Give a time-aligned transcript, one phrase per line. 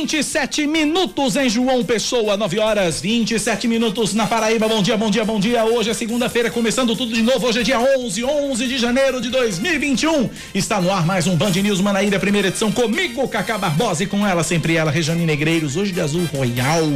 [0.00, 4.66] horas 27 minutos em João Pessoa, 9 horas 27 minutos na Paraíba.
[4.66, 5.62] Bom dia, bom dia, bom dia.
[5.64, 7.46] Hoje é segunda-feira, começando tudo de novo.
[7.46, 10.30] Hoje é dia 11, 11 de janeiro de 2021.
[10.54, 14.26] Está no ar mais um Band News Manaíra, primeira edição comigo, Cacá Barbosa e com
[14.26, 16.90] ela, sempre ela, Rejane Negreiros, hoje de azul royal.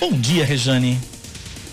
[0.00, 0.98] Bom dia, Rejane.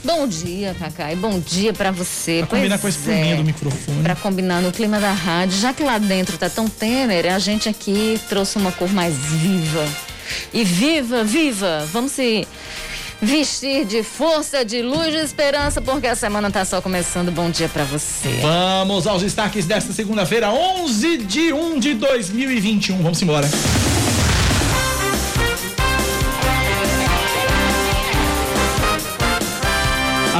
[0.03, 2.43] Bom dia, Cacá, e bom dia para você.
[2.47, 4.03] Pra combinar com a espuminha é, do microfone.
[4.03, 7.67] Pra combinar no clima da rádio, já que lá dentro tá tão tênere, a gente
[7.67, 10.09] aqui trouxe uma cor mais viva.
[10.53, 11.87] E viva, viva!
[11.91, 12.47] Vamos se
[13.21, 17.31] vestir de força, de luz, de esperança, porque a semana tá só começando.
[17.31, 18.39] Bom dia para você.
[18.41, 23.01] Vamos aos destaques desta segunda-feira, 11 de 1 de 2021.
[23.01, 23.49] Vamos embora.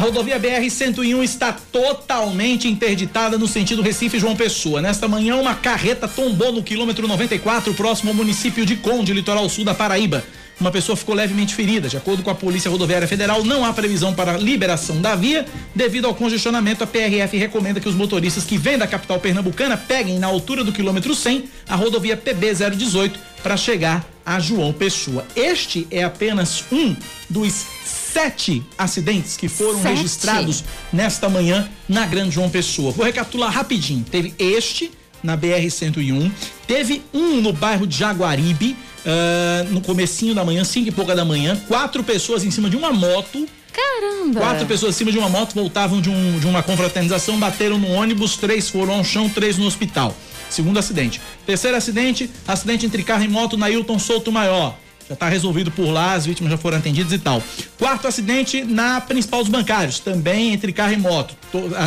[0.09, 4.81] Rodovia BR-101 está totalmente interditada no sentido Recife-João Pessoa.
[4.81, 9.63] Nesta manhã, uma carreta tombou no quilômetro 94, próximo ao município de Conde, litoral sul
[9.63, 10.23] da Paraíba.
[10.59, 11.87] Uma pessoa ficou levemente ferida.
[11.87, 15.45] De acordo com a Polícia Rodoviária Federal, não há previsão para liberação da via.
[15.75, 20.17] Devido ao congestionamento, a PRF recomenda que os motoristas que vêm da capital pernambucana peguem
[20.17, 25.23] na altura do quilômetro 100 a rodovia PB 018 para chegar a João Pessoa.
[25.35, 26.95] Este é apenas um
[27.30, 27.65] dos
[28.13, 29.95] sete acidentes que foram sete.
[29.95, 32.91] registrados nesta manhã na Grande João Pessoa.
[32.91, 34.03] Vou recapitular rapidinho.
[34.09, 36.31] Teve este na BR-101,
[36.65, 41.25] teve um no bairro de Jaguaribe, uh, no comecinho da manhã, cinco e pouca da
[41.25, 43.45] manhã, quatro pessoas em cima de uma moto.
[43.73, 44.39] Caramba!
[44.39, 47.89] Quatro pessoas em cima de uma moto voltavam de, um, de uma confraternização, bateram no
[47.89, 50.15] ônibus, três foram ao chão, três no hospital.
[50.49, 51.21] Segundo acidente.
[51.45, 54.75] Terceiro acidente, acidente entre carro e moto na Hilton Souto Maior
[55.09, 57.43] já está resolvido por lá, as vítimas já foram atendidas e tal.
[57.80, 61.36] Quarto acidente na principal dos bancários, também entre carro e moto.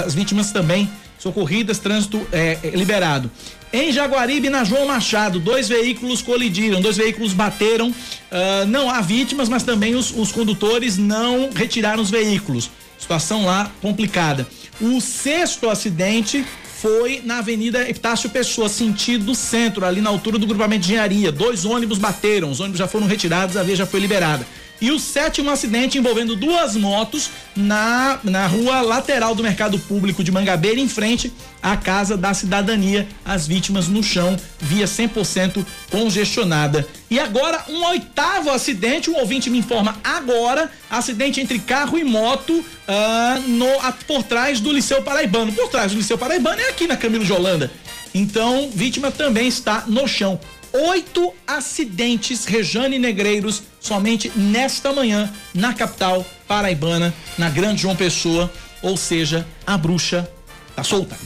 [0.05, 0.91] As vítimas também
[1.21, 3.31] socorridas, trânsito é, é, liberado.
[3.73, 7.91] Em Jaguaribe, na João Machado, dois veículos colidiram, dois veículos bateram.
[7.91, 12.71] Uh, não há vítimas, mas também os, os condutores não retiraram os veículos.
[12.99, 14.47] Situação lá complicada.
[14.81, 16.45] O sexto acidente
[16.83, 21.31] foi na Avenida Epitácio Pessoa, sentido centro, ali na altura do grupamento de engenharia.
[21.31, 24.45] Dois ônibus bateram, os ônibus já foram retirados, a via já foi liberada.
[24.83, 30.33] E o sétimo acidente envolvendo duas motos na, na rua lateral do Mercado Público de
[30.33, 31.33] Mangabeira, em frente
[31.63, 33.07] à Casa da Cidadania.
[33.25, 36.85] As vítimas no chão, via 100% congestionada.
[37.09, 42.53] E agora, um oitavo acidente, um ouvinte me informa agora: acidente entre carro e moto
[42.53, 45.53] uh, no, a, por trás do Liceu Paraibano.
[45.53, 47.71] Por trás do Liceu Paraibano é aqui na Camilo de Holanda.
[48.13, 50.41] Então, vítima também está no chão
[50.73, 58.51] oito acidentes Rejane Negreiros somente nesta manhã na capital paraibana, na Grande João Pessoa,
[58.83, 60.29] ou seja, a bruxa
[60.75, 61.17] tá solta.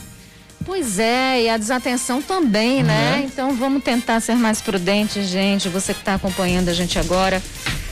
[0.65, 3.11] Pois é, e a desatenção também, né?
[3.11, 3.17] uhum.
[3.19, 3.23] né?
[3.25, 5.69] Então vamos tentar ser mais prudentes, gente.
[5.69, 7.41] Você que está acompanhando a gente agora,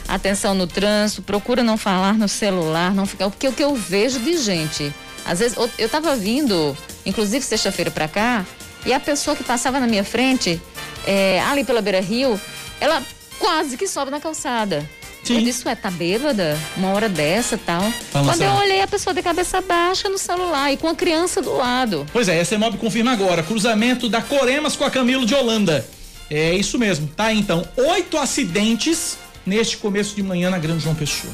[0.07, 3.29] atenção no trânsito, procura não falar no celular, não ficar.
[3.29, 4.93] Porque o que eu vejo de gente,
[5.25, 8.45] às vezes eu estava vindo, inclusive sexta-feira para cá,
[8.85, 10.61] e a pessoa que passava na minha frente
[11.05, 12.39] é, ali pela Beira Rio,
[12.79, 13.01] ela
[13.39, 14.87] quase que sobe na calçada.
[15.23, 15.37] Sim.
[15.37, 16.57] Eu disse, ué, tá bêbada?
[16.77, 17.81] Uma hora dessa tal.
[18.11, 21.41] Fala Quando eu olhei a pessoa de cabeça baixa no celular e com a criança
[21.41, 22.05] do lado.
[22.13, 23.41] Pois é, a CEMOB confirma agora.
[23.41, 25.83] Cruzamento da Coremas com a Camilo de Holanda.
[26.29, 27.33] É isso mesmo, tá?
[27.33, 31.33] Então, oito acidentes neste começo de manhã na Grande João Pessoa.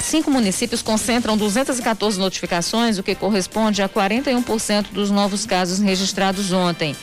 [0.00, 6.94] Cinco municípios concentram 214 notificações, o que corresponde a 41% dos novos casos registrados ontem.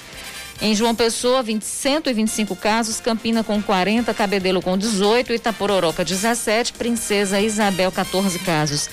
[0.61, 7.39] Em João Pessoa, 20, 125 casos, Campina com 40, Cabedelo com 18, Itapororoca 17, Princesa
[7.39, 8.89] Isabel 14 casos.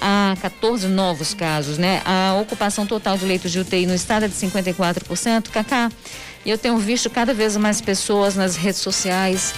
[0.00, 2.00] Há 14 novos casos, né?
[2.06, 5.50] A ocupação total de leitos de UTI no estado é de 54%.
[5.50, 5.92] Cacá,
[6.46, 9.52] eu tenho visto cada vez mais pessoas nas redes sociais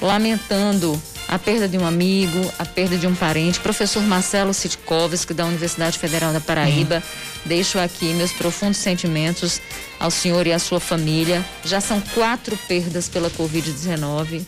[0.00, 3.60] lamentando a perda de um amigo, a perda de um parente.
[3.60, 7.02] Professor Marcelo Sitkovski, da Universidade Federal da Paraíba, uhum.
[7.44, 9.60] Deixo aqui meus profundos sentimentos
[9.98, 11.44] ao senhor e à sua família.
[11.64, 14.44] Já são quatro perdas pela Covid-19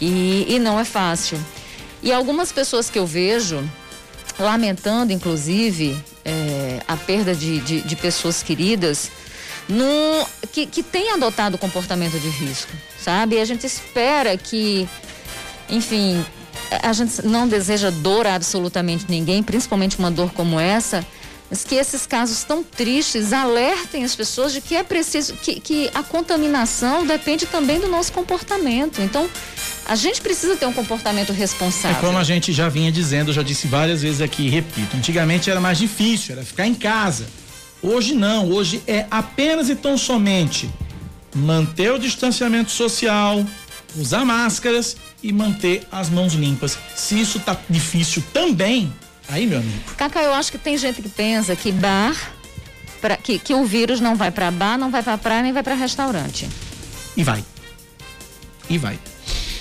[0.00, 1.38] e, e não é fácil.
[2.02, 3.62] E algumas pessoas que eu vejo,
[4.38, 9.10] lamentando inclusive é, a perda de, de, de pessoas queridas,
[10.50, 12.72] que, que têm adotado comportamento de risco,
[13.02, 13.36] sabe?
[13.36, 14.88] E a gente espera que
[15.72, 16.22] enfim,
[16.82, 21.04] a gente não deseja dor a absolutamente ninguém, principalmente uma dor como essa,
[21.60, 26.02] que esses casos tão tristes alertem as pessoas de que é preciso, que, que a
[26.02, 29.02] contaminação depende também do nosso comportamento.
[29.02, 29.28] Então,
[29.84, 31.98] a gente precisa ter um comportamento responsável.
[31.98, 35.60] É como a gente já vinha dizendo, já disse várias vezes aqui, repito, antigamente era
[35.60, 37.26] mais difícil, era ficar em casa.
[37.82, 40.70] Hoje não, hoje é apenas e tão somente
[41.34, 43.44] manter o distanciamento social,
[43.96, 46.78] usar máscaras e manter as mãos limpas.
[46.96, 48.92] Se isso tá difícil também,
[49.32, 49.78] aí, meu amigo.
[49.96, 52.14] Cacá, eu acho que tem gente que pensa que bar,
[53.00, 55.62] pra, que, que o vírus não vai para bar, não vai para praia, nem vai
[55.62, 56.48] para restaurante.
[57.16, 57.44] E vai.
[58.68, 58.98] E vai.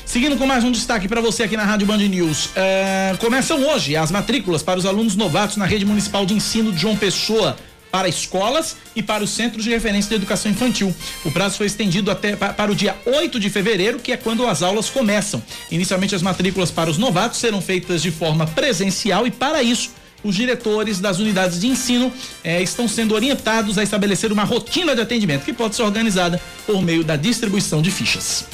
[0.06, 2.50] Seguindo com mais um destaque para você aqui na Rádio Band News.
[2.54, 6.80] É, começam hoje as matrículas para os alunos novatos na rede municipal de ensino de
[6.80, 7.56] João Pessoa
[7.92, 10.96] para escolas e para os centros de referência de educação infantil.
[11.26, 14.64] O prazo foi estendido até para o dia 8 de fevereiro, que é quando as
[14.64, 15.44] aulas começam.
[15.70, 19.92] Inicialmente, as matrículas para os novatos serão feitas de forma presencial e, para isso,
[20.24, 22.12] os diretores das unidades de ensino
[22.44, 26.82] eh, estão sendo orientados a estabelecer uma rotina de atendimento que pode ser organizada por
[26.82, 28.46] meio da distribuição de fichas.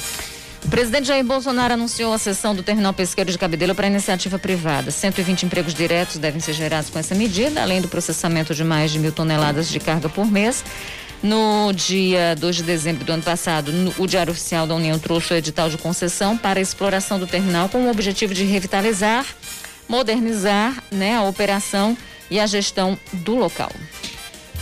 [0.68, 4.90] O presidente Jair Bolsonaro anunciou a cessão do terminal pesqueiro de Cabedelo para iniciativa privada.
[4.90, 8.98] 120 empregos diretos devem ser gerados com essa medida, além do processamento de mais de
[8.98, 10.62] mil toneladas de carga por mês.
[11.22, 15.36] No dia 2 de dezembro do ano passado, o Diário Oficial da União trouxe o
[15.36, 19.24] edital de concessão para a exploração do terminal com o objetivo de revitalizar,
[19.88, 21.96] modernizar né, a operação
[22.30, 23.72] e a gestão do local.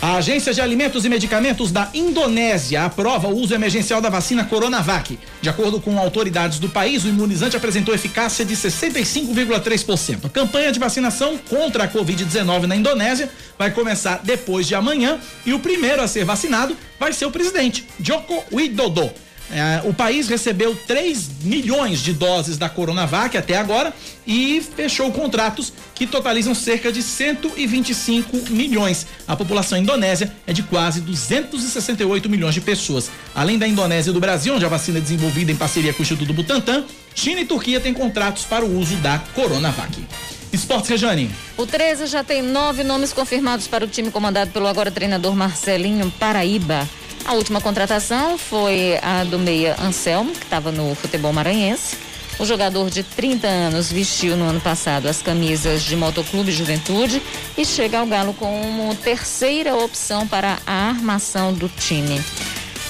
[0.00, 5.19] A Agência de Alimentos e Medicamentos da Indonésia aprova o uso emergencial da vacina Coronavac.
[5.40, 10.26] De acordo com autoridades do país, o imunizante apresentou eficácia de 65,3%.
[10.26, 15.54] A campanha de vacinação contra a Covid-19 na Indonésia vai começar depois de amanhã e
[15.54, 19.10] o primeiro a ser vacinado vai ser o presidente, Joko Widodo.
[19.50, 23.94] É, o país recebeu 3 milhões de doses da Coronavac até agora
[24.26, 29.06] e fechou contratos que totalizam cerca de 125 milhões.
[29.26, 33.08] A população indonésia é de quase 268 milhões de pessoas.
[33.34, 36.02] Além da Indonésia e do Brasil, onde a vacina é desenvolvida em parceria com o
[36.02, 36.84] Instituto Butantan,
[37.14, 40.04] China e Turquia têm contratos para o uso da Coronavac.
[40.52, 41.31] Esportes Rejane.
[41.56, 46.10] O 13 já tem nove nomes confirmados para o time comandado pelo agora treinador Marcelinho
[46.19, 46.88] Paraíba.
[47.26, 51.99] A última contratação foi a do meia Anselmo, que estava no futebol maranhense.
[52.38, 57.20] O jogador de 30 anos vestiu no ano passado as camisas de Motoclube Juventude
[57.58, 62.23] e chega ao Galo como terceira opção para a armação do time.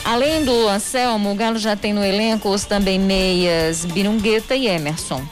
[0.05, 5.25] Além do Anselmo, o Galo já tem no elenco os também meias Birungueta e Emerson.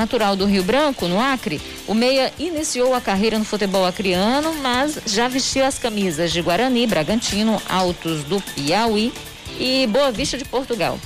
[0.00, 4.98] Natural do Rio Branco, no Acre, o Meia iniciou a carreira no futebol acriano, mas
[5.04, 9.12] já vestiu as camisas de Guarani, Bragantino, Altos do Piauí
[9.58, 10.98] e Boa Vista de Portugal.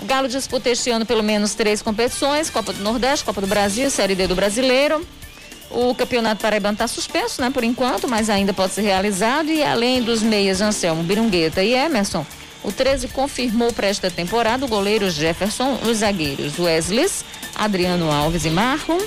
[0.00, 3.90] O Galo disputa este ano pelo menos três competições: Copa do Nordeste, Copa do Brasil,
[3.90, 5.06] Série D do Brasileiro.
[5.70, 9.50] O campeonato paraibano está suspenso, né, por enquanto, mas ainda pode ser realizado.
[9.50, 12.24] E além dos meias Anselmo, Birungueta e Emerson,
[12.64, 17.08] o 13 confirmou para esta temporada o goleiro Jefferson, os zagueiros Wesley,
[17.54, 19.00] Adriano Alves e Marlon,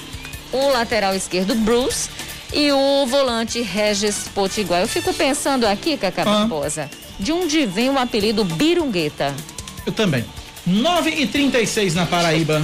[0.52, 2.10] o lateral esquerdo Bruce
[2.54, 4.82] e o volante Regis Potiguar.
[4.82, 6.26] Eu fico pensando aqui, Cacá ah.
[6.26, 9.34] Barbosa, de onde vem o apelido Birungueta?
[9.86, 10.26] Eu também.
[10.66, 12.62] 9 e 36 na Paraíba.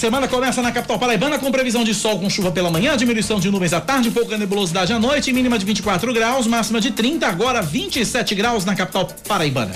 [0.00, 3.50] Semana começa na capital paraibana com previsão de sol com chuva pela manhã, diminuição de
[3.50, 7.60] nuvens à tarde, pouca nebulosidade à noite, mínima de 24 graus, máxima de 30, agora
[7.60, 9.74] 27 graus na capital paraibana.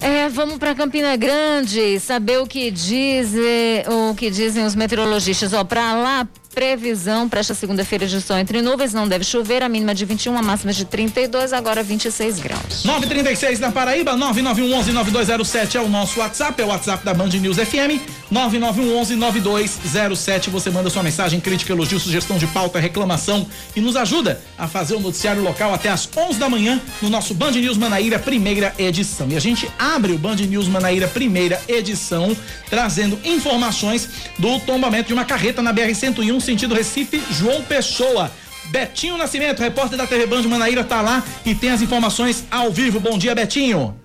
[0.00, 5.52] É, vamos para Campina Grande, saber o que dizem, o que dizem os meteorologistas.
[5.52, 9.68] Ó, para lá Previsão para esta segunda-feira de sol entre nuvens, não deve chover, a
[9.68, 12.82] mínima de 21, a máxima de 32, agora 26 graus.
[12.82, 18.00] 936 na Paraíba, 991119207 é o nosso WhatsApp, é o WhatsApp da Band News FM,
[18.32, 20.48] 991119207.
[20.48, 23.46] Você manda sua mensagem, crítica, elogio, sugestão de pauta, reclamação
[23.76, 27.34] e nos ajuda a fazer o noticiário local até às 11 da manhã no nosso
[27.34, 29.28] Band News Manaíra primeira edição.
[29.28, 32.34] E a gente abre o Band News Manaíra primeira edição
[32.70, 34.08] trazendo informações
[34.38, 38.30] do tombamento de uma carreta na BR 101 sentido Recife, João Pessoa.
[38.66, 43.00] Betinho Nascimento, repórter da TV Band Manaíra, tá lá e tem as informações ao vivo.
[43.00, 44.00] Bom dia, Betinho.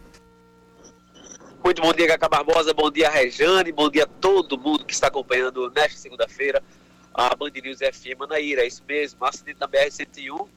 [1.63, 5.07] Muito bom dia, Cacá Barbosa, bom dia, Rejane, bom dia a todo mundo que está
[5.07, 6.63] acompanhando nesta segunda-feira
[7.13, 10.47] a Band News FM Manaíra, é isso mesmo, acidente na BR-101,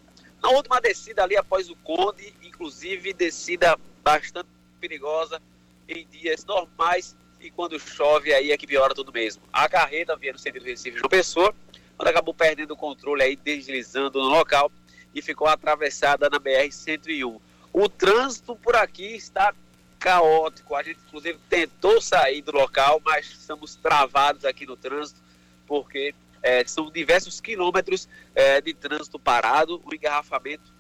[0.43, 4.49] Na última descida ali após o Conde, inclusive descida bastante
[4.81, 5.41] perigosa
[5.87, 9.43] em dias normais e quando chove aí é que piora tudo mesmo.
[9.53, 11.55] A carreta vinha no sentido Recife João Pessoa,
[11.97, 14.71] quando acabou perdendo o controle aí, deslizando no local
[15.15, 17.41] e ficou atravessada na BR-101.
[17.73, 19.55] O trânsito por aqui está
[19.99, 20.75] caótico.
[20.75, 25.21] A gente, inclusive, tentou sair do local, mas estamos travados aqui no trânsito,
[25.67, 30.73] porque é, são diversos quilômetros é, de trânsito parado, um engarrafamento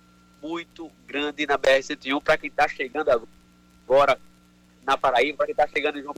[0.42, 4.20] muito grande na BR-101 para quem está chegando agora
[4.84, 6.14] na Paraíba, para quem está chegando em João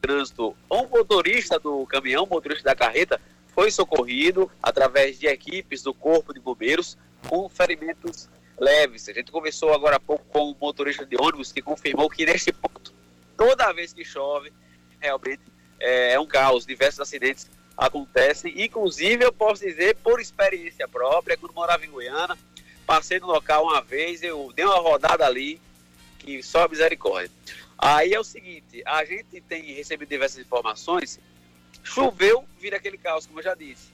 [0.00, 0.56] Trânsito.
[0.70, 3.20] Um motorista do caminhão, motorista da carreta,
[3.54, 9.08] foi socorrido através de equipes do Corpo de Bombeiros com ferimentos leves.
[9.08, 12.52] A gente conversou agora há pouco com o motorista de ônibus que confirmou que neste
[12.52, 12.92] ponto,
[13.36, 14.52] toda vez que chove,
[15.00, 15.42] realmente
[15.80, 16.66] é, é um caos.
[16.66, 18.52] Diversos acidentes acontecem.
[18.62, 22.36] Inclusive, eu posso dizer, por experiência própria, quando morava em Goiânia,
[22.86, 25.60] passei no local uma vez, eu dei uma rodada ali,
[26.18, 27.30] que só misericórdia.
[27.78, 31.20] Aí é o seguinte, a gente tem recebido diversas informações,
[31.82, 33.88] choveu, vira aquele caos, como eu já disse.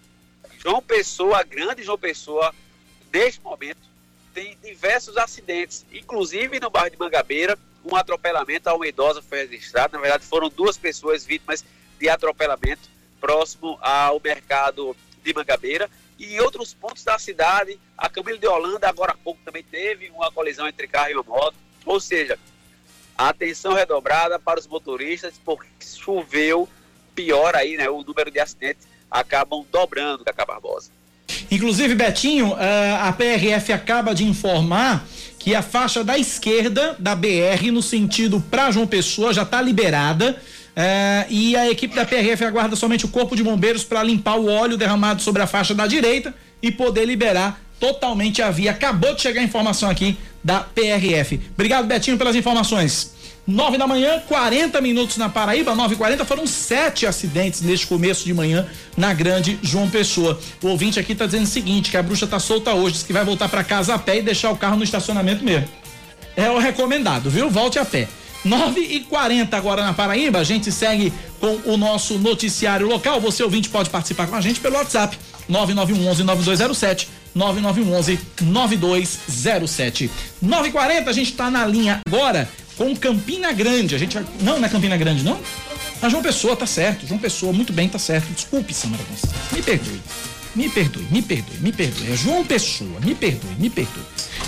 [0.59, 2.55] João Pessoa, grande João Pessoa,
[3.13, 3.81] neste momento,
[4.33, 9.95] tem diversos acidentes, inclusive no bairro de Mangabeira, um atropelamento a uma idosa foi registrado.
[9.95, 11.65] Na verdade, foram duas pessoas vítimas
[11.99, 12.89] de atropelamento
[13.21, 15.91] próximo ao mercado de Mangabeira.
[16.19, 20.11] E em outros pontos da cidade, a Camilo de Holanda, agora há pouco, também teve
[20.11, 21.57] uma colisão entre carro e uma moto.
[21.85, 22.39] Ou seja,
[23.29, 26.69] atenção redobrada para os motoristas, porque choveu,
[27.15, 27.89] pior aí, né?
[27.89, 30.91] O número de acidentes acabam dobrando, Cacá Barbosa.
[31.51, 35.07] Inclusive, Betinho, eh, a PRF acaba de informar
[35.39, 40.41] que a faixa da esquerda da BR, no sentido para João Pessoa, já está liberada.
[40.75, 44.49] É, e a equipe da PRF aguarda somente o corpo de bombeiros para limpar o
[44.49, 48.71] óleo derramado sobre a faixa da direita e poder liberar totalmente a via.
[48.71, 51.41] Acabou de chegar a informação aqui da PRF.
[51.53, 53.12] Obrigado, Betinho, pelas informações.
[53.47, 58.25] 9 da manhã, 40 minutos na Paraíba, 9 e 40 foram sete acidentes neste começo
[58.25, 60.39] de manhã na grande João Pessoa.
[60.63, 63.13] O ouvinte aqui está dizendo o seguinte: que a bruxa está solta hoje, diz que
[63.13, 65.69] vai voltar para casa a pé e deixar o carro no estacionamento mesmo.
[66.37, 67.51] É o recomendado, viu?
[67.51, 68.09] Volte a pé.
[68.45, 70.39] 9 e 40 agora na Paraíba.
[70.39, 73.21] A gente segue com o nosso noticiário local.
[73.21, 75.19] Você ouvinte pode participar com a gente pelo WhatsApp
[75.49, 80.11] 9911 9207 9911 9207.
[80.45, 83.95] 9h40, a gente está na linha agora com Campina Grande.
[83.95, 84.25] A gente vai.
[84.41, 85.39] Não, não é Campina Grande, não?
[86.01, 87.07] A João Pessoa, tá certo.
[87.07, 88.27] João Pessoa, muito bem, tá certo.
[88.33, 89.53] Desculpe, Samara Gonçalves.
[89.53, 90.01] Me perdoe.
[90.55, 92.13] Me perdoe, me perdoe, me perdoe.
[92.13, 94.03] É João Pessoa, me perdoe, me perdoe.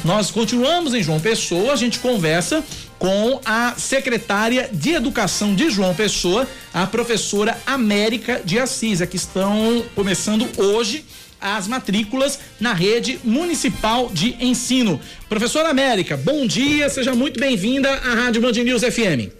[0.05, 2.63] Nós continuamos em João Pessoa, a gente conversa
[2.99, 9.83] com a secretária de Educação de João Pessoa, a professora América de Assis, que estão
[9.95, 11.07] começando hoje
[11.45, 14.99] as matrículas na rede municipal de ensino.
[15.29, 19.31] Professora América, bom dia, seja muito bem-vinda à Rádio Band News FM.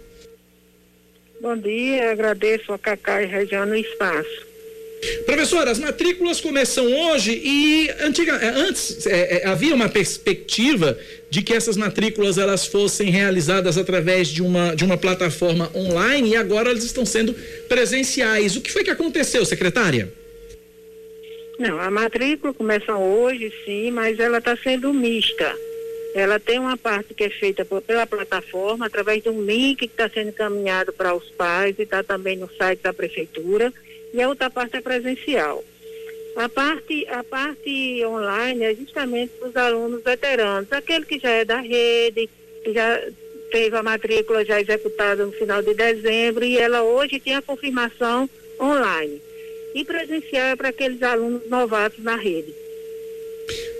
[1.41, 4.45] Bom dia, agradeço a Cacá e Região no espaço.
[5.25, 10.97] Professora, as matrículas começam hoje e antiga, é, antes é, é, havia uma perspectiva
[11.29, 16.35] de que essas matrículas elas fossem realizadas através de uma, de uma plataforma online e
[16.35, 17.33] agora elas estão sendo
[17.67, 18.55] presenciais.
[18.55, 20.11] O que foi que aconteceu, secretária?
[21.57, 25.55] Não, a matrícula começa hoje, sim, mas ela está sendo mista.
[26.13, 30.09] Ela tem uma parte que é feita pela plataforma, através de um link que está
[30.09, 33.73] sendo encaminhado para os pais e está também no site da prefeitura,
[34.13, 35.63] e a outra parte é presencial.
[36.35, 41.45] A parte, a parte online é justamente para os alunos veteranos, aquele que já é
[41.45, 42.29] da rede,
[42.63, 43.01] que já
[43.51, 48.29] teve a matrícula já executada no final de dezembro, e ela hoje tem a confirmação
[48.59, 49.21] online
[49.75, 52.55] e presencial é para aqueles alunos novatos na rede.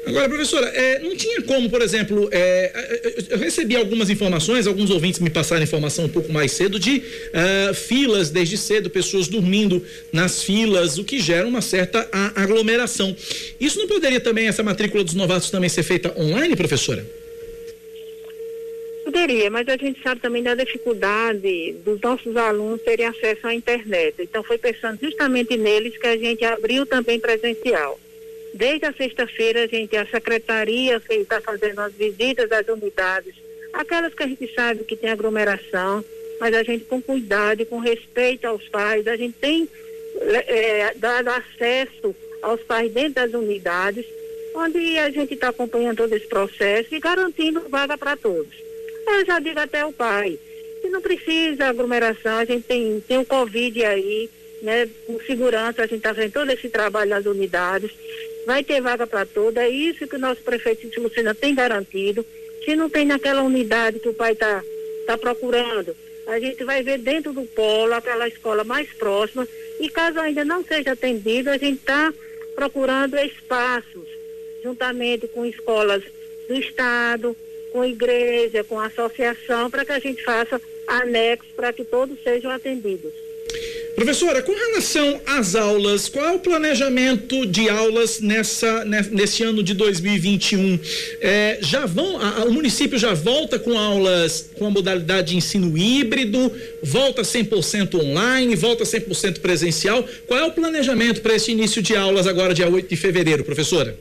[0.06, 5.20] Agora, professora, é, não tinha como, por exemplo, é, eu recebi algumas informações, alguns ouvintes
[5.20, 10.44] me passaram informação um pouco mais cedo de uh, filas desde cedo, pessoas dormindo nas
[10.44, 13.16] filas, o que gera uma certa aglomeração.
[13.60, 17.04] Isso não poderia também, essa matrícula dos novatos também ser feita online, professora?
[19.06, 24.16] Poderia, mas a gente sabe também da dificuldade dos nossos alunos terem acesso à internet.
[24.20, 28.00] Então foi pensando justamente neles que a gente abriu também presencial.
[28.56, 33.36] Desde a sexta-feira a gente, a secretaria está fazendo as visitas às unidades,
[33.74, 36.04] aquelas que a gente sabe que tem aglomeração,
[36.40, 39.70] mas a gente com cuidado e com respeito aos pais, a gente tem
[40.48, 44.04] é, dado acesso aos pais dentro das unidades,
[44.56, 48.65] onde a gente está acompanhando todo esse processo e garantindo vaga para todos.
[49.08, 50.40] Eu já digo até o pai,
[50.82, 54.30] que não precisa aglomeração, a gente tem, tem o Covid aí,
[54.62, 54.90] né?
[55.06, 57.92] Com segurança, a gente está fazendo todo esse trabalho nas unidades.
[58.46, 59.64] vai ter vaga para toda.
[59.64, 62.26] É isso que o nosso prefeito de Lucena tem garantido.
[62.64, 64.64] Se não tem naquela unidade que o pai está
[65.06, 65.96] tá procurando,
[66.28, 69.48] a gente vai ver dentro do polo, aquela escola mais próxima.
[69.80, 72.14] E caso ainda não seja atendido, a gente está
[72.56, 74.08] procurando espaços,
[74.64, 76.04] juntamente com escolas
[76.48, 77.36] do Estado,
[77.76, 83.12] com igreja, com associação, para que a gente faça anexos para que todos sejam atendidos.
[83.96, 89.74] Professora, com relação às aulas, qual é o planejamento de aulas nessa, nesse ano de
[89.74, 90.80] 2021?
[91.20, 95.78] É, já vão, a, o município já volta com aulas com a modalidade de ensino
[95.78, 96.50] híbrido,
[96.82, 100.08] volta 100% online, volta 100% presencial.
[100.28, 103.98] Qual é o planejamento para esse início de aulas agora, dia 8 de fevereiro, professora?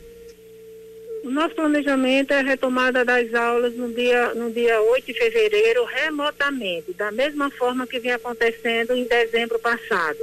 [1.25, 5.83] O nosso planejamento é a retomada das aulas no dia, no dia 8 de fevereiro,
[5.87, 10.19] remotamente, da mesma forma que vinha acontecendo em dezembro passado.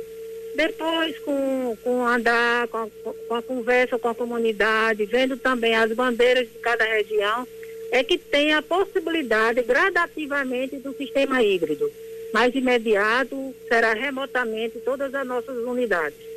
[0.56, 2.88] Depois, com, com andar, com a,
[3.28, 7.48] com a conversa com a comunidade, vendo também as bandeiras de cada região,
[7.90, 11.92] é que tem a possibilidade gradativamente do sistema híbrido.
[12.32, 16.31] Mais imediato será remotamente todas as nossas unidades.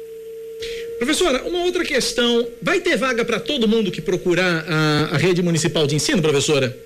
[0.99, 2.47] Professora, uma outra questão.
[2.63, 6.77] Vai ter vaga para todo mundo que procurar a, a, rede municipal de ensino, professora?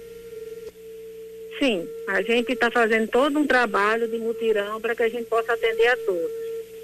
[1.58, 5.52] Sim, a gente está fazendo todo um trabalho de mutirão para que a gente possa
[5.52, 6.30] atender a todos.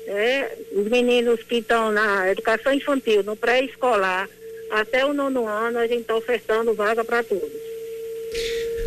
[0.07, 4.29] É, os meninos que estão na educação infantil, no pré-escolar,
[4.71, 7.51] até o nono ano, a gente está ofertando vaga para todos.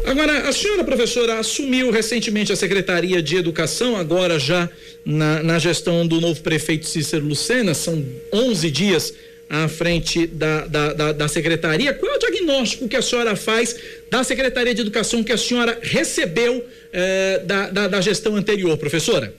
[0.06, 4.70] Agora, a senhora professora assumiu recentemente a Secretaria de Educação, agora já
[5.07, 9.13] na, na gestão do novo prefeito Cícero Lucena, são 11 dias
[9.49, 11.93] à frente da, da, da, da, secretaria.
[11.93, 13.79] Qual é o diagnóstico que a senhora faz
[14.11, 19.33] da Secretaria de Educação que a senhora recebeu eh, da, da, da, gestão anterior, professora?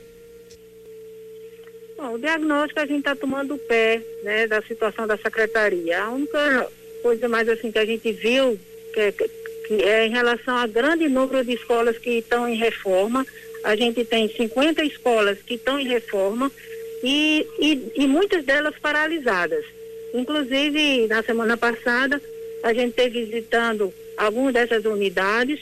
[1.98, 6.02] Bom, o diagnóstico a gente está tomando o pé né, da situação da secretaria.
[6.02, 6.66] A única
[7.02, 8.58] coisa mais assim que a gente viu
[8.94, 9.12] que,
[9.66, 13.26] que é em relação a grande número de escolas que estão em reforma.
[13.68, 16.50] A gente tem 50 escolas que estão em reforma
[17.04, 19.62] e, e, e muitas delas paralisadas.
[20.14, 22.18] Inclusive, na semana passada,
[22.62, 25.60] a gente esteve visitando algumas dessas unidades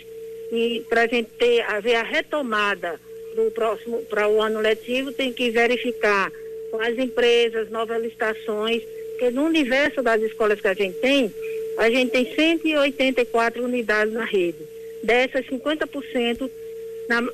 [0.52, 3.00] e para a gente ter, haver a retomada
[3.34, 6.30] do próximo, para o ano letivo, tem que verificar
[6.70, 11.34] com as empresas, novas licitações, porque no universo das escolas que a gente tem,
[11.76, 14.60] a gente tem 184 unidades na rede.
[15.02, 16.48] Dessas, 50%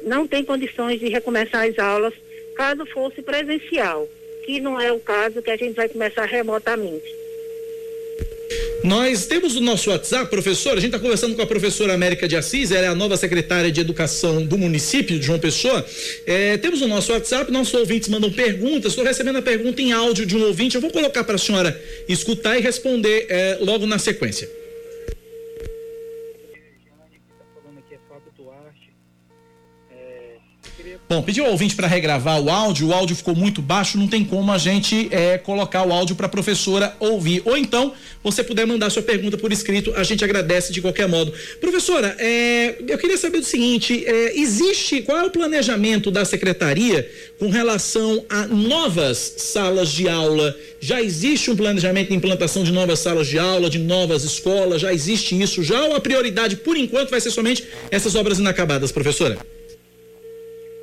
[0.02, 2.14] não tem condições de recomeçar as aulas
[2.56, 4.08] caso fosse presencial,
[4.44, 7.22] que não é o caso que a gente vai começar remotamente.
[8.84, 10.72] Nós temos o nosso WhatsApp, professor.
[10.72, 13.70] A gente está conversando com a professora América de Assis, ela é a nova secretária
[13.70, 15.86] de Educação do município de João Pessoa.
[16.26, 18.92] É, temos o nosso WhatsApp, nossos ouvintes mandam perguntas.
[18.92, 20.74] Estou recebendo a pergunta em áudio de um ouvinte.
[20.74, 24.61] Eu vou colocar para a senhora escutar e responder é, logo na sequência.
[31.12, 34.24] Bom, pediu ao ouvinte para regravar o áudio, o áudio ficou muito baixo, não tem
[34.24, 37.42] como a gente é, colocar o áudio para a professora ouvir.
[37.44, 37.92] Ou então,
[38.24, 41.30] você puder mandar sua pergunta por escrito, a gente agradece de qualquer modo.
[41.60, 47.06] Professora, é, eu queria saber o seguinte: é, existe, qual é o planejamento da secretaria
[47.38, 50.56] com relação a novas salas de aula?
[50.80, 54.80] Já existe um planejamento de implantação de novas salas de aula, de novas escolas?
[54.80, 55.62] Já existe isso?
[55.62, 59.36] Já ou a prioridade, por enquanto, vai ser somente essas obras inacabadas, professora?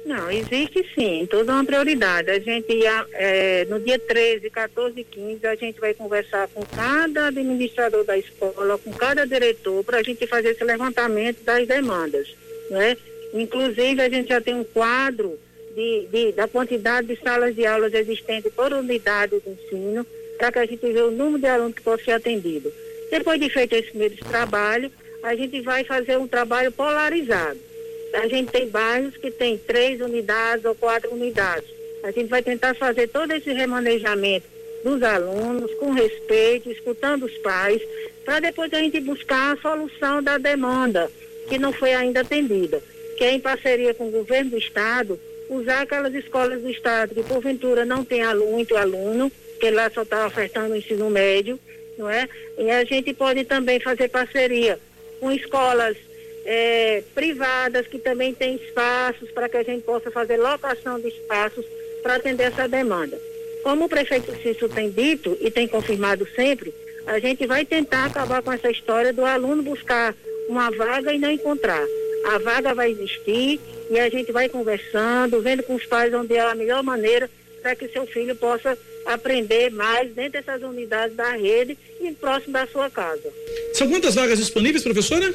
[0.09, 2.31] Não, existe sim, toda uma prioridade.
[2.31, 6.65] A gente ia, é, no dia 13, 14 e 15, a gente vai conversar com
[6.65, 12.35] cada administrador da escola, com cada diretor, para a gente fazer esse levantamento das demandas.
[12.71, 12.97] Né?
[13.35, 15.37] Inclusive, a gente já tem um quadro
[15.75, 20.03] de, de, da quantidade de salas de aulas existentes por unidade de ensino,
[20.39, 22.73] para que a gente veja o número de alunos que pode ser atendido.
[23.11, 24.91] Depois de feito esse primeiro trabalho,
[25.21, 27.68] a gente vai fazer um trabalho polarizado
[28.13, 31.69] a gente tem bairros que tem três unidades ou quatro unidades.
[32.03, 34.47] A gente vai tentar fazer todo esse remanejamento
[34.83, 37.81] dos alunos, com respeito, escutando os pais,
[38.23, 41.11] para depois a gente buscar a solução da demanda
[41.49, 42.81] que não foi ainda atendida,
[43.17, 45.19] que é em parceria com o governo do estado,
[45.49, 50.03] usar aquelas escolas do estado que porventura não tem aluno, muito aluno, que lá só
[50.03, 51.59] está ofertando o ensino médio,
[51.97, 52.29] não é?
[52.57, 54.79] E a gente pode também fazer parceria
[55.19, 55.97] com escolas
[56.45, 61.65] é, privadas que também têm espaços para que a gente possa fazer locação de espaços
[62.01, 63.19] para atender essa demanda.
[63.63, 66.73] Como o prefeito Cício tem dito e tem confirmado sempre,
[67.05, 70.15] a gente vai tentar acabar com essa história do aluno buscar
[70.47, 71.85] uma vaga e não encontrar.
[72.25, 76.41] A vaga vai existir e a gente vai conversando, vendo com os pais onde é
[76.41, 77.29] a melhor maneira
[77.61, 82.67] para que seu filho possa aprender mais dentro dessas unidades da rede e próximo da
[82.67, 83.33] sua casa.
[83.73, 85.33] São quantas vagas disponíveis, professora?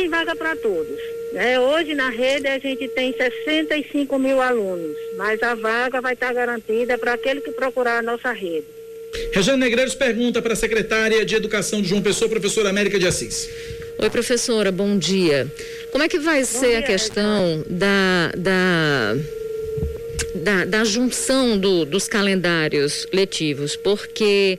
[0.00, 0.98] Tem vaga para todos.
[1.34, 1.60] Né?
[1.60, 6.96] Hoje na rede a gente tem 65 mil alunos, mas a vaga vai estar garantida
[6.96, 8.64] para aquele que procurar a nossa rede.
[9.30, 13.50] Rejane Negreiros pergunta para a secretária de Educação de João Pessoa, professora América de Assis.
[13.98, 15.46] Oi, professora, bom dia.
[15.92, 19.16] Como é que vai bom ser dia, a questão da, da,
[20.34, 23.76] da, da, junção do, dos calendários letivos?
[23.76, 24.58] Porque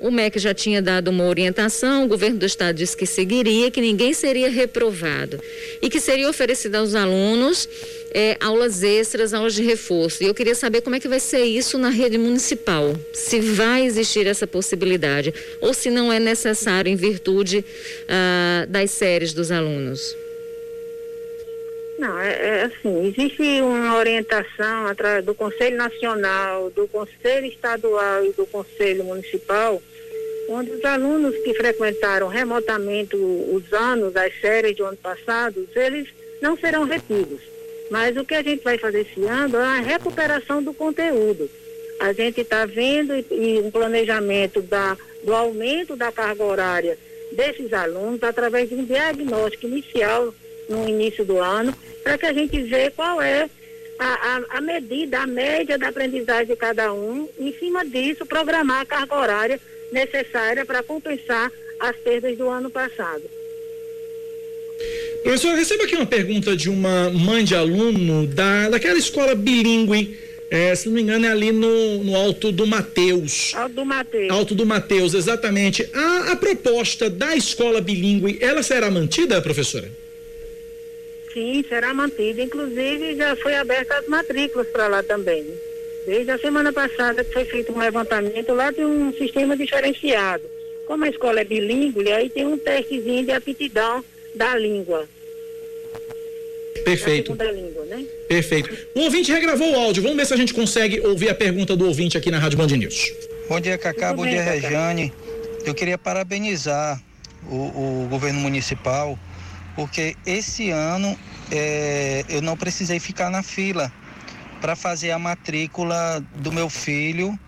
[0.00, 3.80] o MEC já tinha dado uma orientação, o governo do estado disse que seguiria, que
[3.80, 5.40] ninguém seria reprovado
[5.82, 7.68] e que seria oferecido aos alunos
[8.12, 10.22] é, aulas extras, aulas de reforço.
[10.22, 13.84] E eu queria saber como é que vai ser isso na rede municipal, se vai
[13.84, 17.64] existir essa possibilidade ou se não é necessário em virtude
[18.08, 20.16] ah, das séries dos alunos.
[21.98, 28.32] Não, é, é, assim, existe uma orientação através do Conselho Nacional, do Conselho Estadual e
[28.32, 29.82] do Conselho Municipal,
[30.48, 36.08] onde os alunos que frequentaram remotamente os anos, as séries do ano passado, eles
[36.40, 37.40] não serão retidos.
[37.90, 41.50] Mas o que a gente vai fazer esse ano é a recuperação do conteúdo.
[41.98, 46.96] A gente está vendo e, e um planejamento da, do aumento da carga horária
[47.32, 50.32] desses alunos através de um diagnóstico inicial
[50.68, 53.48] no início do ano, para que a gente veja qual é
[53.98, 58.24] a, a, a, medida, a média da aprendizagem de cada um, e, em cima disso,
[58.24, 61.50] programar a carga horária necessária para compensar
[61.80, 63.22] as perdas do ano passado.
[65.22, 70.16] Professor, receba aqui uma pergunta de uma mãe de aluno da, daquela escola bilíngue,
[70.50, 73.52] é, se não me engano, é ali no, no Alto do Mateus.
[73.54, 74.30] Alto do Mateus.
[74.30, 75.88] Alto do Mateus, exatamente.
[75.92, 79.90] A, a proposta da escola bilíngue, ela será mantida, professora?
[81.32, 82.42] Sim, será mantida.
[82.42, 85.46] Inclusive, já foi aberta as matrículas para lá também.
[86.06, 90.44] Desde a semana passada que foi feito um levantamento, lá tem um sistema diferenciado.
[90.86, 94.02] Como a escola é bilíngue, aí tem um testezinho de aptidão
[94.34, 95.06] da língua.
[96.82, 97.34] Perfeito.
[97.34, 98.06] Da língua, né?
[98.26, 98.74] Perfeito.
[98.94, 100.02] O ouvinte regravou o áudio.
[100.02, 102.68] Vamos ver se a gente consegue ouvir a pergunta do ouvinte aqui na Rádio Band
[102.68, 103.12] News.
[103.46, 104.14] Bom dia, Cacá.
[104.14, 105.12] Bom dia, Rejane.
[105.66, 107.02] Eu queria parabenizar
[107.50, 109.18] o, o governo municipal,
[109.78, 111.16] porque esse ano
[111.52, 113.92] é, eu não precisei ficar na fila
[114.60, 117.38] para fazer a matrícula do meu filho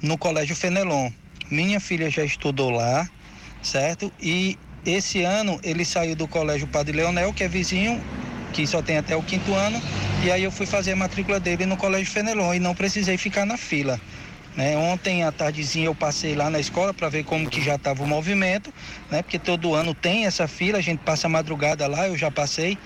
[0.00, 1.10] no Colégio Fenelon.
[1.50, 3.06] Minha filha já estudou lá,
[3.60, 4.10] certo?
[4.18, 8.02] E esse ano ele saiu do Colégio Padre Leonel, que é vizinho,
[8.54, 9.78] que só tem até o quinto ano,
[10.24, 13.44] e aí eu fui fazer a matrícula dele no Colégio Fenelon e não precisei ficar
[13.44, 14.00] na fila.
[14.56, 14.76] Né?
[14.76, 18.06] Ontem à tardezinha eu passei lá na escola para ver como que já estava o
[18.06, 18.72] movimento,
[19.10, 19.22] né?
[19.22, 22.78] Porque todo ano tem essa fila, a gente passa a madrugada lá, eu já passei.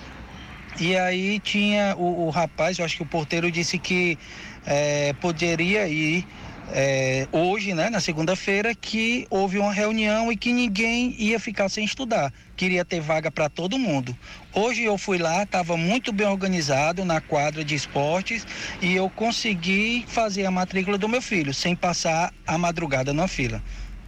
[0.79, 4.17] E aí tinha o, o rapaz, eu acho que o porteiro disse que
[4.65, 6.25] é, poderia ir
[6.73, 11.83] é, hoje, né, na segunda-feira, que houve uma reunião e que ninguém ia ficar sem
[11.83, 12.31] estudar.
[12.55, 14.15] Queria ter vaga para todo mundo.
[14.53, 18.45] Hoje eu fui lá, estava muito bem organizado na quadra de esportes
[18.81, 23.61] e eu consegui fazer a matrícula do meu filho, sem passar a madrugada na fila.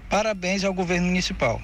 [0.10, 1.62] Parabéns ao governo municipal.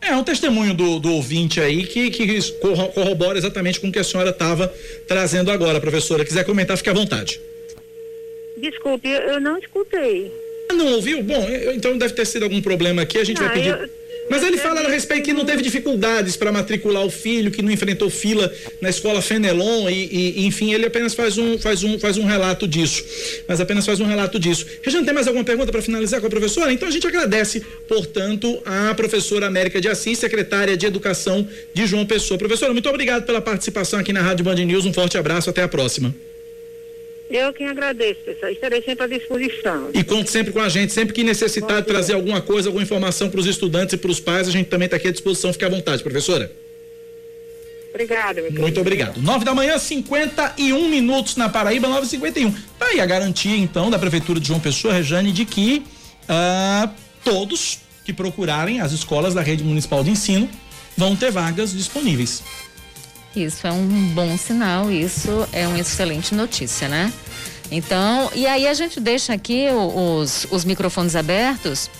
[0.00, 2.52] É um testemunho do, do ouvinte aí que, que
[2.94, 4.72] corrobora exatamente com o que a senhora estava
[5.08, 6.24] trazendo agora, professora.
[6.24, 7.40] Quiser comentar, fique à vontade.
[8.56, 10.32] Desculpe, eu não escutei.
[10.70, 11.22] Ah, não ouviu?
[11.22, 13.70] Bom, então deve ter sido algum problema aqui, a gente não, vai pedir.
[13.70, 14.04] Eu...
[14.30, 17.70] Mas ele fala a respeito que não teve dificuldades para matricular o filho, que não
[17.70, 22.16] enfrentou fila na escola Fenelon e, e, enfim, ele apenas faz um, faz, um, faz
[22.16, 23.04] um relato disso.
[23.46, 24.66] Mas apenas faz um relato disso.
[24.82, 26.72] Regiane, tem mais alguma pergunta para finalizar com a professora?
[26.72, 32.06] Então a gente agradece, portanto, a professora América de Assis, secretária de Educação de João
[32.06, 32.38] Pessoa.
[32.38, 34.86] Professora, muito obrigado pela participação aqui na Rádio Band News.
[34.86, 36.14] Um forte abraço, até a próxima.
[37.36, 38.52] Eu quem agradeço, pessoal.
[38.52, 39.90] Estarei sempre à disposição.
[39.92, 43.28] E conte sempre com a gente, sempre que necessitar de trazer alguma coisa, alguma informação
[43.28, 45.52] para os estudantes e para os pais, a gente também está aqui à disposição.
[45.52, 46.52] Fique à vontade, professora.
[47.90, 49.20] Obrigada, meu Muito obrigado.
[49.20, 52.54] Nove da manhã, 51 minutos na Paraíba, 9h51.
[52.78, 55.82] Tá aí a garantia, então, da Prefeitura de João Pessoa, Rejane, de que
[56.28, 56.88] uh,
[57.24, 60.48] todos que procurarem as escolas da rede municipal de ensino
[60.96, 62.44] vão ter vagas disponíveis.
[63.36, 67.12] Isso é um bom sinal, isso é uma excelente notícia, né?
[67.70, 71.90] Então, e aí a gente deixa aqui os, os microfones abertos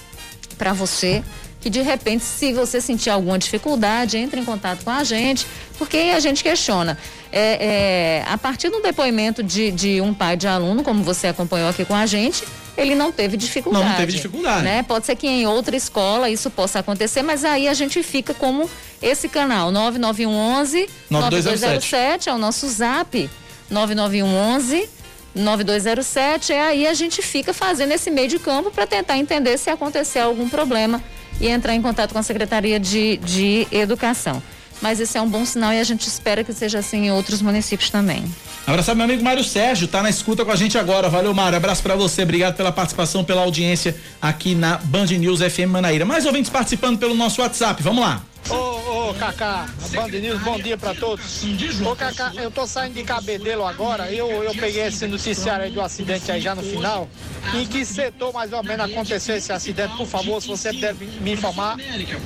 [0.57, 1.23] para você
[1.65, 5.47] que de repente, se você sentir alguma dificuldade, entre em contato com a gente,
[5.79, 6.99] porque a gente questiona.
[7.33, 11.71] É, é, a partir do depoimento de, de um pai de aluno, como você acompanhou
[11.71, 12.45] aqui com a gente,
[12.77, 13.85] ele não teve dificuldade.
[13.85, 14.65] Não, teve dificuldade.
[14.65, 14.83] Né?
[14.83, 18.69] Pode ser que em outra escola isso possa acontecer, mas aí a gente fica como
[19.03, 23.31] esse canal, 9911 9207 é o nosso zap,
[23.71, 24.89] 9911
[25.35, 29.69] 9207, e aí a gente fica fazendo esse meio de campo para tentar entender se
[29.69, 31.03] acontecer algum problema
[31.41, 34.43] e entrar em contato com a Secretaria de, de Educação.
[34.81, 37.43] Mas esse é um bom sinal e a gente espera que seja assim em outros
[37.43, 38.25] municípios também.
[38.67, 41.09] Abraçar meu amigo Mário Sérgio, tá na escuta com a gente agora.
[41.11, 41.57] Valeu, Mário.
[41.57, 42.23] Abraço para você.
[42.23, 46.07] Obrigado pela participação, pela audiência aqui na Band News FM Manaíra.
[46.07, 47.83] Mais ouvintes participando pelo nosso WhatsApp.
[47.83, 48.23] Vamos lá.
[48.49, 51.45] Ô, ô, Cacá, Band News, bom dia pra todos.
[51.87, 55.81] Ô, Cacá, eu tô saindo de Cabedelo agora, eu, eu peguei esse noticiário aí do
[55.81, 57.09] acidente aí já no final.
[57.55, 59.97] Em que setor mais ou menos aconteceu esse acidente?
[59.97, 61.77] Por favor, se você puder me informar,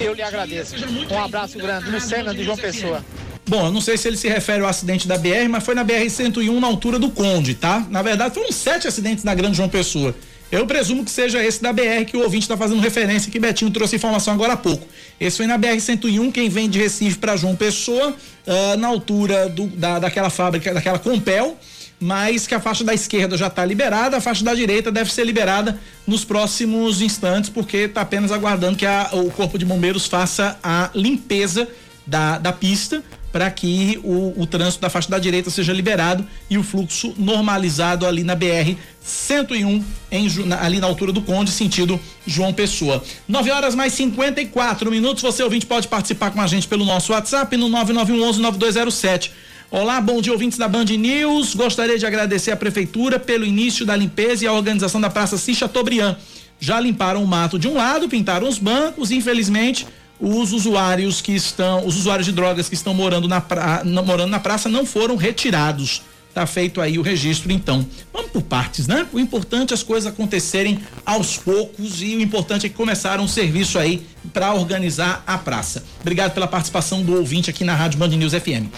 [0.01, 0.75] eu lhe agradeço.
[1.11, 3.05] Um abraço grande, Lucena de João Pessoa.
[3.49, 5.83] Bom, eu não sei se ele se refere ao acidente da BR, mas foi na
[5.83, 7.87] BR-101 na altura do Conde, tá?
[7.89, 10.15] Na verdade, foram sete acidentes na Grande João Pessoa.
[10.53, 13.71] Eu presumo que seja esse da BR que o ouvinte está fazendo referência, que Betinho
[13.71, 14.87] trouxe informação agora há pouco.
[15.19, 19.67] Esse foi na BR-101, quem vem de Recife para João Pessoa, uh, na altura do,
[19.69, 21.57] da, daquela fábrica, daquela Compel,
[21.99, 25.25] mas que a faixa da esquerda já está liberada, a faixa da direita deve ser
[25.25, 30.59] liberada nos próximos instantes, porque está apenas aguardando que a, o Corpo de Bombeiros faça
[30.63, 31.67] a limpeza
[32.07, 36.57] da, da pista para que o, o trânsito da faixa da direita seja liberado e
[36.57, 40.29] o fluxo normalizado ali na BR 101 em,
[40.61, 43.03] ali na altura do Conde, sentido João Pessoa.
[43.27, 45.23] 9 horas mais 54 minutos.
[45.23, 49.33] Você ouvinte pode participar com a gente pelo nosso WhatsApp no 9911 9207.
[49.71, 51.55] Olá, bom dia, ouvintes da Band News.
[51.55, 55.59] Gostaria de agradecer à Prefeitura pelo início da limpeza e a organização da Praça Cis
[55.59, 56.17] Chateaubriand.
[56.59, 59.87] Já limparam o mato de um lado, pintaram os bancos, infelizmente
[60.21, 64.41] os usuários que estão, os usuários de drogas que estão morando na, pra, morando na
[64.41, 66.03] praça não foram retirados.
[66.35, 67.85] Tá feito aí o registro, então.
[68.13, 69.07] Vamos por partes, né?
[69.13, 73.29] O importante é as coisas acontecerem aos poucos e o importante é que começaram um
[73.29, 75.83] serviço aí para organizar a praça.
[76.01, 78.69] Obrigado pela participação do ouvinte aqui na Rádio Band News FM.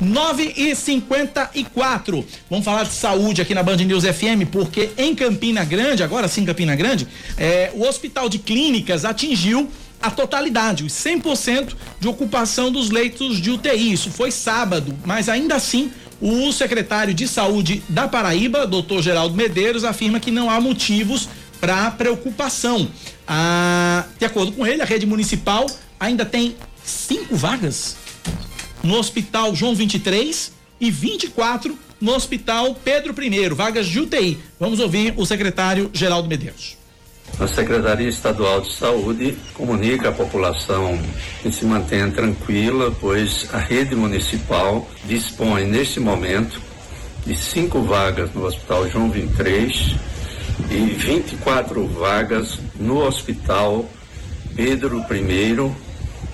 [0.00, 5.64] 9 e 54 Vamos falar de saúde aqui na Band News FM, porque em Campina
[5.64, 9.68] Grande, agora sim Campina Grande, é, o Hospital de Clínicas atingiu
[10.00, 13.92] a totalidade, os 100% de ocupação dos leitos de UTI.
[13.92, 19.84] Isso foi sábado, mas ainda assim o secretário de Saúde da Paraíba, doutor Geraldo Medeiros,
[19.84, 21.28] afirma que não há motivos
[21.60, 22.88] para preocupação.
[23.26, 25.66] Ah, de acordo com ele, a rede municipal
[25.98, 27.96] ainda tem cinco vagas
[28.82, 34.38] no Hospital João 23 e 24 no Hospital Pedro I, vagas de UTI.
[34.58, 36.79] Vamos ouvir o secretário Geraldo Medeiros.
[37.38, 40.98] A Secretaria Estadual de Saúde comunica à população
[41.42, 46.60] que se mantenha tranquila, pois a rede municipal dispõe neste momento
[47.24, 49.94] de cinco vagas no Hospital João 23
[50.70, 53.88] e 24 vagas no Hospital
[54.54, 55.74] Pedro I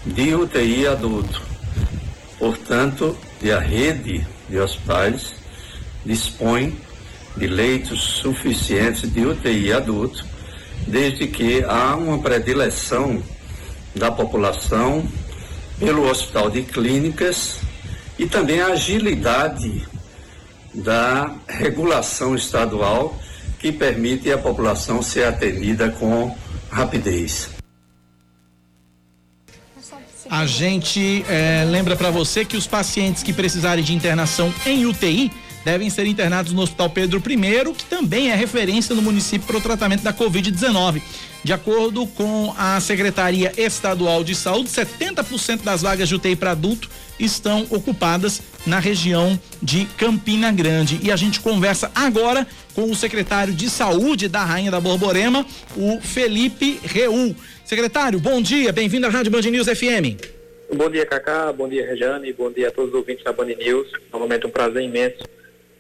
[0.07, 1.43] de UTI adulto.
[2.39, 5.35] Portanto, a rede de hospitais
[6.05, 6.77] dispõe
[7.37, 10.25] de leitos suficientes de UTI adulto
[10.87, 13.23] desde que há uma predileção
[13.95, 15.07] da população
[15.79, 17.59] pelo hospital de clínicas
[18.19, 19.87] e também a agilidade
[20.75, 23.19] da regulação estadual
[23.59, 26.37] que permite a população ser atendida com
[26.71, 27.51] rapidez.
[30.29, 35.31] A gente é, lembra para você que os pacientes que precisarem de internação em UTI
[35.67, 39.61] devem ser internados no Hospital Pedro I, que também é referência no município para o
[39.61, 41.03] tratamento da Covid-19.
[41.43, 46.89] De acordo com a Secretaria Estadual de Saúde, 70% das vagas de UTI para adulto
[47.19, 51.01] estão ocupadas na região de Campina Grande.
[51.03, 55.45] E a gente conversa agora com o secretário de Saúde da Rainha da Borborema,
[55.77, 57.35] o Felipe Reul.
[57.65, 60.15] Secretário, bom dia, bem-vindo à Rádio Band News FM.
[60.77, 63.89] Bom dia, Cacá, bom dia, Rejane, bom dia a todos os ouvintes da Band News.
[64.13, 65.25] Novamente um prazer imenso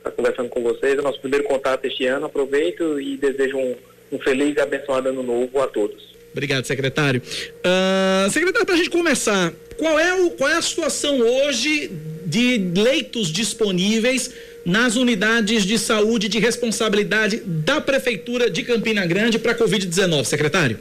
[0.07, 0.99] estar conversando com vocês.
[0.99, 2.27] É nosso primeiro contato este ano.
[2.27, 3.75] Aproveito e desejo um,
[4.12, 6.14] um feliz e abençoado ano novo a todos.
[6.33, 7.23] Obrigado, secretário.
[7.23, 11.90] Uh, secretário, para a gente começar, qual é, o, qual é a situação hoje
[12.27, 19.53] de leitos disponíveis nas unidades de saúde de responsabilidade da Prefeitura de Campina Grande para
[19.53, 20.79] a Covid-19, secretário?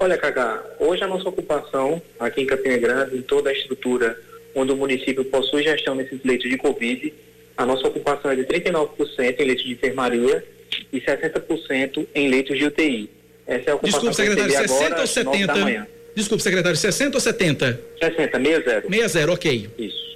[0.00, 4.18] Olha, Cagá, hoje a nossa ocupação aqui em Campina Grande, em toda a estrutura
[4.54, 7.12] onde o município possui gestão desses leitos de Covid,
[7.58, 10.44] a nossa ocupação é de 39% em leitos de enfermaria
[10.92, 13.10] e 60% em leitos de UTI.
[13.44, 15.88] Essa é a ocupação Desculpe, secretário, 60 agora, ou 70?
[16.14, 17.80] Desculpe, secretário, 60 ou 70?
[18.00, 18.88] 60, 60.
[18.88, 19.70] 60, ok.
[19.76, 20.08] Isso.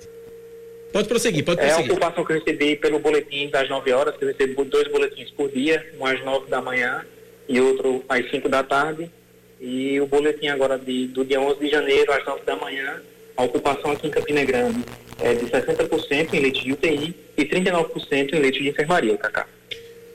[0.93, 1.87] Pode prosseguir, pode prosseguir.
[1.87, 4.87] É a ocupação que eu recebi pelo boletim das 9 horas, que eu recebo dois
[4.87, 7.05] boletins por dia, um às 9 da manhã
[7.49, 9.11] e outro às 5 da tarde.
[9.61, 13.03] E o boletim agora de, do dia 11 de janeiro às 9 da manhã,
[13.37, 14.85] a ocupação aqui em Campina Grande
[15.21, 19.47] é de 60% em leite de UTI e 39% em leite de enfermaria, Cacá.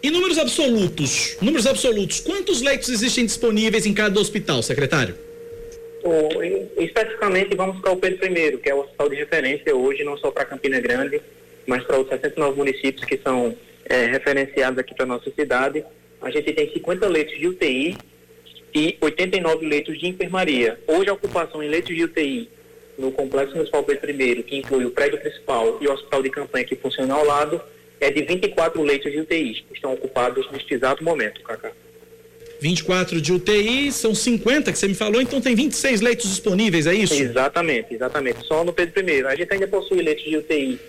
[0.03, 5.15] Em números absolutos, números absolutos, quantos leitos existem disponíveis em cada hospital, secretário?
[6.77, 10.31] Especificamente, vamos para o Pedro I, que é o hospital de referência hoje, não só
[10.31, 11.21] para Campina Grande,
[11.65, 15.83] mas para os 69 municípios que são é, referenciados aqui para a nossa cidade.
[16.21, 17.97] A gente tem 50 leitos de UTI
[18.73, 20.79] e 89 leitos de enfermaria.
[20.87, 22.49] Hoje, a ocupação em leitos de UTI
[22.97, 26.65] no Complexo Municipal Pedro I, que inclui o prédio principal e o hospital de campanha
[26.65, 27.61] que funciona ao lado,
[27.99, 31.71] é de 24 leitos de UTI que estão ocupados neste exato momento, Cacá.
[32.59, 36.93] 24 de UTI, são 50 que você me falou, então tem 26 leitos disponíveis, é
[36.93, 37.13] isso?
[37.13, 38.43] Exatamente, exatamente.
[38.45, 39.25] Só no Pedro I.
[39.27, 40.79] A gente ainda possui leitos de UTI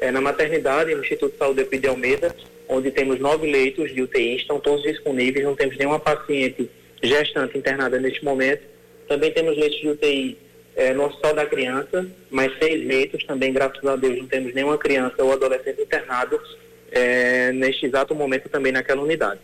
[0.00, 2.34] é, na maternidade, no Instituto de Saúde de Almeida,
[2.66, 6.70] onde temos nove leitos de UTI, estão todos disponíveis, não temos nenhuma paciente
[7.02, 8.62] gestante internada neste momento.
[9.06, 10.38] Também temos leitos de UTI
[10.78, 14.78] é, no Hospital da Criança, mais seis leitos, também, graças a Deus, não temos nenhuma
[14.78, 16.40] criança ou adolescente internado
[16.92, 19.40] é, neste exato momento também naquela unidade.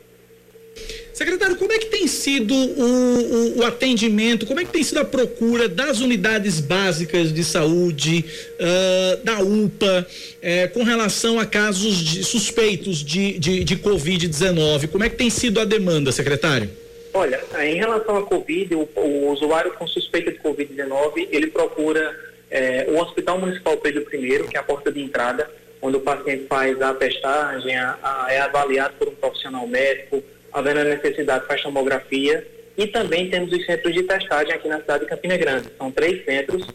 [1.12, 4.99] Secretário, como é que tem sido o, o, o, atendimento, como é que tem sido
[4.99, 8.25] a procura das unidades básicas de saúde,
[8.61, 10.07] uh, da UPA,
[10.42, 14.88] eh, com relação a casos de, suspeitos de, de, de Covid-19?
[14.88, 16.68] Como é que tem sido a demanda, secretário?
[17.16, 22.12] Olha, em relação à Covid, o, o usuário com suspeita de Covid-19, ele procura
[22.50, 25.48] eh, o Hospital Municipal Pedro I, que é a porta de entrada,
[25.81, 30.81] onde o paciente faz a testagem, a, a, é avaliado por um profissional médico, havendo
[30.81, 32.44] a necessidade faz tomografia
[32.77, 35.68] e também temos os centros de testagem aqui na cidade de Campina Grande.
[35.79, 36.66] São três centros,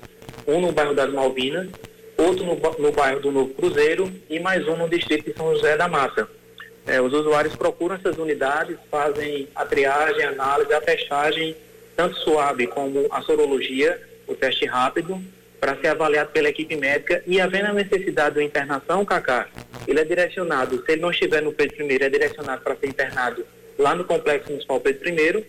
[0.48, 1.68] um no bairro das Malvinas,
[2.18, 5.76] outro no, no bairro do Novo Cruzeiro e mais um no distrito de São José
[5.76, 6.39] da Mata.
[6.88, 11.56] É, os usuários procuram essas unidades, fazem a triagem, a análise, a testagem,
[11.96, 15.22] tanto suave como a sorologia, o teste rápido,
[15.60, 17.22] para ser avaliado pela equipe médica.
[17.28, 19.48] E havendo a necessidade de internação, Cacá,
[19.88, 23.46] ele é direcionado, se ele não estiver no Pedro I, é direcionado para ser internado
[23.78, 25.46] lá no Complexo Municipal Pedro I,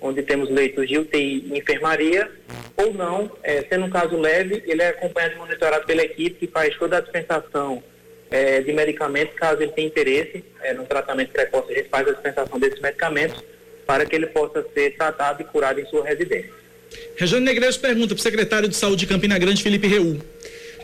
[0.00, 2.30] onde temos leitos de UTI e enfermaria,
[2.76, 6.52] ou não, é, sendo um caso leve, ele é acompanhado e monitorado pela equipe que
[6.52, 7.82] faz toda a dispensação
[8.32, 12.12] é, de medicamentos, caso ele tenha interesse é, no tratamento precoce, a gente faz a
[12.12, 13.42] dispensação desses medicamentos
[13.86, 16.50] para que ele possa ser tratado e curado em sua residência.
[17.16, 20.20] Rejane Negreiros pergunta para o secretário de Saúde de Campina Grande, Felipe Reú.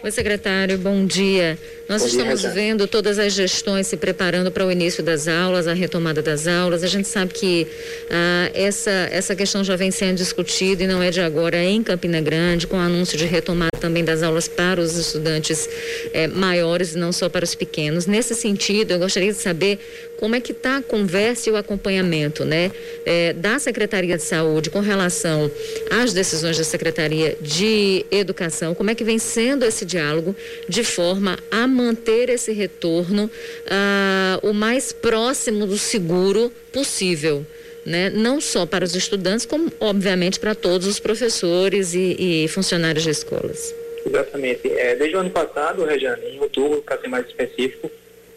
[0.00, 1.58] Oi, secretário, bom dia.
[1.88, 5.66] Nós bom estamos dia, vendo todas as gestões se preparando para o início das aulas,
[5.66, 6.84] a retomada das aulas.
[6.84, 7.66] A gente sabe que
[8.08, 12.20] ah, essa, essa questão já vem sendo discutida e não é de agora em Campina
[12.20, 15.68] Grande, com o anúncio de retomada também das aulas para os estudantes
[16.12, 18.06] eh, maiores e não só para os pequenos.
[18.06, 19.80] Nesse sentido, eu gostaria de saber
[20.18, 22.70] como é que está a conversa e o acompanhamento né,
[23.06, 25.50] é, da Secretaria de Saúde com relação
[25.90, 30.34] às decisões da Secretaria de Educação, como é que vem sendo esse diálogo
[30.68, 33.30] de forma a manter esse retorno
[33.70, 37.46] ah, o mais próximo do seguro possível.
[37.86, 38.10] Né?
[38.10, 43.10] Não só para os estudantes, como obviamente para todos os professores e, e funcionários de
[43.10, 43.74] escolas.
[44.04, 44.68] Exatamente.
[44.72, 47.90] É, desde o ano passado, Rejane, em outubro, para ser mais específico,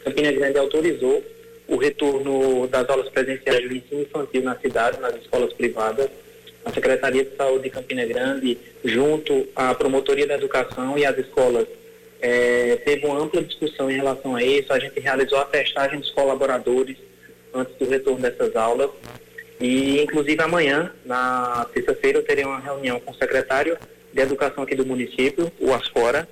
[0.04, 1.24] Campina Grande autorizou
[1.71, 6.10] o retorno das aulas presenciais do ensino infantil na cidade, nas escolas privadas.
[6.65, 11.65] A Secretaria de Saúde de Campina Grande, junto à Promotoria da Educação e às escolas,
[12.21, 14.73] é, teve uma ampla discussão em relação a isso.
[14.73, 16.97] A gente realizou a testagem dos colaboradores
[17.53, 18.89] antes do retorno dessas aulas.
[19.60, 23.77] E, inclusive, amanhã, na terça-feira, eu terei uma reunião com o secretário
[24.12, 26.27] de Educação aqui do município, o Asfora,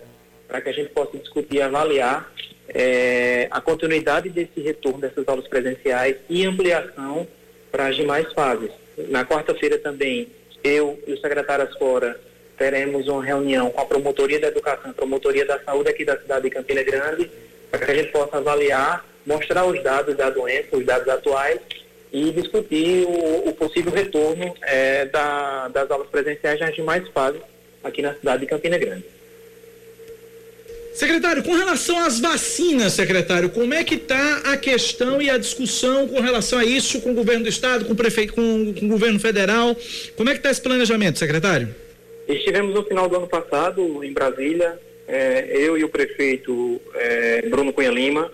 [0.49, 2.29] para que a gente possa discutir e avaliar
[2.73, 7.27] é, a continuidade desse retorno dessas aulas presenciais e ampliação
[7.71, 8.71] para as demais fases.
[9.09, 10.27] Na quarta-feira também,
[10.63, 12.19] eu e o secretário Asfora
[12.57, 16.43] teremos uma reunião com a Promotoria da Educação, a Promotoria da Saúde aqui da cidade
[16.43, 17.31] de Campina Grande,
[17.71, 21.59] para que a gente possa avaliar, mostrar os dados da doença, os dados atuais
[22.11, 27.41] e discutir o, o possível retorno é, da, das aulas presenciais nas demais fases
[27.83, 29.05] aqui na cidade de Campina Grande.
[30.99, 36.05] Secretário, com relação às vacinas, secretário, como é que está a questão e a discussão
[36.09, 38.89] com relação a isso com o governo do estado, com o prefeito, com, com o
[38.89, 39.77] governo federal?
[40.17, 41.73] Como é que está esse planejamento, secretário?
[42.27, 44.77] Estivemos no final do ano passado em Brasília,
[45.07, 48.29] é, eu e o prefeito é, Bruno Cunha Lima,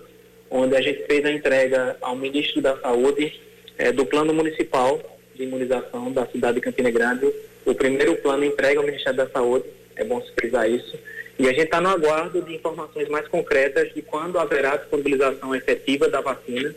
[0.50, 3.32] onde a gente fez a entrega ao ministro da Saúde
[3.78, 5.00] é, do plano municipal
[5.36, 7.32] de imunização da cidade de Campina Grande.
[7.64, 10.98] O primeiro plano entrega ao Ministério da Saúde, é bom se frisar isso
[11.38, 16.08] e a gente está no aguardo de informações mais concretas de quando haverá disponibilização efetiva
[16.08, 16.74] da vacina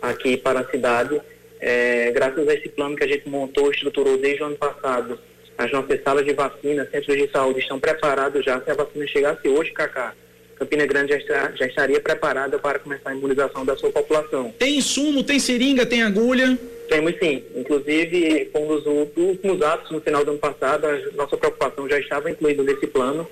[0.00, 1.20] aqui para a cidade.
[1.60, 5.18] É, graças a esse plano que a gente montou, estruturou desde o ano passado,
[5.56, 8.60] as nossas salas de vacina, centros de saúde estão preparados já.
[8.60, 10.14] Se a vacina chegasse hoje, Cacá,
[10.56, 14.52] Campina Grande já, está, já estaria preparada para começar a imunização da sua população.
[14.58, 16.58] Tem insumo, tem seringa, tem agulha?
[16.88, 17.44] Temos sim.
[17.54, 22.30] Inclusive, com os últimos atos no final do ano passado, a nossa preocupação já estava
[22.30, 23.26] incluída nesse plano,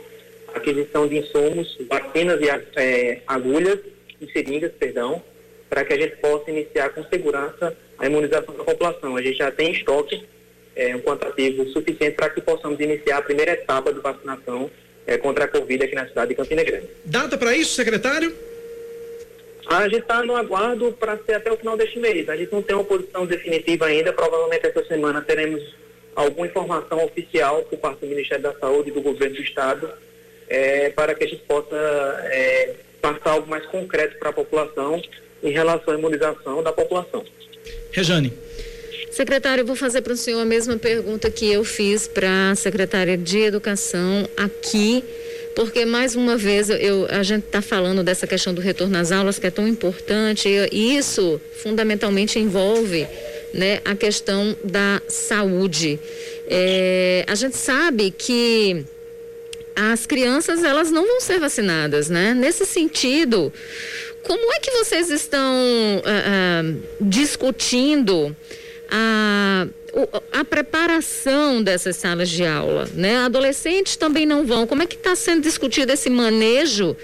[0.54, 3.78] aquisição de insumos, vacinas e é, agulhas
[4.20, 5.22] e seringas, perdão,
[5.68, 9.16] para que a gente possa iniciar com segurança a imunização da população.
[9.16, 10.24] A gente já tem estoque,
[10.74, 14.70] é, um quantitativo suficiente para que possamos iniciar a primeira etapa de vacinação
[15.06, 16.88] é, contra a Covid aqui na cidade de Campina Grande.
[17.04, 18.34] Data para isso, secretário?
[19.66, 22.28] A gente está no aguardo para ser até o final deste mês.
[22.28, 24.12] A gente não tem uma posição definitiva ainda.
[24.12, 25.62] Provavelmente essa semana teremos
[26.16, 29.92] alguma informação oficial por parte do Ministério da Saúde e do Governo do Estado
[30.50, 31.76] é, para que a gente possa
[32.24, 35.00] é, passar algo mais concreto para a população
[35.42, 37.24] em relação à imunização da população.
[37.92, 38.32] Rejane.
[39.10, 42.54] Secretário, eu vou fazer para o senhor a mesma pergunta que eu fiz para a
[42.54, 45.02] secretária de Educação aqui,
[45.56, 49.38] porque mais uma vez eu, a gente está falando dessa questão do retorno às aulas
[49.38, 53.06] que é tão importante e isso fundamentalmente envolve
[53.52, 55.98] né, a questão da saúde.
[56.48, 58.84] É, a gente sabe que
[59.74, 62.34] as crianças elas não vão ser vacinadas, né?
[62.34, 63.52] Nesse sentido,
[64.22, 68.34] como é que vocês estão uh, uh, discutindo
[68.90, 69.66] a,
[70.32, 73.18] a preparação dessas salas de aula, né?
[73.18, 74.66] Adolescentes também não vão.
[74.66, 76.96] Como é que está sendo discutido esse manejo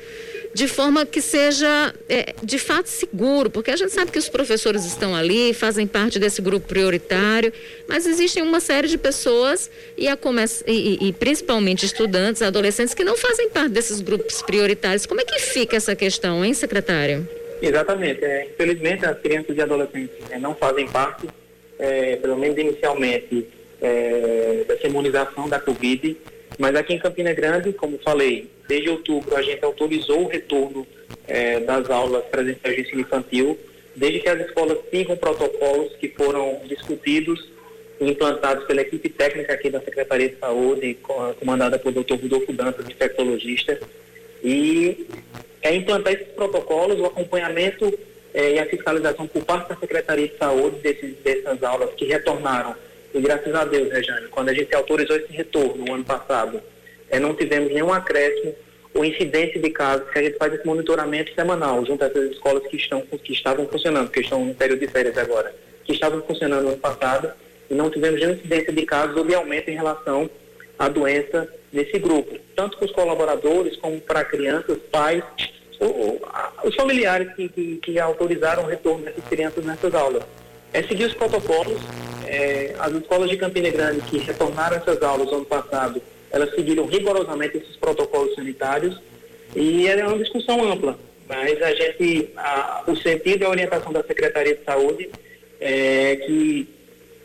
[0.56, 3.50] de forma que seja é, de fato seguro?
[3.50, 7.52] Porque a gente sabe que os professores estão ali, fazem parte desse grupo prioritário,
[7.86, 10.16] mas existem uma série de pessoas e, a
[10.66, 15.04] e, e principalmente estudantes, adolescentes que não fazem parte desses grupos prioritários.
[15.04, 17.28] Como é que fica essa questão, hein, secretário?
[17.60, 18.24] Exatamente.
[18.24, 21.28] É, infelizmente, as crianças e adolescentes é, não fazem parte
[21.78, 23.46] é, pelo menos inicialmente,
[23.82, 26.16] é, dessa imunização da Covid.
[26.58, 30.86] Mas aqui em Campina Grande, como falei, desde outubro a gente autorizou o retorno
[31.28, 33.58] é, das aulas presenciais de ensino infantil,
[33.94, 37.50] desde que as escolas sigam protocolos que foram discutidos
[38.00, 40.98] e implantados pela equipe técnica aqui da Secretaria de Saúde,
[41.38, 42.14] comandada pelo Dr.
[42.14, 43.78] Rodolfo Dantas, infectologista,
[44.42, 45.06] e
[45.62, 47.98] é implantar esses protocolos, o acompanhamento
[48.34, 52.74] é, e a fiscalização por parte da Secretaria de Saúde desses, dessas aulas que retornaram.
[53.16, 56.60] E graças a Deus, Rejane, quando a gente autorizou esse retorno no ano passado,
[57.08, 58.54] é, não tivemos nenhum acréscimo
[58.92, 62.76] ou incidência de casos, que a gente faz esse monitoramento semanal junto essas escolas que,
[62.76, 65.54] estão, que estavam funcionando, que estão no período de férias agora,
[65.84, 67.32] que estavam funcionando no ano passado,
[67.70, 70.28] e não tivemos nenhuma incidência de casos ou de aumento em relação
[70.78, 75.24] à doença nesse grupo, tanto para os colaboradores como para crianças, pais
[76.64, 80.22] os familiares que, que, que, autorizaram o retorno dessas crianças nessas aulas.
[80.72, 81.80] É seguir os protocolos.
[82.26, 86.86] É, as escolas de Campina Grande que retornaram essas aulas no ano passado, elas seguiram
[86.86, 89.00] rigorosamente esses protocolos sanitários
[89.54, 90.98] e é uma discussão ampla.
[91.28, 95.10] Mas a gente, a, o sentido e a orientação da Secretaria de Saúde
[95.60, 96.68] é que,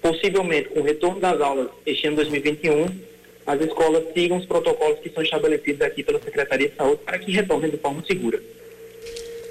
[0.01, 2.87] possivelmente, com o retorno das aulas este ano 2021,
[3.45, 7.31] as escolas sigam os protocolos que são estabelecidos aqui pela Secretaria de Saúde para que
[7.31, 8.39] retornem de forma segura.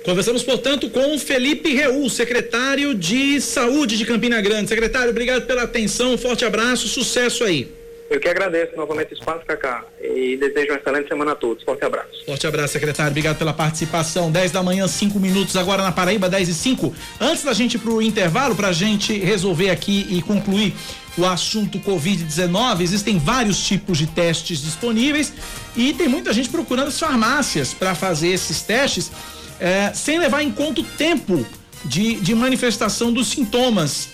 [0.05, 4.68] Conversamos, portanto, com Felipe Reul, secretário de Saúde de Campina Grande.
[4.68, 7.70] Secretário, obrigado pela atenção, um forte abraço, sucesso aí.
[8.09, 11.62] Eu que agradeço novamente o espaço, Cacá, e desejo uma excelente semana a todos.
[11.62, 12.24] Forte abraço.
[12.26, 13.11] Forte abraço, secretário.
[13.11, 14.32] Obrigado pela participação.
[14.32, 16.92] 10 da manhã, 5 minutos, agora na Paraíba, 10 e 5.
[17.20, 20.74] Antes da gente ir pro intervalo, pra gente resolver aqui e concluir
[21.16, 25.32] o assunto Covid-19, existem vários tipos de testes disponíveis
[25.76, 29.12] e tem muita gente procurando as farmácias para fazer esses testes
[29.61, 31.47] é, sem levar em conta o tempo
[31.85, 34.09] de, de manifestação dos sintomas,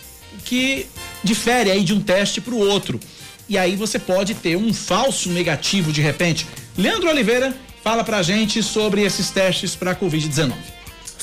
[0.44, 0.86] que
[1.22, 3.00] difere aí de um teste para o outro.
[3.48, 6.46] E aí você pode ter um falso negativo de repente.
[6.76, 10.75] Leandro Oliveira fala pra gente sobre esses testes para Covid-19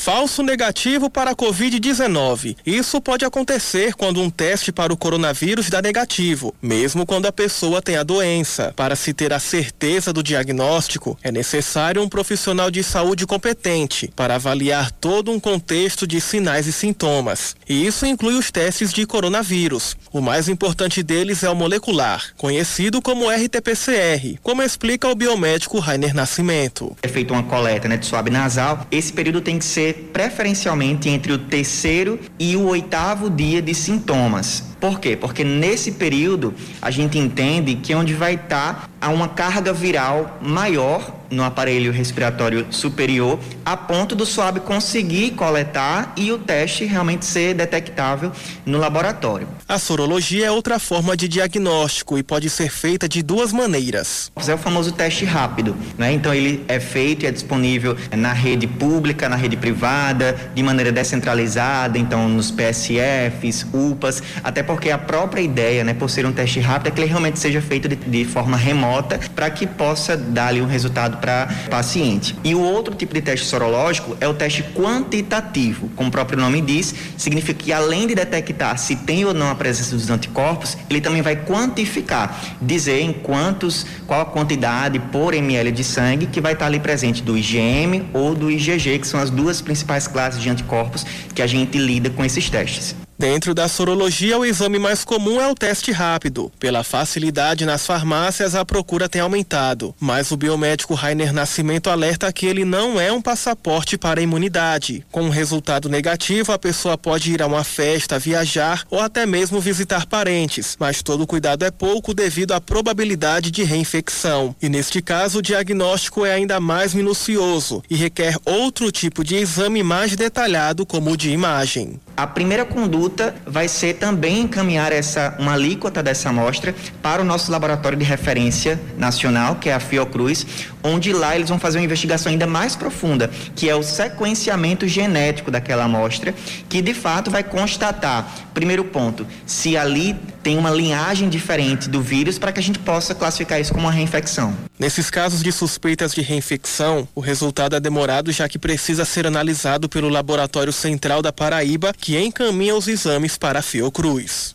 [0.04, 2.58] falso negativo para a Covid-19.
[2.66, 7.82] Isso pode acontecer quando um teste para o coronavírus dá negativo, mesmo quando a pessoa
[7.82, 8.74] tem a doença.
[8.76, 14.36] Para se ter a certeza do diagnóstico, é necessário um profissional de saúde competente para
[14.36, 17.56] avaliar todo um contexto de sinais e sintomas.
[17.68, 19.95] E isso inclui os testes de coronavírus.
[20.12, 26.14] O mais importante deles é o molecular, conhecido como RT-PCR, como explica o biomédico Rainer
[26.14, 26.93] Nascimento.
[27.01, 28.86] É feita uma coleta né, de suave nasal.
[28.91, 34.64] Esse período tem que ser preferencialmente entre o terceiro e o oitavo dia de sintomas
[34.80, 35.16] Por quê?
[35.16, 40.38] Porque nesse período a gente entende que é onde vai estar tá uma carga viral
[40.41, 47.26] maior no aparelho respiratório superior, a ponto do SWAB conseguir coletar e o teste realmente
[47.26, 48.32] ser detectável
[48.66, 49.47] no laboratório.
[49.68, 54.32] A sorologia é outra forma de diagnóstico e pode ser feita de duas maneiras.
[54.47, 56.12] É o famoso teste rápido, né?
[56.12, 60.91] Então ele é feito e é disponível na rede pública, na rede privada, de maneira
[60.91, 66.60] descentralizada, então nos PSFs, UPAs, até porque a própria ideia, né, por ser um teste
[66.60, 68.93] rápido, é que ele realmente seja feito de, de forma remota
[69.36, 72.36] para que possa dar ali um resultado para paciente.
[72.44, 75.89] E o outro tipo de teste sorológico é o teste quantitativo.
[75.96, 79.56] Como o próprio nome diz, significa que além de detectar se tem ou não a
[79.56, 85.72] presença dos anticorpos, ele também vai quantificar, dizer em quantos, qual a quantidade por ml
[85.72, 89.30] de sangue que vai estar ali presente do IgM ou do IgG, que são as
[89.30, 92.96] duas principais classes de anticorpos que a gente lida com esses testes.
[93.24, 96.52] Dentro da sorologia, o exame mais comum é o teste rápido.
[96.60, 99.96] Pela facilidade nas farmácias, a procura tem aumentado.
[99.98, 105.06] Mas o biomédico Rainer Nascimento alerta que ele não é um passaporte para a imunidade.
[105.10, 109.62] Com um resultado negativo, a pessoa pode ir a uma festa, viajar ou até mesmo
[109.62, 110.76] visitar parentes.
[110.78, 114.54] Mas todo cuidado é pouco devido à probabilidade de reinfecção.
[114.62, 119.82] E neste caso, o diagnóstico é ainda mais minucioso e requer outro tipo de exame
[119.82, 122.02] mais detalhado, como o de imagem.
[122.16, 127.51] A primeira conduta vai ser também encaminhar essa uma alíquota dessa amostra para o nosso
[127.51, 130.45] laboratório de referência nacional, que é a Fiocruz,
[130.84, 135.49] onde lá eles vão fazer uma investigação ainda mais profunda, que é o sequenciamento genético
[135.49, 136.36] daquela amostra,
[136.70, 142.38] que de fato vai constatar, primeiro ponto, se ali tem uma linhagem diferente do vírus
[142.38, 144.53] para que a gente possa classificar isso como uma reinfecção.
[144.78, 149.88] Nesses casos de suspeitas de reinfecção, o resultado é demorado já que precisa ser analisado
[149.88, 154.54] pelo Laboratório Central da Paraíba, que encaminha os exames para a Fiocruz.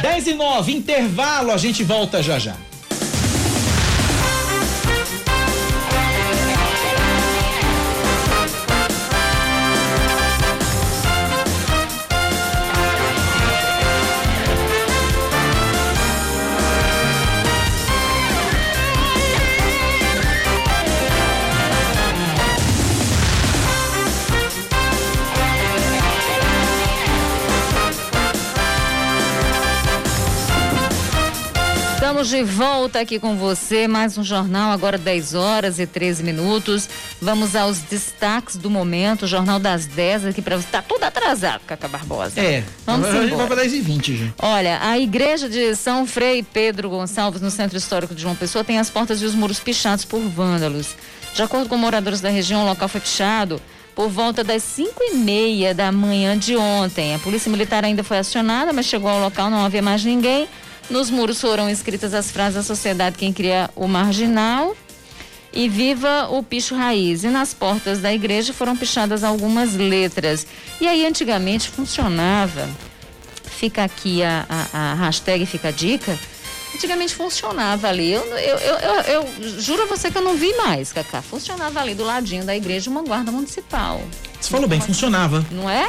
[0.00, 2.56] 10 e 9, intervalo, a gente volta já já.
[32.14, 36.88] Estamos de volta aqui com você, mais um jornal, agora 10 horas e 13 minutos.
[37.20, 40.68] Vamos aos destaques do momento, Jornal das 10 aqui para você.
[40.70, 42.40] Tá tudo atrasado, Cacá Barbosa.
[42.40, 44.34] É, vamos a gente vai para 10 e 20 gente.
[44.40, 48.78] Olha, a igreja de São Frei Pedro Gonçalves, no Centro Histórico de João Pessoa, tem
[48.78, 50.94] as portas e os muros pichados por vândalos.
[51.34, 53.60] De acordo com moradores da região, o local foi pichado
[53.92, 57.12] por volta das 5 e meia da manhã de ontem.
[57.12, 60.48] A polícia militar ainda foi acionada, mas chegou ao local, não havia mais ninguém.
[60.90, 64.76] Nos muros foram escritas as frases da sociedade quem cria o marginal
[65.52, 67.24] e viva o picho raiz.
[67.24, 70.46] E nas portas da igreja foram pichadas algumas letras.
[70.80, 72.68] E aí antigamente funcionava.
[73.44, 76.18] Fica aqui a, a, a hashtag Fica a Dica.
[76.74, 78.10] Antigamente funcionava ali.
[78.10, 81.22] Eu, eu, eu, eu, eu juro a você que eu não vi mais, Cacá.
[81.22, 84.02] Funcionava ali do ladinho da igreja uma guarda municipal.
[84.40, 85.46] Você falou bem, funcionava.
[85.52, 85.88] Não é?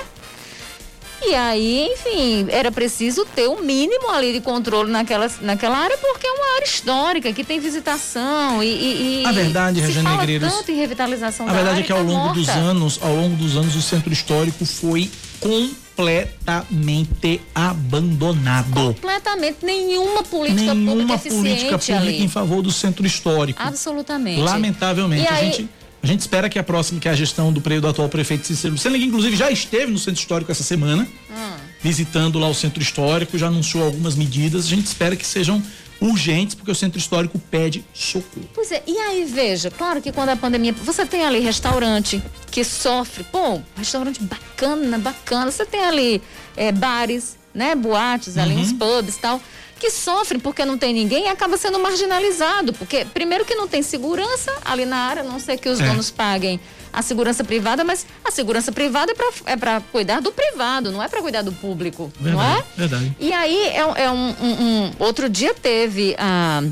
[1.28, 5.98] E aí, enfim, era preciso ter o um mínimo ali de controle naquela, naquela área,
[5.98, 9.22] porque é uma área histórica que tem visitação e.
[9.22, 10.54] e a verdade, se Regiane Negreiros.
[10.54, 12.40] tanto em revitalização A verdade é que ao tá longo morta.
[12.40, 15.10] dos anos, ao longo dos anos, o centro histórico foi
[15.40, 18.74] completamente abandonado.
[18.74, 22.24] Completamente nenhuma política Nenhuma pública política pública ali.
[22.24, 23.62] em favor do centro histórico.
[23.62, 24.42] Absolutamente.
[24.42, 25.28] Lamentavelmente.
[25.28, 25.70] A gente.
[26.06, 28.96] A gente espera que a próxima, que a gestão do, do atual prefeito Cícero Lucena,
[28.96, 31.54] que inclusive já esteve no centro histórico essa semana, Hum.
[31.82, 34.66] visitando lá o centro histórico, já anunciou algumas medidas.
[34.66, 35.64] A gente espera que sejam
[36.00, 38.48] urgentes, porque o centro histórico pede socorro.
[38.54, 40.74] Pois é, e aí veja, claro que quando a pandemia.
[40.74, 45.50] Você tem ali restaurante que sofre, pô, restaurante bacana, bacana.
[45.50, 46.22] Você tem ali
[46.56, 47.74] é, bares, né?
[47.74, 48.62] Boates, ali Uhum.
[48.62, 49.42] uns pubs e tal,
[49.80, 52.74] que sofrem porque não tem ninguém e acaba sendo marginalizado.
[52.74, 55.86] Porque, primeiro, que não tem segurança ali na área, a não ser que os É.
[55.86, 56.60] donos paguem
[56.94, 59.12] a segurança privada, mas a segurança privada
[59.46, 62.54] é pra, é cuidar do privado, não é pra cuidar do público, não é?
[62.56, 63.16] Verdade, verdade.
[63.20, 66.64] E aí, é, um- é um, um- um- Outro dia teve a,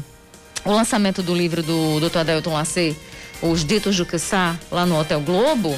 [0.63, 2.19] o lançamento do livro do Dr.
[2.19, 2.95] Adelton Lacer,
[3.41, 5.77] Os Ditos do Quissá, lá no Hotel Globo.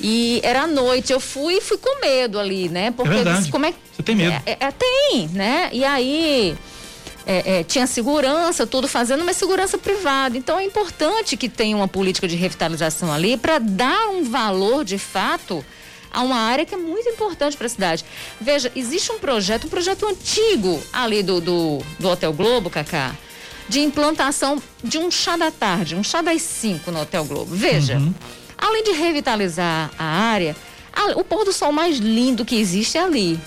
[0.00, 2.90] E era à noite, eu fui e fui com medo ali, né?
[2.90, 3.38] Porque eu verdade.
[3.38, 4.42] disse, como é Você tem medo?
[4.46, 5.68] É, é, tem, né?
[5.72, 6.56] E aí.
[7.26, 10.36] é, é, tinha segurança, tudo fazendo, mas segurança privada.
[10.36, 14.98] Então é importante que tenha uma política de revitalização ali para dar um valor de
[14.98, 15.64] fato
[16.12, 18.04] a uma área que é muito importante para a cidade.
[18.40, 23.14] Veja, existe um projeto, um projeto antigo ali do, do, do Hotel Globo, Cacá,
[23.68, 27.54] de implantação de um chá da tarde, um chá das 5 no Hotel Globo.
[27.54, 28.12] Veja, uhum.
[28.60, 30.54] Além de revitalizar a área,
[31.16, 33.40] o pôr do sol mais lindo que existe é ali.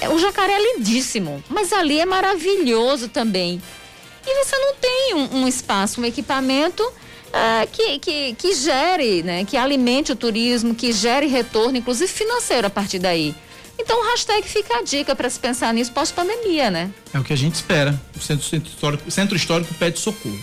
[0.00, 3.62] É, o jacaré é lindíssimo, mas ali é maravilhoso também.
[4.26, 9.44] E você não tem um, um espaço, um equipamento uh, que, que, que gere, né,
[9.44, 13.34] que alimente o turismo, que gere retorno, inclusive financeiro a partir daí.
[13.80, 16.90] Então, o hashtag fica a dica para se pensar nisso pós-pandemia, né?
[17.14, 17.98] É o que a gente espera.
[18.16, 20.36] O Centro, Histórico, Centro Histórico pede socorro.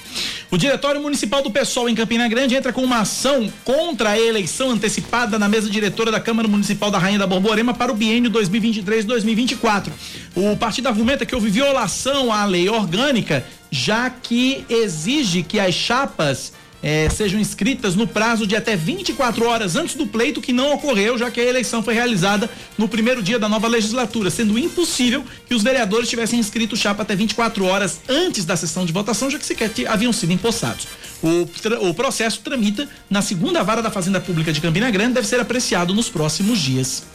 [0.49, 4.71] O Diretório Municipal do PSOL em Campina Grande entra com uma ação contra a eleição
[4.71, 9.91] antecipada na mesa diretora da Câmara Municipal da Rainha da Borborema para o biênio 2023-2024.
[10.33, 16.53] O partido argumenta que houve violação à lei orgânica, já que exige que as chapas
[16.85, 21.17] é, sejam inscritas no prazo de até 24 horas antes do pleito, que não ocorreu,
[21.17, 25.55] já que a eleição foi realizada no primeiro dia da nova legislatura, sendo impossível que
[25.55, 29.45] os vereadores tivessem inscrito chapa até 24 horas antes da sessão de votação, já que
[29.47, 30.87] sequer haviam sido empossados.
[31.23, 35.39] O, o processo tramita na segunda vara da Fazenda Pública de Campina Grande, deve ser
[35.39, 37.14] apreciado nos próximos dias.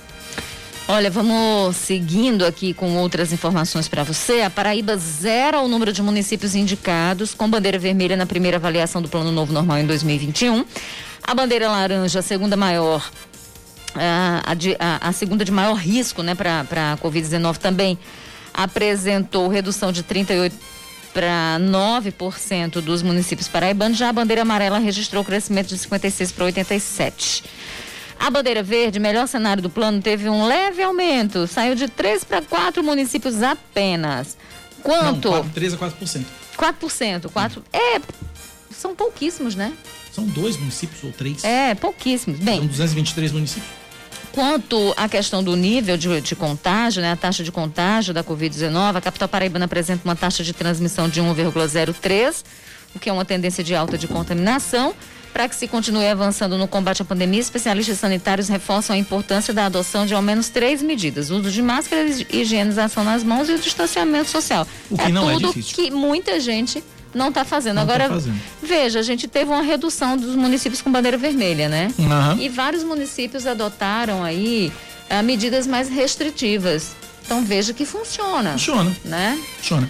[0.93, 4.41] Olha, vamos seguindo aqui com outras informações para você.
[4.41, 9.09] A Paraíba zera o número de municípios indicados com bandeira vermelha na primeira avaliação do
[9.09, 10.65] Plano Novo Normal em 2021.
[11.23, 13.09] A bandeira laranja, a segunda maior,
[13.95, 14.43] a,
[14.81, 17.97] a, a segunda de maior risco, né, para a Covid-19 também
[18.53, 20.57] apresentou redução de 38
[21.15, 23.97] para 9% dos municípios paraibanos.
[23.97, 27.45] Já a bandeira amarela registrou crescimento de 56 para 87.
[28.21, 32.43] A bandeira verde, melhor cenário do plano, teve um leve aumento, saiu de 3 para
[32.43, 34.37] 4 municípios apenas.
[34.83, 35.31] Quanto?
[35.31, 36.25] Não, 3 a 4%.
[36.55, 37.65] 4%, 4.
[37.73, 37.99] É,
[38.71, 39.73] são pouquíssimos, né?
[40.13, 41.43] São dois municípios ou três?
[41.43, 42.39] É, pouquíssimos.
[42.41, 43.71] Bem, são 223 municípios.
[44.33, 48.97] Quanto à questão do nível de, de, contágio, né, a taxa de contágio da Covid-19,
[48.97, 52.45] a capital paraibana apresenta uma taxa de transmissão de 1,03,
[52.95, 54.95] o que é uma tendência de alta de contaminação.
[55.33, 59.67] Para que se continue avançando no combate à pandemia, especialistas sanitários reforçam a importância da
[59.67, 64.29] adoção de ao menos três medidas: uso de máscaras, higienização nas mãos e o distanciamento
[64.29, 64.67] social.
[64.91, 66.83] O que é não é tudo é que muita gente
[67.15, 67.77] não está fazendo.
[67.77, 68.41] Não tá Agora, tá fazendo.
[68.63, 71.93] veja, a gente teve uma redução dos municípios com bandeira vermelha, né?
[71.99, 72.39] Uhum.
[72.41, 74.73] E vários municípios adotaram aí
[75.11, 76.95] uh, medidas mais restritivas.
[77.31, 78.55] Então veja que funciona.
[78.55, 78.91] Funciona.
[79.05, 79.39] Né?
[79.59, 79.89] Funciona.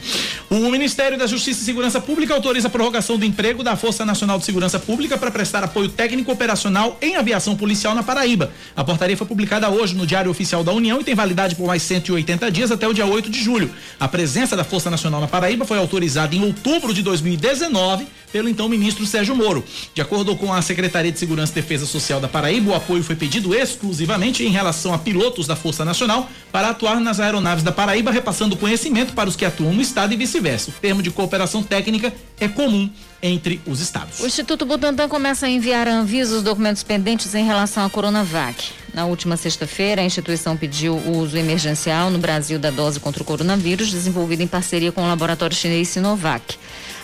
[0.51, 4.39] O Ministério da Justiça e Segurança Pública autoriza a prorrogação do emprego da Força Nacional
[4.39, 8.53] de Segurança Pública para prestar apoio técnico operacional em aviação policial na Paraíba.
[8.77, 11.83] A portaria foi publicada hoje no Diário Oficial da União e tem validade por mais
[11.83, 13.71] 180 dias até o dia 8 de julho.
[13.99, 18.69] A presença da Força Nacional na Paraíba foi autorizada em outubro de 2019 pelo então
[18.69, 19.65] ministro Sérgio Moro.
[19.95, 23.17] De acordo com a Secretaria de Segurança e Defesa Social da Paraíba, o apoio foi
[23.17, 27.30] pedido exclusivamente em relação a pilotos da Força Nacional para atuar nas aeronaves
[27.63, 30.71] da Paraíba, repassando conhecimento para os que atuam no estado e vice-versa.
[30.71, 32.91] O termo de cooperação técnica é comum
[33.23, 34.19] entre os estados.
[34.21, 38.73] O Instituto Butantan começa a enviar a Anvisa os documentos pendentes em relação à Coronavac.
[38.93, 43.27] Na última sexta-feira, a instituição pediu o uso emergencial no Brasil da dose contra o
[43.27, 46.59] coronavírus, desenvolvida em parceria com o laboratório chinês Sinovac.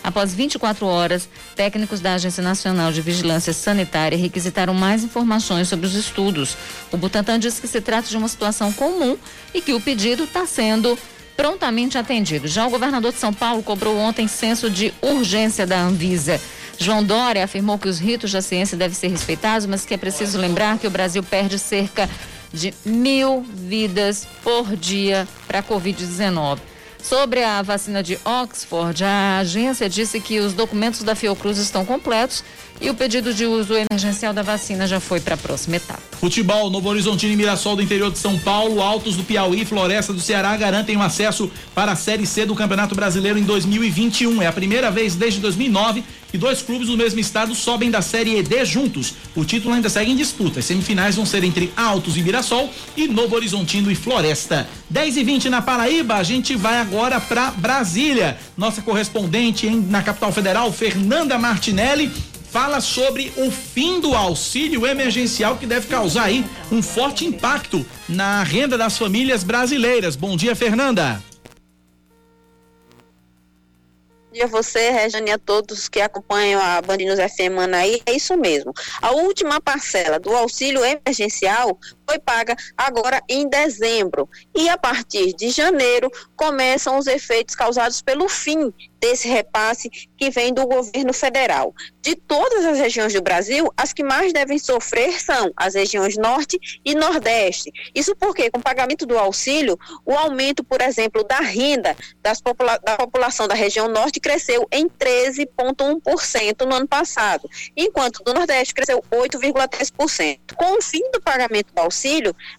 [0.06, 5.96] Após 24 horas, técnicos da Agência Nacional de Vigilância Sanitária requisitaram mais informações sobre os
[5.96, 6.56] estudos.
[6.92, 9.18] O Butantan disse que se trata de uma situação comum
[9.52, 10.96] e que o pedido está sendo
[11.36, 12.46] prontamente atendido.
[12.46, 16.40] Já o governador de São Paulo cobrou ontem censo de urgência da Anvisa.
[16.78, 20.38] João Dória afirmou que os ritos da ciência devem ser respeitados, mas que é preciso
[20.38, 22.08] lembrar que o Brasil perde cerca
[22.52, 26.75] de mil vidas por dia para a Covid-19.
[27.08, 32.42] Sobre a vacina de Oxford, a agência disse que os documentos da Fiocruz estão completos
[32.80, 36.02] e o pedido de uso emergencial da vacina já foi para a próxima etapa.
[36.20, 40.20] Futebol, Novo Horizontino e Mirassol do interior de São Paulo, Altos do Piauí, Floresta do
[40.20, 44.42] Ceará garantem o acesso para a Série C do Campeonato Brasileiro em 2021.
[44.42, 48.36] É a primeira vez desde 2009 que dois clubes do mesmo estado sobem da Série
[48.36, 49.14] ED juntos.
[49.34, 50.58] O título ainda segue em disputa.
[50.58, 54.68] As semifinais vão ser entre Altos e Mirassol e Novo Horizontino e Floresta.
[54.90, 58.38] 10 e 20 na Paraíba, a gente vai agora para Brasília.
[58.56, 62.10] Nossa correspondente na capital federal, Fernanda Martinelli
[62.56, 66.42] fala sobre o fim do auxílio emergencial que deve causar aí
[66.72, 70.16] um forte impacto na renda das famílias brasileiras.
[70.16, 71.22] Bom dia, Fernanda
[74.36, 78.02] dia a você, Regiane, e a todos que acompanham a Band News FM Manaí.
[78.04, 78.70] É isso mesmo.
[79.00, 81.78] A última parcela do auxílio emergencial
[82.08, 84.28] foi paga agora em dezembro.
[84.54, 90.52] E a partir de janeiro começam os efeitos causados pelo fim desse repasse que vem
[90.52, 91.74] do governo federal.
[92.00, 96.58] De todas as regiões do Brasil, as que mais devem sofrer são as regiões Norte
[96.84, 97.70] e Nordeste.
[97.94, 101.96] Isso porque, com o pagamento do auxílio, o aumento, por exemplo, da renda
[102.42, 108.74] popula da população da região Norte cresceu em 13,1% no ano passado, enquanto do Nordeste
[108.74, 110.54] cresceu 8,3%.
[110.56, 111.95] Com o fim do pagamento do auxílio,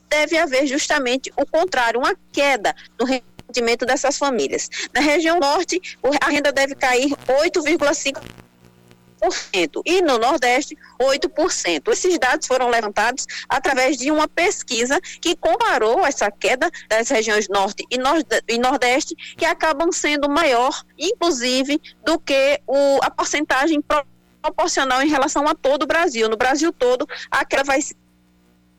[0.10, 4.70] deve haver justamente o contrário, uma queda no rendimento dessas famílias.
[4.94, 5.82] Na região norte,
[6.22, 8.38] a renda deve cair 8,5%
[9.86, 11.92] e no Nordeste 8%.
[11.92, 17.86] Esses dados foram levantados através de uma pesquisa que comparou essa queda das regiões Norte
[17.90, 23.84] e Nordeste, que acabam sendo maior, inclusive, do que o, a porcentagem
[24.42, 26.30] proporcional em relação a todo o Brasil.
[26.30, 27.80] No Brasil todo, a queda vai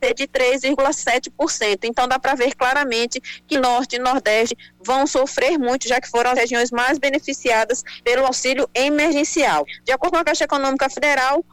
[0.03, 1.81] ser de 3,7%.
[1.85, 6.31] Então dá para ver claramente que Norte e Nordeste vão sofrer muito, já que foram
[6.31, 9.65] as regiões mais beneficiadas pelo auxílio emergencial.
[9.85, 11.45] De acordo com a Caixa Econômica Federal,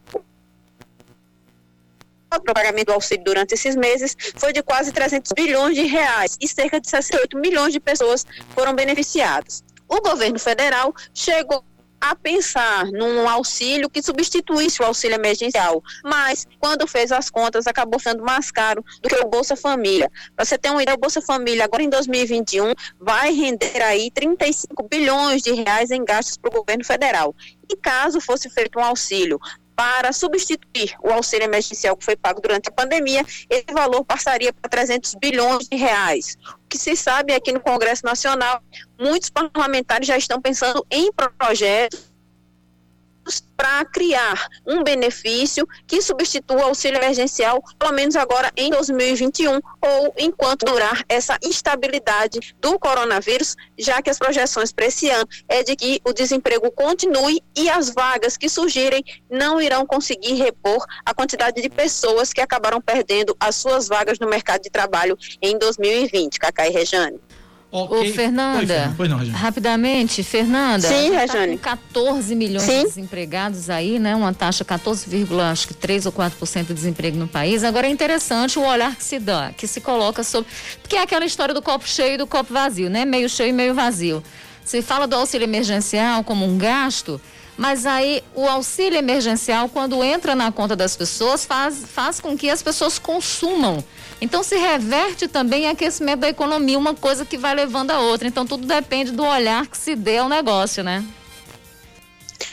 [2.33, 6.47] o pagamento do auxílio durante esses meses foi de quase 300 bilhões de reais e
[6.47, 9.63] cerca de 68 milhões de pessoas foram beneficiadas.
[9.87, 11.63] O governo federal chegou
[12.09, 17.99] a pensar num auxílio que substituísse o auxílio emergencial, mas quando fez as contas acabou
[17.99, 20.11] sendo mais caro do que o Bolsa Família.
[20.35, 24.87] Para você ter uma ideia, o Bolsa Família agora em 2021 vai render aí 35
[24.87, 27.35] bilhões de reais em gastos para o governo federal.
[27.67, 29.39] E caso fosse feito um auxílio
[29.75, 34.69] para substituir o auxílio emergencial que foi pago durante a pandemia, esse valor passaria para
[34.69, 36.37] 300 bilhões de reais.
[36.63, 38.63] O que se sabe é que no Congresso Nacional,
[38.99, 42.14] muitos parlamentares já estão pensando em projetos
[43.55, 50.13] para criar um benefício que substitua o auxílio emergencial, pelo menos agora em 2021, ou
[50.17, 55.75] enquanto durar essa instabilidade do coronavírus, já que as projeções para esse ano é de
[55.75, 61.61] que o desemprego continue e as vagas que surgirem não irão conseguir repor a quantidade
[61.61, 66.39] de pessoas que acabaram perdendo as suas vagas no mercado de trabalho em 2020.
[66.39, 67.19] Cacá e Rejane.
[67.71, 68.11] Okay.
[68.11, 70.87] Ô, Fernanda, Oi, não, rapidamente, Fernanda.
[70.87, 71.57] Sim, Rejane.
[71.57, 72.79] Tá com 14 milhões Sim.
[72.79, 74.15] de desempregados aí, né?
[74.15, 77.65] Uma taxa 14,3 ou 4% de desemprego no país.
[77.65, 80.49] Agora é interessante o olhar que se dá, que se coloca sobre.
[80.81, 83.03] Porque é aquela história do copo cheio e do copo vazio, né?
[83.03, 84.23] Meio cheio e meio vazio.
[84.63, 87.19] Se fala do auxílio emergencial como um gasto,
[87.57, 92.49] mas aí o auxílio emergencial, quando entra na conta das pessoas, faz, faz com que
[92.49, 93.83] as pessoas consumam.
[94.21, 98.27] Então se reverte também aquecimento da economia, uma coisa que vai levando a outra.
[98.27, 101.03] Então tudo depende do olhar que se dê ao negócio, né?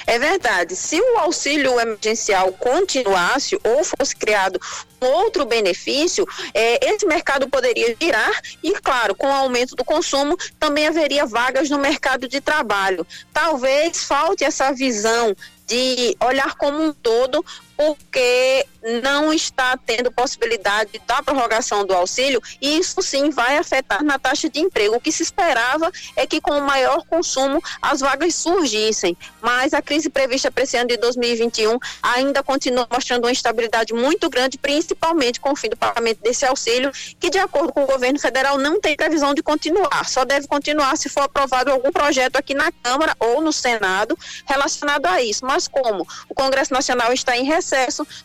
[0.07, 0.75] É verdade.
[0.77, 4.61] Se o auxílio emergencial continuasse ou fosse criado
[5.01, 10.87] outro benefício, é, esse mercado poderia girar e, claro, com o aumento do consumo, também
[10.87, 13.07] haveria vagas no mercado de trabalho.
[13.33, 15.35] Talvez falte essa visão
[15.67, 17.45] de olhar como um todo,
[17.87, 18.65] porque
[19.03, 24.49] não está tendo possibilidade da prorrogação do auxílio, e isso sim vai afetar na taxa
[24.49, 24.97] de emprego.
[24.97, 29.83] O que se esperava é que com o maior consumo as vagas surgissem, mas a
[29.83, 35.41] crise prevista para esse ano de 2021 ainda continua mostrando uma instabilidade muito grande, principalmente
[35.41, 38.81] com o fim do pagamento desse auxílio, que de acordo com o governo federal não
[38.81, 43.17] tem previsão de continuar, só deve continuar se for aprovado algum projeto aqui na Câmara
[43.19, 45.45] ou no Senado relacionado a isso.
[45.45, 47.72] Mas como o Congresso Nacional está em recesso,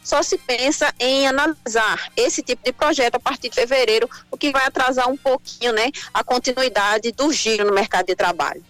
[0.03, 4.51] só se pensa em analisar esse tipo de projeto a partir de fevereiro, o que
[4.51, 8.63] vai atrasar um pouquinho, né, a continuidade do giro no mercado de trabalho.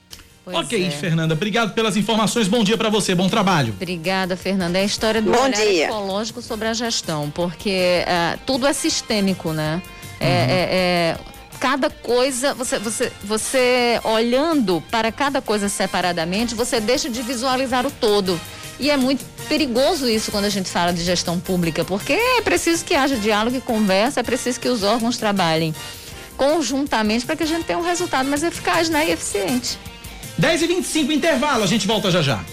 [0.44, 0.90] Pois ok, é.
[0.90, 2.48] Fernanda, obrigado pelas informações.
[2.48, 3.74] Bom dia para você, bom trabalho.
[3.76, 4.80] Obrigada, Fernanda.
[4.80, 5.88] É a história do bom olhar dia.
[5.88, 9.82] ecológico sobre a gestão, porque uh, tudo é sistêmico, né?
[10.22, 10.32] É, uhum.
[10.32, 11.18] É, é, é,
[11.60, 17.92] cada coisa, você, você, você olhando para cada coisa separadamente, você deixa de visualizar o
[17.92, 18.40] todo.
[18.80, 22.86] E é muito perigoso isso quando a gente fala de gestão pública, porque é preciso
[22.86, 25.74] que haja diálogo e conversa, é preciso que os órgãos trabalhem
[26.36, 29.80] conjuntamente para que a gente tenha um resultado mais eficaz né, e eficiente.
[30.38, 32.46] 10 e 25 intervalo, a gente volta já já.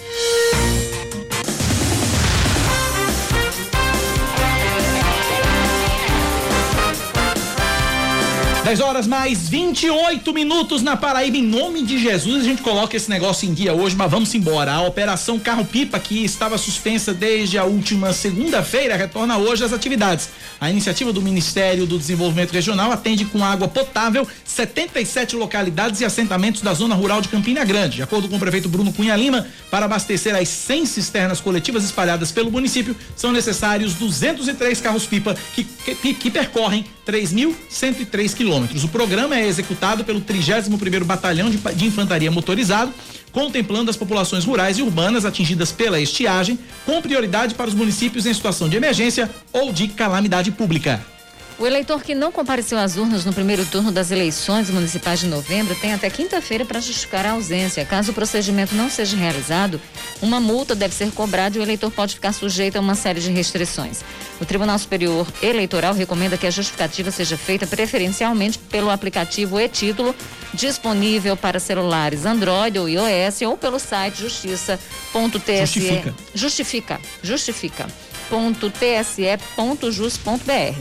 [8.64, 11.36] 10 horas mais 28 minutos na Paraíba.
[11.36, 14.72] Em nome de Jesus, a gente coloca esse negócio em dia hoje, mas vamos embora.
[14.72, 20.30] A Operação Carro Pipa, que estava suspensa desde a última segunda-feira, retorna hoje às atividades.
[20.58, 26.62] A iniciativa do Ministério do Desenvolvimento Regional atende com água potável 77 localidades e assentamentos
[26.62, 27.96] da zona rural de Campina Grande.
[27.96, 32.32] De acordo com o prefeito Bruno Cunha Lima, para abastecer as 100 cisternas coletivas espalhadas
[32.32, 38.84] pelo município, são necessários 203 carros-pipa que, que, que percorrem 3.103 quilômetros.
[38.84, 42.92] O programa é executado pelo 31º Batalhão de, de Infantaria Motorizado,
[43.32, 48.34] contemplando as populações rurais e urbanas atingidas pela estiagem, com prioridade para os municípios em
[48.34, 51.13] situação de emergência ou de calamidade pública.
[51.56, 55.76] O eleitor que não compareceu às urnas no primeiro turno das eleições municipais de novembro
[55.76, 57.84] tem até quinta-feira para justificar a ausência.
[57.84, 59.80] Caso o procedimento não seja realizado,
[60.20, 63.30] uma multa deve ser cobrada e o eleitor pode ficar sujeito a uma série de
[63.30, 64.02] restrições.
[64.40, 70.12] O Tribunal Superior Eleitoral recomenda que a justificativa seja feita preferencialmente pelo aplicativo e-título
[70.52, 75.60] disponível para celulares Android ou iOS ou pelo site justiça.tse.
[75.60, 76.14] Justifica.
[76.34, 77.00] Justifica.
[77.22, 77.86] Justifica.
[78.24, 79.40] .tse.jus.br,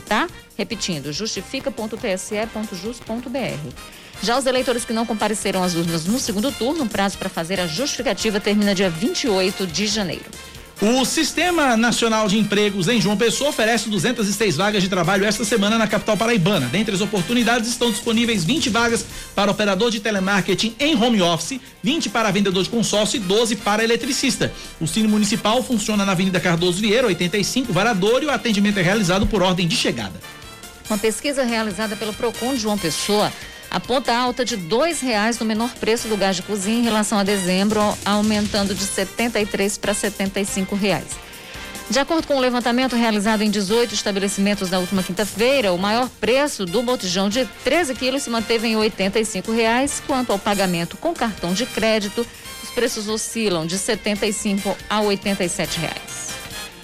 [0.07, 0.27] tá?
[0.57, 3.73] Repetindo, justifica.tse.jus.br.
[4.21, 7.59] Já os eleitores que não compareceram às urnas no segundo turno, o prazo para fazer
[7.59, 10.25] a justificativa termina dia 28 de janeiro.
[10.81, 15.77] O Sistema Nacional de Empregos em João Pessoa oferece 206 vagas de trabalho esta semana
[15.77, 16.67] na capital paraibana.
[16.67, 22.09] Dentre as oportunidades estão disponíveis 20 vagas para operador de telemarketing em home office, 20
[22.09, 24.51] para vendedor de consórcio e 12 para eletricista.
[24.81, 29.25] O Cine Municipal funciona na Avenida Cardoso Vieira, 85, Varador, e o atendimento é realizado
[29.25, 30.19] por ordem de chegada.
[30.89, 33.31] Uma pesquisa realizada pelo Procon de João Pessoa
[33.71, 37.23] aponta alta de dois reais no menor preço do gás de cozinha em relação a
[37.23, 41.07] dezembro, aumentando de 73 para 75 reais.
[41.89, 46.65] De acordo com o levantamento realizado em 18 estabelecimentos na última quinta-feira, o maior preço
[46.65, 50.01] do botijão de 13 quilos se manteve em 85 reais.
[50.05, 52.25] Quanto ao pagamento com cartão de crédito,
[52.63, 56.29] os preços oscilam de 75 a 87 reais.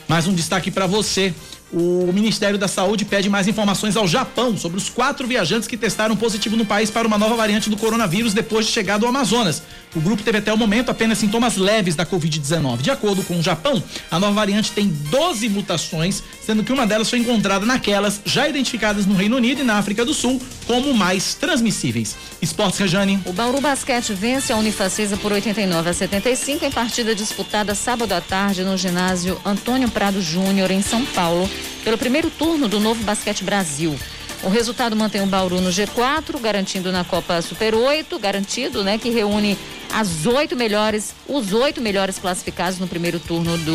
[0.07, 1.33] Mais um destaque para você.
[1.71, 6.15] O Ministério da Saúde pede mais informações ao Japão sobre os quatro viajantes que testaram
[6.15, 9.61] positivo no país para uma nova variante do coronavírus depois de chegar do Amazonas.
[9.95, 12.77] O grupo teve até o momento apenas sintomas leves da Covid-19.
[12.77, 17.09] De acordo com o Japão, a nova variante tem 12 mutações, sendo que uma delas
[17.09, 21.35] foi encontrada naquelas já identificadas no Reino Unido e na África do Sul como mais
[21.35, 22.15] transmissíveis.
[22.41, 23.19] Esportes Rejane.
[23.25, 28.21] O Bauru Basquete vence a Unifacisa por 89 a 75 em partida disputada sábado à
[28.21, 31.49] tarde no ginásio Antônio Prado Júnior, em São Paulo
[31.83, 33.97] pelo primeiro turno do Novo Basquete Brasil.
[34.41, 39.09] O resultado mantém o Bauru no G4, garantindo na Copa Super 8, garantido, né, que
[39.09, 39.57] reúne
[39.91, 43.73] as oito melhores, os oito melhores classificados no primeiro turno do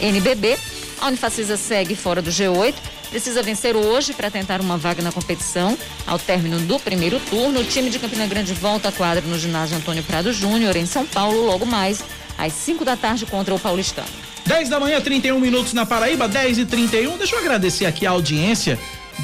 [0.00, 0.58] NBB.
[1.00, 2.74] A Unifacisa segue fora do G8,
[3.08, 5.76] precisa vencer hoje para tentar uma vaga na competição.
[6.06, 9.76] Ao término do primeiro turno, o time de Campina Grande volta à quadra no ginásio
[9.76, 12.04] Antônio Prado Júnior, em São Paulo, logo mais
[12.36, 14.33] às 5 da tarde contra o Paulistano.
[14.46, 17.16] 10 da manhã, 31 minutos na Paraíba, 10 e 31.
[17.16, 18.78] Deixa eu agradecer aqui a audiência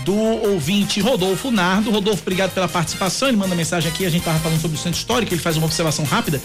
[0.04, 1.90] do ouvinte Rodolfo Nardo.
[1.90, 3.28] Rodolfo, obrigado pela participação.
[3.28, 5.66] Ele manda mensagem aqui, a gente estava falando sobre o centro histórico, ele faz uma
[5.66, 6.40] observação rápida.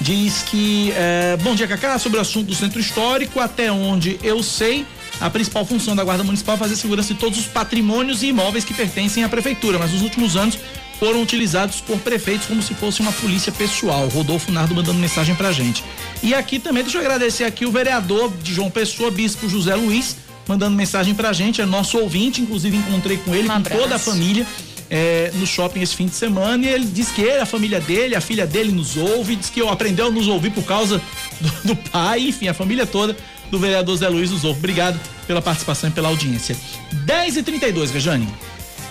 [0.00, 4.42] Diz que, é, bom dia, Cacá, sobre o assunto do centro histórico, até onde eu
[4.42, 4.86] sei,
[5.20, 8.64] a principal função da Guarda Municipal é fazer segurança de todos os patrimônios e imóveis
[8.64, 10.56] que pertencem à prefeitura, mas nos últimos anos
[11.00, 14.06] foram utilizados por prefeitos como se fosse uma polícia pessoal.
[14.08, 15.82] Rodolfo Nardo mandando mensagem pra gente.
[16.22, 20.18] E aqui também, deixa eu agradecer aqui o vereador de João Pessoa, Bispo José Luiz,
[20.46, 23.98] mandando mensagem pra gente, é nosso ouvinte, inclusive encontrei com ele, um com toda a
[23.98, 24.46] família.
[24.92, 28.16] É, no shopping esse fim de semana e ele diz que ele, a família dele,
[28.16, 31.00] a filha dele nos ouve, diz que aprendeu a nos ouvir por causa
[31.40, 33.16] do, do pai, enfim, a família toda
[33.50, 34.58] do vereador Zé Luiz nos ouve.
[34.58, 34.98] Obrigado
[35.28, 36.56] pela participação e pela audiência.
[37.04, 38.28] 10 e 32 Rejane.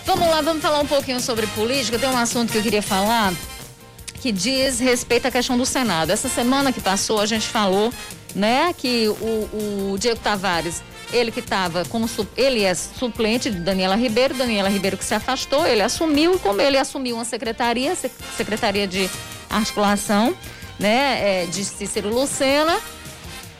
[0.09, 1.99] Vamos lá, vamos falar um pouquinho sobre política.
[1.99, 3.31] Tem um assunto que eu queria falar
[4.15, 6.09] que diz respeito à questão do Senado.
[6.09, 7.93] Essa semana que passou, a gente falou,
[8.33, 10.81] né, que o, o Diego Tavares,
[11.13, 15.67] ele que estava como ele é suplente de Daniela Ribeiro, Daniela Ribeiro que se afastou,
[15.67, 17.95] ele assumiu, como ele assumiu uma secretaria,
[18.35, 19.07] secretaria de
[19.47, 20.35] articulação,
[20.79, 22.79] né, é, de Cícero Lucena,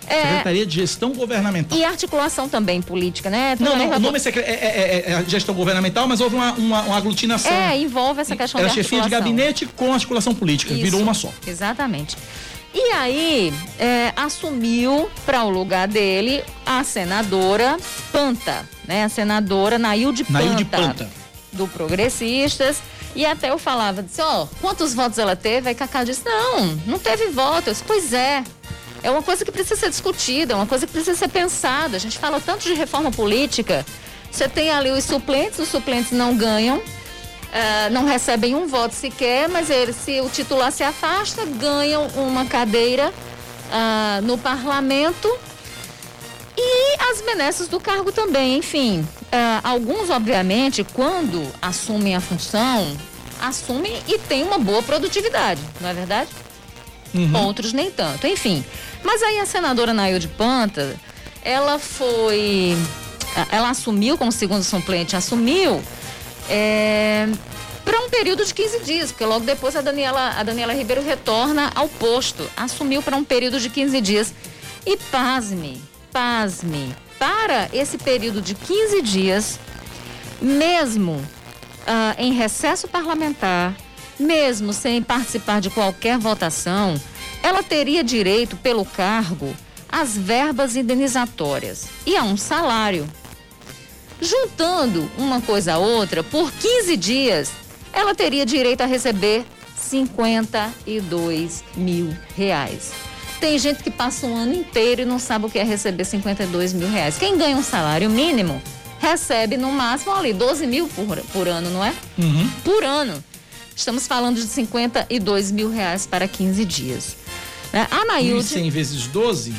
[0.10, 1.78] é, Secretaria de Gestão Governamental.
[1.78, 3.56] E articulação também política, né?
[3.60, 6.98] Não, não, o nome é, é, é, é, gestão governamental, mas houve uma, uma, uma,
[6.98, 7.52] aglutinação.
[7.52, 11.14] É, envolve essa questão Era de chefia de gabinete com articulação política, Isso, virou uma
[11.14, 11.32] só.
[11.46, 12.18] Exatamente.
[12.74, 17.78] E aí, é, assumiu para o lugar dele a senadora
[18.12, 19.04] Panta, né?
[19.04, 20.40] A senadora Nailde Panta.
[20.40, 21.10] Nailde Panta.
[21.54, 22.82] Do Progressistas.
[23.16, 25.70] E até eu falava, disse, ó, oh, quantos votos ela teve?
[25.70, 27.84] Aí Cacá disse, não, não teve votos.
[27.86, 28.44] Pois é,
[29.04, 31.98] é uma coisa que precisa ser discutida, é uma coisa que precisa ser pensada.
[31.98, 33.86] A gente fala tanto de reforma política.
[34.32, 39.50] Você tem ali os suplentes, os suplentes não ganham, uh, não recebem um voto sequer,
[39.50, 45.30] mas se o titular se afasta, ganham uma cadeira uh, no parlamento
[46.58, 48.58] e as benesses do cargo também.
[48.58, 49.08] Enfim, uh,
[49.64, 52.96] alguns, obviamente, quando assumem a função,
[53.42, 56.30] assumem e têm uma boa produtividade, não é verdade?
[57.14, 57.46] Uhum.
[57.46, 58.28] Outros nem tanto.
[58.28, 58.64] Enfim,
[59.04, 60.96] mas aí a senadora Nailde Panta,
[61.44, 62.78] ela foi.
[63.52, 65.82] Ela assumiu como segundo suplente, assumiu
[66.50, 67.28] é,
[67.86, 71.72] para um período de 15 dias, porque logo depois a Daniela, a Daniela Ribeiro retorna
[71.76, 74.34] ao posto, assumiu para um período de 15 dias.
[74.86, 75.82] E pasme,
[76.12, 79.60] pasme, para esse período de 15 dias,
[80.42, 81.24] mesmo
[81.86, 83.76] ah, em recesso parlamentar,
[84.20, 87.00] mesmo sem participar de qualquer votação,
[87.42, 89.56] ela teria direito, pelo cargo,
[89.92, 93.08] às verbas indenizatórias e a um salário.
[94.22, 97.52] Juntando uma coisa a outra, por 15 dias,
[97.94, 99.46] ela teria direito a receber
[99.78, 102.92] 52 mil reais.
[103.40, 106.74] Tem gente que passa um ano inteiro e não sabe o que é receber 52
[106.74, 107.18] mil reais.
[107.18, 108.62] Quem ganha um salário mínimo
[109.00, 111.94] recebe no máximo ali 12 mil por, por ano, não é?
[112.18, 112.50] Uhum.
[112.64, 113.24] Por ano.
[113.74, 117.16] Estamos falando de 52 mil reais para 15 dias.
[117.72, 117.88] Né?
[117.90, 118.44] A Nailde...
[118.44, 119.54] 1.100 vezes 12,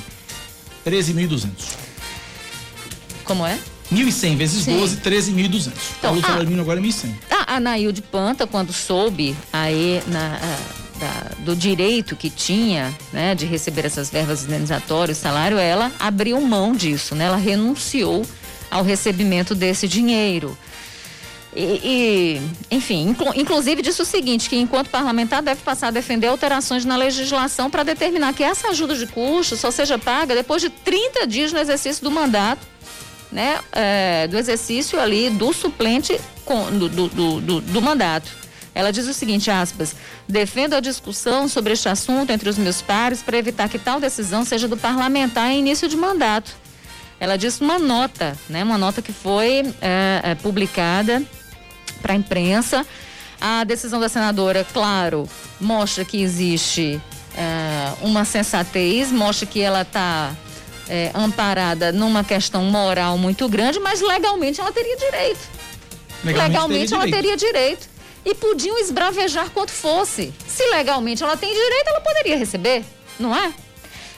[0.86, 1.48] 13.200.
[3.24, 3.58] Como é?
[3.92, 4.78] 1.100 vezes Sim.
[4.78, 5.72] 12, 13.200.
[5.98, 6.22] Então, o ah.
[6.22, 7.14] salário mínimo agora é 1.100.
[7.30, 13.34] A, a Nailde Panta, quando soube aí na, a, da- do direito que tinha, né,
[13.34, 17.24] de receber essas verbas indenizatórias, salário, ela abriu mão disso, né?
[17.24, 18.24] Ela renunciou
[18.70, 20.56] ao recebimento desse dinheiro.
[21.54, 22.40] E,
[22.70, 26.84] e, enfim, inclu- inclusive disse o seguinte, que enquanto parlamentar deve passar a defender alterações
[26.84, 31.26] na legislação para determinar que essa ajuda de custo só seja paga depois de 30
[31.26, 32.64] dias no exercício do mandato
[33.32, 38.30] né, é, do exercício ali do suplente com- do, do, do, do- mandato.
[38.72, 39.94] Ela diz o seguinte, aspas,
[40.28, 44.44] defendo a discussão sobre este assunto entre os meus pares para evitar que tal decisão
[44.44, 46.52] seja do parlamentar em início de mandato.
[47.18, 51.22] Ela disse uma nota, né, uma nota que foi é, é, publicada
[52.00, 52.86] para a imprensa.
[53.40, 55.28] A decisão da senadora, claro,
[55.60, 57.00] mostra que existe
[57.36, 60.34] é, uma sensatez, mostra que ela está
[61.14, 65.38] amparada numa questão moral muito grande, mas legalmente ela teria direito.
[66.24, 67.22] Legalmente, teria ela direito.
[67.22, 67.88] teria direito.
[68.24, 70.34] E podiam esbravejar quanto fosse.
[70.46, 72.84] Se legalmente ela tem direito, ela poderia receber,
[73.18, 73.54] não é?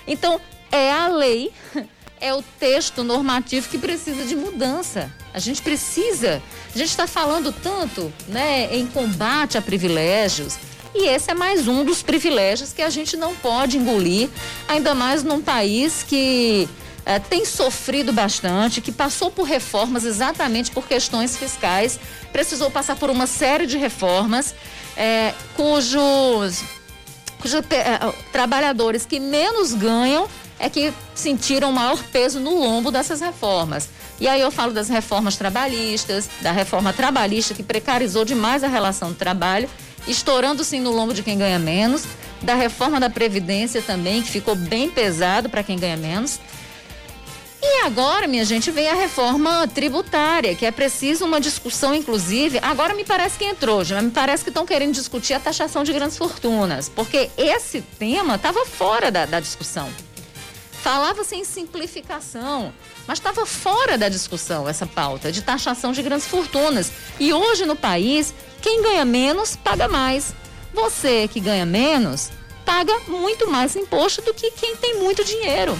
[0.06, 0.40] Então,
[0.72, 1.52] é a lei,
[2.20, 5.12] é o texto normativo que precisa de mudança.
[5.34, 6.42] A gente precisa.
[6.74, 10.56] A gente está falando tanto né, em combate a privilégios.
[10.94, 14.28] E esse é mais um dos privilégios que a gente não pode engolir,
[14.68, 16.68] ainda mais num país que
[17.06, 21.98] eh, tem sofrido bastante, que passou por reformas exatamente por questões fiscais,
[22.30, 24.54] precisou passar por uma série de reformas,
[24.94, 26.62] eh, cujos
[27.40, 30.28] cujos pe- eh, trabalhadores que menos ganham
[30.62, 33.88] é que sentiram maior peso no lombo dessas reformas.
[34.20, 39.10] E aí eu falo das reformas trabalhistas, da reforma trabalhista que precarizou demais a relação
[39.10, 39.68] de trabalho,
[40.06, 42.04] estourando sim no lombo de quem ganha menos,
[42.40, 46.38] da reforma da Previdência também, que ficou bem pesado para quem ganha menos.
[47.60, 52.60] E agora, minha gente, vem a reforma tributária, que é preciso uma discussão, inclusive.
[52.62, 55.92] Agora me parece que entrou, já me parece que estão querendo discutir a taxação de
[55.92, 59.88] grandes fortunas, porque esse tema estava fora da, da discussão.
[60.82, 62.74] Falava-se em simplificação,
[63.06, 66.90] mas estava fora da discussão essa pauta de taxação de grandes fortunas.
[67.20, 70.34] E hoje no país, quem ganha menos paga mais.
[70.74, 72.30] Você que ganha menos
[72.64, 75.78] paga muito mais imposto do que quem tem muito dinheiro.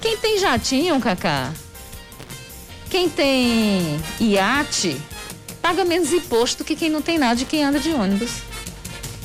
[0.00, 1.52] Quem tem jatinho, Cacá?
[2.90, 5.00] Quem tem iate
[5.62, 8.32] paga menos imposto do que quem não tem nada de quem anda de ônibus.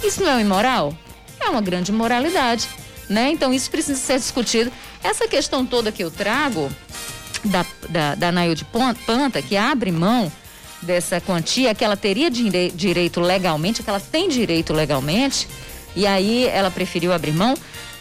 [0.04, 0.96] Isso não é imoral?
[1.40, 2.70] É uma grande imoralidade,
[3.10, 3.32] né?
[3.32, 4.72] Então isso precisa ser discutido.
[5.04, 6.72] Essa questão toda que eu trago
[7.44, 8.66] da, da, da Nailde
[9.06, 10.32] Panta, que abre mão
[10.82, 15.48] dessa quantia que ela teria dire- direito legalmente, que ela tem direito legalmente,
[15.96, 17.56] e aí ela preferiu abrir mão,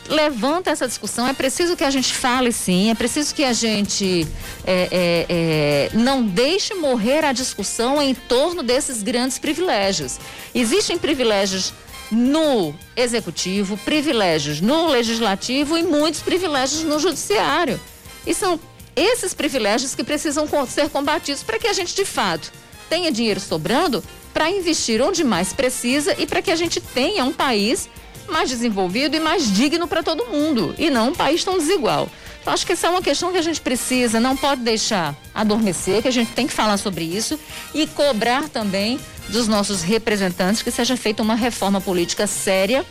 [0.08, 1.26] levanta essa discussão.
[1.26, 4.26] É preciso que a gente fale sim, é preciso que a gente
[4.66, 10.18] é, é, é, não deixe morrer a discussão em torno desses grandes privilégios.
[10.54, 11.72] Existem privilégios
[12.14, 17.80] no executivo, privilégios no legislativo e muitos privilégios no judiciário.
[18.26, 18.58] E são
[18.96, 22.52] esses privilégios que precisam ser combatidos para que a gente, de fato,
[22.88, 24.02] tenha dinheiro sobrando
[24.32, 27.88] para investir onde mais precisa e para que a gente tenha um país
[28.28, 32.08] mais desenvolvido e mais digno para todo mundo e não um país tão desigual.
[32.44, 36.02] Então, acho que essa é uma questão que a gente precisa, não pode deixar adormecer,
[36.02, 37.40] que a gente tem que falar sobre isso
[37.72, 42.84] e cobrar também dos nossos representantes que seja feita uma reforma política séria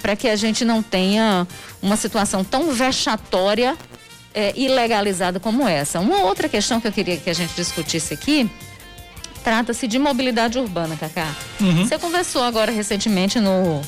[0.00, 1.48] para que a gente não tenha
[1.82, 3.76] uma situação tão vexatória
[4.32, 5.98] eh, e legalizada como essa.
[5.98, 8.48] Uma outra questão que eu queria que a gente discutisse aqui
[9.42, 11.34] trata-se de mobilidade urbana, Cacá.
[11.60, 11.84] Uhum.
[11.84, 13.82] Você conversou agora recentemente no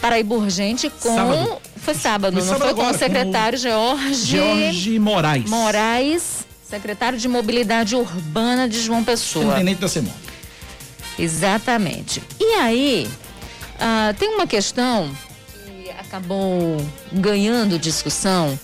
[0.00, 1.14] Paraíba Urgente com.
[1.14, 1.62] Sábado.
[1.82, 2.74] Foi sábado, Foi não sábado foi?
[2.74, 4.26] Com agora, o secretário George.
[4.26, 5.50] George Moraes.
[5.50, 9.56] Moraes secretário de Mobilidade Urbana de João Pessoa.
[9.56, 10.14] Intendente da CEMOB.
[11.18, 12.22] Exatamente.
[12.40, 13.10] E aí,
[13.78, 15.14] ah, tem uma questão
[15.66, 16.78] que acabou
[17.12, 18.58] ganhando discussão,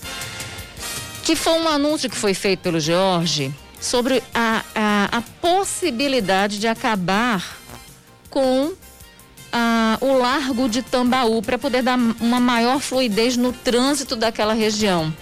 [1.22, 6.66] que foi um anúncio que foi feito pelo Jorge sobre a, a, a possibilidade de
[6.66, 7.58] acabar
[8.30, 8.72] com
[9.52, 15.12] ah, o Largo de Tambaú para poder dar uma maior fluidez no trânsito daquela região.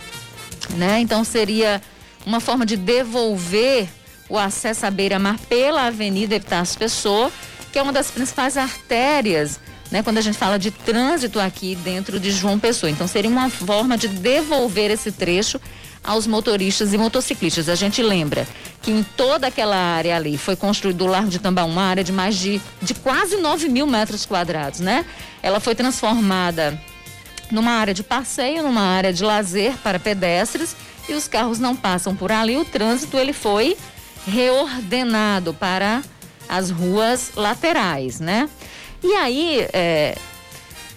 [0.76, 1.00] Né?
[1.00, 1.80] Então seria
[2.24, 3.88] uma forma de devolver
[4.28, 7.30] o acesso à beira-mar pela Avenida Epitácio Pessoa,
[7.72, 9.60] que é uma das principais artérias,
[9.90, 12.90] né, quando a gente fala de trânsito aqui dentro de João Pessoa.
[12.90, 15.60] Então seria uma forma de devolver esse trecho
[16.06, 17.68] aos motoristas e motociclistas.
[17.68, 18.46] A gente lembra
[18.80, 22.12] que em toda aquela área ali foi construído o Largo de Tambaú, uma área de
[22.12, 25.04] mais de, de quase 9 mil metros quadrados, né?
[25.42, 26.80] Ela foi transformada
[27.50, 30.76] numa área de passeio, numa área de lazer para pedestres
[31.08, 32.56] e os carros não passam por ali.
[32.56, 33.76] O trânsito ele foi
[34.26, 36.02] reordenado para
[36.48, 38.48] as ruas laterais, né?
[39.02, 40.16] E aí, é,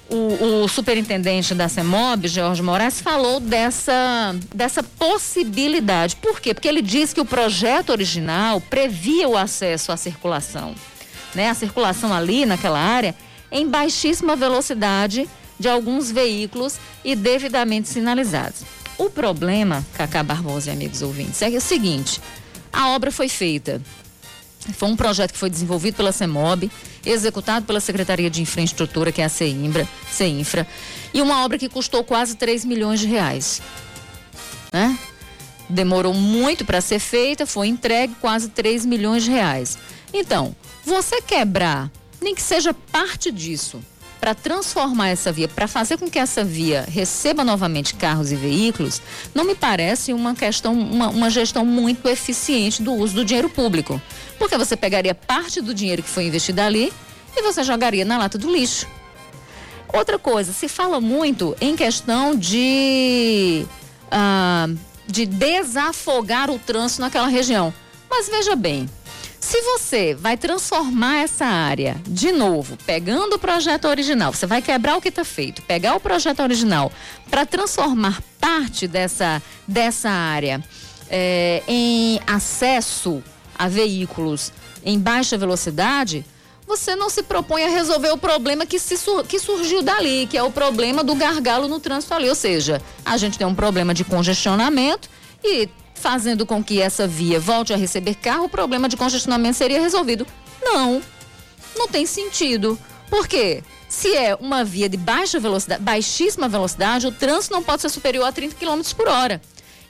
[0.10, 6.16] o, o, superintendente da CEMOB, Jorge Moraes, falou dessa, dessa possibilidade.
[6.16, 6.54] Por quê?
[6.54, 10.74] Porque ele disse que o projeto original previa o acesso à circulação.
[11.36, 11.50] Né?
[11.50, 13.16] A circulação ali naquela área
[13.52, 15.30] em baixíssima velocidade
[15.60, 18.64] de alguns veículos e devidamente sinalizados.
[18.98, 22.20] O problema, Cacá Barbosa e amigos ouvintes, é, é o seguinte:
[22.72, 23.82] a obra foi feita.
[24.74, 26.70] Foi um projeto que foi desenvolvido pela CEMOB,
[27.06, 30.68] executado pela Secretaria de Infraestrutura, que é a CEINFRA, CEINFRA
[31.14, 33.62] e uma obra que custou quase 3 milhões de reais.
[34.72, 34.98] Né?
[35.70, 39.78] Demorou muito para ser feita, foi entregue quase 3 milhões de reais.
[40.14, 40.56] Então,
[40.86, 41.90] você quebrar,
[42.22, 43.80] nem que seja parte disso,
[44.20, 49.02] para transformar essa via, para fazer com que essa via receba novamente carros e veículos,
[49.34, 54.02] não me parece uma questão, uma, uma gestão muito eficiente do uso do dinheiro público.
[54.38, 56.92] Porque você pegaria parte do dinheiro que foi investido ali
[57.36, 58.88] e você jogaria na lata do lixo.
[59.92, 63.66] Outra coisa, se fala muito em questão de,
[64.12, 64.68] ah,
[65.08, 67.74] de desafogar o trânsito naquela região.
[68.10, 68.90] Mas veja bem,
[69.40, 74.98] se você vai transformar essa área de novo, pegando o projeto original, você vai quebrar
[74.98, 76.92] o que está feito, pegar o projeto original
[77.30, 80.64] para transformar parte dessa, dessa área
[81.10, 83.24] é, em acesso
[83.58, 84.52] a veículos
[84.84, 86.26] em baixa velocidade,
[86.68, 88.96] você não se propõe a resolver o problema que, se,
[89.28, 92.30] que surgiu dali, que é o problema do gargalo no trânsito ali.
[92.30, 95.10] Ou seja, a gente tem um problema de congestionamento
[95.44, 95.68] e
[96.00, 100.26] fazendo com que essa via volte a receber carro, o problema de congestionamento seria resolvido.
[100.62, 101.02] Não,
[101.76, 102.80] não tem sentido.
[103.10, 103.64] Por quê?
[103.88, 108.26] Se é uma via de baixa velocidade, baixíssima velocidade, o trânsito não pode ser superior
[108.26, 109.42] a 30 km por hora.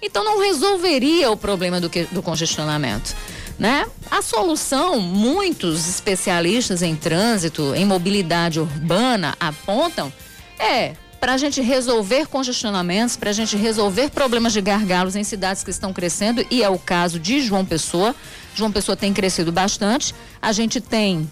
[0.01, 3.15] Então não resolveria o problema do, que, do congestionamento.
[3.57, 3.85] Né?
[4.09, 10.11] A solução, muitos especialistas em trânsito, em mobilidade urbana, apontam
[10.57, 15.63] é para a gente resolver congestionamentos, para a gente resolver problemas de gargalos em cidades
[15.63, 18.15] que estão crescendo, e é o caso de João Pessoa.
[18.55, 20.15] João Pessoa tem crescido bastante.
[20.41, 21.29] A gente tem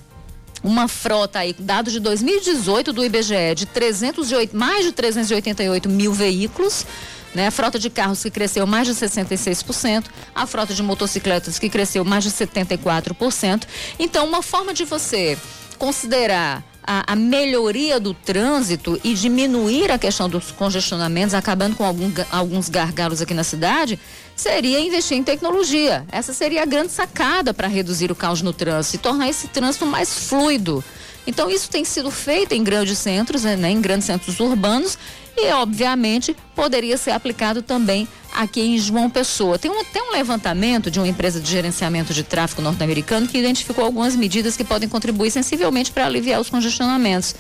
[0.64, 6.86] uma frota aí, dados de 2018 do IBGE, de 308, mais de 388 mil veículos.
[7.34, 7.48] Né?
[7.48, 12.04] A frota de carros que cresceu mais de 66%, a frota de motocicletas que cresceu
[12.04, 13.64] mais de 74%.
[14.00, 15.38] Então, uma forma de você
[15.78, 22.10] considerar a, a, melhoria do trânsito e diminuir a questão dos congestionamentos, acabando com algum,
[22.32, 24.00] alguns gargalos aqui na cidade,
[24.36, 26.06] seria investir em tecnologia.
[26.10, 29.86] Essa seria a grande sacada para reduzir o caos no trânsito e tornar esse trânsito
[29.86, 30.82] mais fluido.
[31.28, 34.98] Então, isso tem sido feito em grandes centros, né, em grandes centros urbanos
[35.38, 39.60] e, obviamente, poderia ser aplicado também aqui em João Pessoa.
[39.60, 43.86] Tem um, tem um levantamento de uma empresa de gerenciamento de tráfego norte-americano que identificou
[43.86, 47.36] algumas medidas que podem contribuir sensivelmente para aliviar os congestionamentos.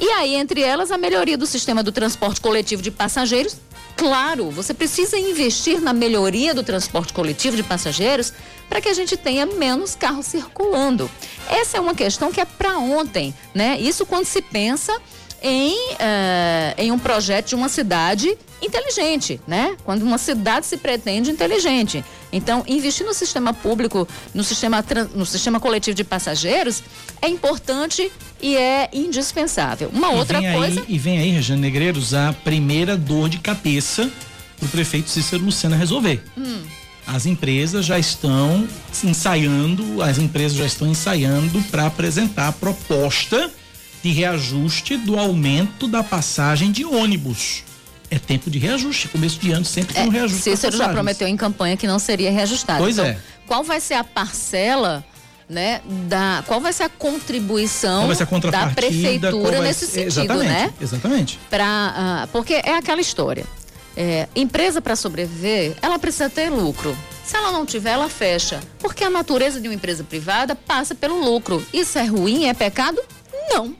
[0.00, 3.56] E aí, entre elas, a melhoria do sistema do transporte coletivo de passageiros.
[3.96, 8.32] Claro, você precisa investir na melhoria do transporte coletivo de passageiros
[8.68, 11.10] para que a gente tenha menos carros circulando.
[11.48, 13.76] Essa é uma questão que é para ontem, né?
[13.80, 14.96] Isso quando se pensa
[15.42, 19.76] em, uh, em um projeto de uma cidade inteligente, né?
[19.84, 22.04] Quando uma cidade se pretende inteligente.
[22.32, 24.84] Então, investir no sistema público, no sistema,
[25.14, 26.82] no sistema coletivo de passageiros,
[27.22, 28.10] é importante
[28.40, 29.90] e é indispensável.
[29.92, 30.80] Uma e outra coisa.
[30.80, 34.10] Aí, e vem aí, Regiane Negreiros, a primeira dor de cabeça
[34.58, 36.22] para o prefeito Cícero Lucena resolver.
[36.36, 36.62] Hum.
[37.06, 38.68] As empresas já estão
[39.02, 43.50] ensaiando, as empresas já estão ensaiando para apresentar a proposta
[44.02, 47.64] de reajuste do aumento da passagem de ônibus.
[48.10, 49.06] é tempo de reajuste.
[49.08, 50.42] Começo de ano sempre tem um É, reajuste.
[50.42, 52.78] Cícero já prometeu em campanha que não seria reajustado.
[52.78, 53.18] Pois Então, é.
[53.46, 55.04] Qual vai ser a parcela,
[55.48, 60.32] né, da qual vai ser a contribuição vai ser a da prefeitura nesse ser- sentido,
[60.32, 60.72] exatamente, né?
[60.80, 61.38] Exatamente.
[61.50, 63.44] Pra, porque é aquela história.
[63.96, 66.96] É, empresa para sobreviver, ela precisa ter lucro.
[67.26, 68.60] Se ela não tiver, ela fecha.
[68.78, 71.62] Porque a natureza de uma empresa privada passa pelo lucro.
[71.74, 72.46] Isso é ruim?
[72.46, 72.98] É pecado?
[73.50, 73.74] Não.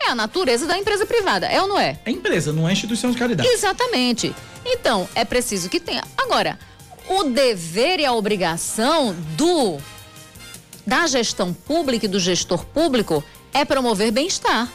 [0.00, 1.98] É a natureza da empresa privada, é ou não é?
[2.04, 3.48] É empresa, não é instituição de caridade.
[3.48, 4.34] Exatamente.
[4.64, 6.04] Então, é preciso que tenha.
[6.16, 6.58] Agora,
[7.08, 9.78] o dever e a obrigação do
[10.86, 14.70] da gestão pública e do gestor público é promover bem-estar.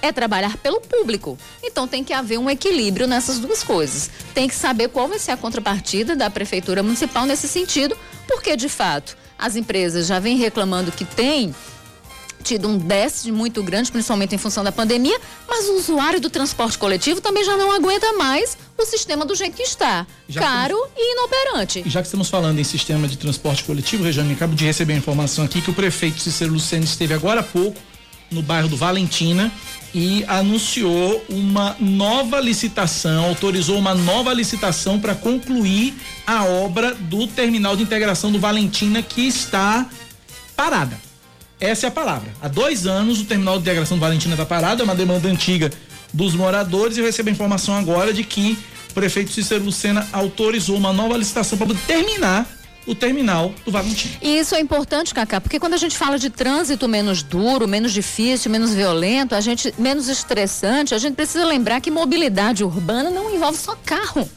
[0.00, 1.38] É trabalhar pelo público.
[1.62, 4.10] Então tem que haver um equilíbrio nessas duas coisas.
[4.32, 8.68] Tem que saber qual vai ser a contrapartida da prefeitura municipal nesse sentido, porque de
[8.68, 11.54] fato as empresas já vêm reclamando que tem
[12.48, 16.78] tido um déficit muito grande, principalmente em função da pandemia, mas o usuário do transporte
[16.78, 20.06] coletivo também já não aguenta mais o sistema do jeito que está.
[20.28, 21.82] Já caro e inoperante.
[21.84, 24.96] E já que estamos falando em sistema de transporte coletivo, Regiane, acabo de receber a
[24.96, 27.78] informação aqui que o prefeito Cícero Lucena esteve agora há pouco
[28.30, 29.52] no bairro do Valentina
[29.94, 35.94] e anunciou uma nova licitação, autorizou uma nova licitação para concluir
[36.26, 39.86] a obra do terminal de integração do Valentina que está
[40.56, 41.07] parada.
[41.60, 42.30] Essa é a palavra.
[42.40, 45.70] Há dois anos o terminal de integração do Valentina está parado, é uma demanda antiga
[46.12, 48.58] dos moradores e eu recebo a informação agora de que
[48.90, 52.46] o prefeito Cícero Lucena autorizou uma nova licitação para terminar
[52.86, 54.14] o terminal do Valentina.
[54.22, 57.92] E isso é importante, Cacá, porque quando a gente fala de trânsito menos duro, menos
[57.92, 63.34] difícil, menos violento, a gente menos estressante, a gente precisa lembrar que mobilidade urbana não
[63.34, 64.28] envolve só carro,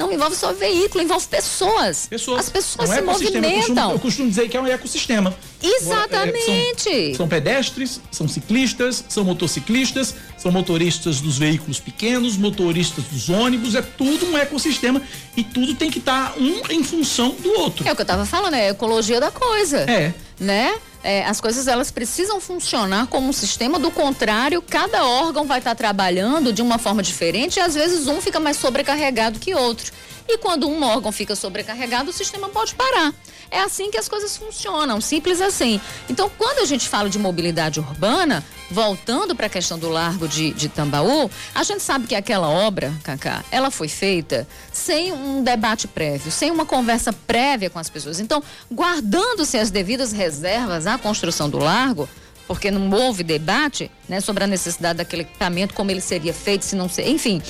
[0.00, 2.06] não envolve só veículo, envolve pessoas.
[2.08, 2.40] Pessoas.
[2.40, 3.46] As pessoas É um se ecossistema.
[3.46, 3.92] Eu costumo, movimentam.
[3.92, 5.34] eu costumo dizer que é um ecossistema.
[5.62, 6.88] Exatamente.
[6.88, 13.28] É, são, são pedestres, são ciclistas, são motociclistas, são motoristas dos veículos pequenos, motoristas dos
[13.28, 15.02] ônibus, é tudo um ecossistema
[15.36, 17.86] e tudo tem que estar um em função do outro.
[17.86, 19.80] É o que eu tava falando, é a ecologia da coisa.
[19.80, 20.14] É.
[20.38, 20.74] Né?
[21.02, 25.74] É, as coisas elas precisam funcionar como um sistema, do contrário, cada órgão vai estar
[25.74, 29.92] trabalhando de uma forma diferente e às vezes um fica mais sobrecarregado que outro.
[30.32, 33.12] E quando um órgão fica sobrecarregado, o sistema pode parar.
[33.50, 35.80] É assim que as coisas funcionam, simples assim.
[36.08, 40.52] Então, quando a gente fala de mobilidade urbana, voltando para a questão do Largo de,
[40.52, 45.88] de Tambaú, a gente sabe que aquela obra, Cacá, ela foi feita sem um debate
[45.88, 48.20] prévio, sem uma conversa prévia com as pessoas.
[48.20, 48.40] Então,
[48.72, 52.08] guardando-se as devidas reservas à construção do Largo,
[52.46, 56.76] porque não houve debate né, sobre a necessidade daquele equipamento, como ele seria feito, se
[56.76, 57.08] não ser.
[57.08, 57.42] Enfim.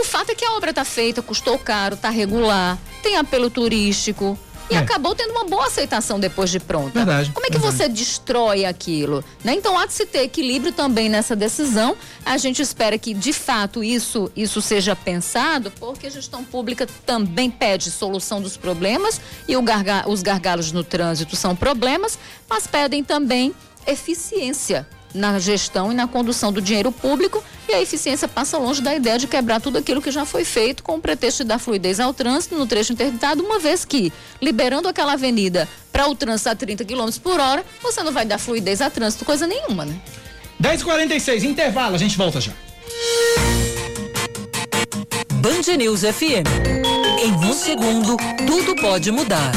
[0.00, 4.38] O fato é que a obra está feita, custou caro, está regular, tem apelo turístico.
[4.70, 4.78] E É.
[4.78, 6.90] acabou tendo uma boa aceitação depois de pronta.
[7.00, 7.76] Verdade, Como é que verdade.
[7.76, 9.24] você destrói aquilo?
[9.42, 9.52] né?
[9.54, 11.96] Então há de se ter equilíbrio também nessa decisão.
[12.24, 17.50] A gente espera que, de fato, isso, isso seja pensado, porque a gestão pública também
[17.50, 22.16] pede solução dos problemas e garga- os gargalos no trânsito são problemas,
[22.48, 23.52] mas pedem também
[23.84, 28.94] eficiência na gestão e na condução do dinheiro público e a eficiência passa longe da
[28.94, 32.00] ideia de quebrar tudo aquilo que já foi feito com o pretexto de dar fluidez
[32.00, 36.54] ao trânsito no trecho interditado, uma vez que, liberando aquela avenida para o trânsito a
[36.54, 40.00] 30 km por hora, você não vai dar fluidez a trânsito, coisa nenhuma, né?
[40.62, 42.52] 10h46, intervalo, a gente volta já.
[45.34, 46.46] Band News FM.
[47.24, 48.16] Em um segundo,
[48.46, 49.52] tudo pode mudar.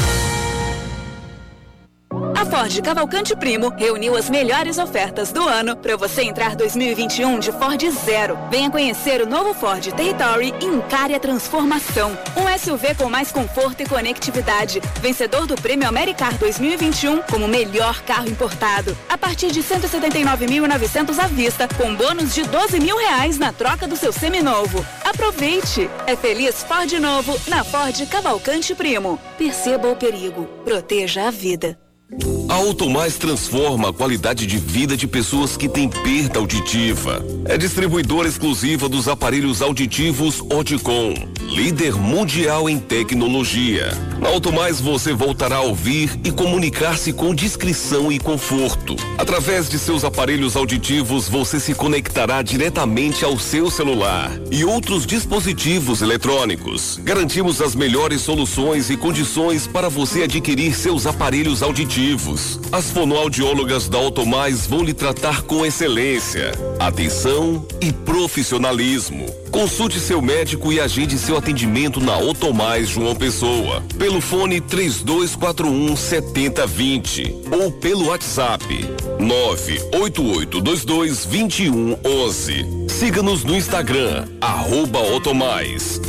[2.36, 7.52] A Ford Cavalcante Primo reuniu as melhores ofertas do ano para você entrar 2021 de
[7.52, 8.36] Ford Zero.
[8.50, 12.10] Venha conhecer o novo Ford Territory e encare a transformação.
[12.36, 14.80] Um SUV com mais conforto e conectividade.
[15.00, 18.96] Vencedor do Prêmio Americar 2021 como melhor carro importado.
[19.08, 23.96] A partir de 179.900 à vista, com bônus de 12 mil reais na troca do
[23.96, 24.84] seu seminovo.
[25.04, 25.88] Aproveite!
[26.06, 29.20] É feliz Ford novo na Ford Cavalcante Primo.
[29.38, 30.46] Perceba o perigo.
[30.64, 31.78] Proteja a vida.
[32.16, 32.33] Thank you.
[32.48, 37.24] A Automais transforma a qualidade de vida de pessoas que têm perda auditiva.
[37.46, 41.14] É distribuidora exclusiva dos aparelhos auditivos Oticom,
[41.48, 43.92] líder mundial em tecnologia.
[44.20, 48.96] Na Automais você voltará a ouvir e comunicar-se com discrição e conforto.
[49.18, 56.02] Através de seus aparelhos auditivos você se conectará diretamente ao seu celular e outros dispositivos
[56.02, 56.98] eletrônicos.
[57.02, 62.33] Garantimos as melhores soluções e condições para você adquirir seus aparelhos auditivos.
[62.72, 69.26] As fonoaudiólogas da Automais vão lhe tratar com excelência, atenção e profissionalismo.
[69.50, 73.84] Consulte seu médico e agende seu atendimento na Otomais João Pessoa.
[73.96, 78.64] Pelo fone 3241 7020 ou pelo WhatsApp
[79.20, 82.66] 98822 2111.
[82.88, 86.00] Siga-nos no Instagram, arroba Otomais.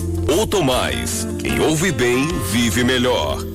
[0.41, 3.54] Otomais, quem ouve bem, vive melhor.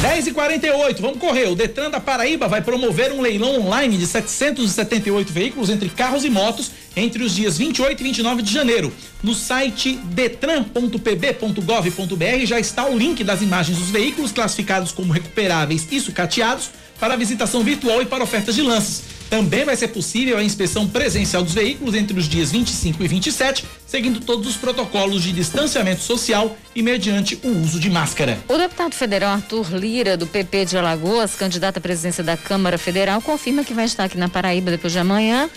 [0.00, 1.48] 10 e 48 vamos correr.
[1.48, 6.30] O Detran da Paraíba vai promover um leilão online de 778 veículos entre carros e
[6.30, 8.92] motos entre os dias 28 e 29 de janeiro.
[9.22, 16.00] No site detran.pb.gov.br já está o link das imagens dos veículos classificados como recuperáveis e
[16.00, 16.70] sucateados
[17.00, 19.17] para visitação virtual e para ofertas de lances.
[19.30, 23.64] Também vai ser possível a inspeção presencial dos veículos entre os dias 25 e 27,
[23.86, 28.38] seguindo todos os protocolos de distanciamento social e mediante o uso de máscara.
[28.48, 33.20] O deputado federal Arthur Lira, do PP de Alagoas, candidato à presidência da Câmara Federal,
[33.20, 35.50] confirma que vai estar aqui na Paraíba depois de amanhã.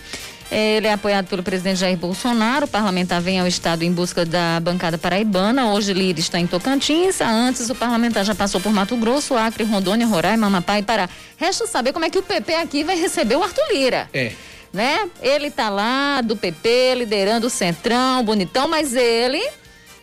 [0.51, 2.65] Ele é apoiado pelo presidente Jair Bolsonaro.
[2.65, 5.71] O parlamentar vem ao estado em busca da bancada paraibana.
[5.71, 7.21] Hoje Lira está em Tocantins.
[7.21, 11.09] Antes o parlamentar já passou por Mato Grosso, Acre, Rondônia, Roraima, Amapá e Pará.
[11.37, 14.09] Resta saber como é que o PP aqui vai receber o Arthur Lira.
[14.13, 14.33] É.
[14.73, 15.09] Né?
[15.21, 19.41] Ele tá lá do PP, liderando o Centrão, bonitão, mas ele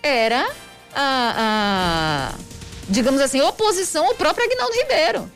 [0.02, 0.48] era
[0.94, 2.38] a, a
[2.88, 5.32] digamos assim, oposição ao próprio Agnaldo Ribeiro.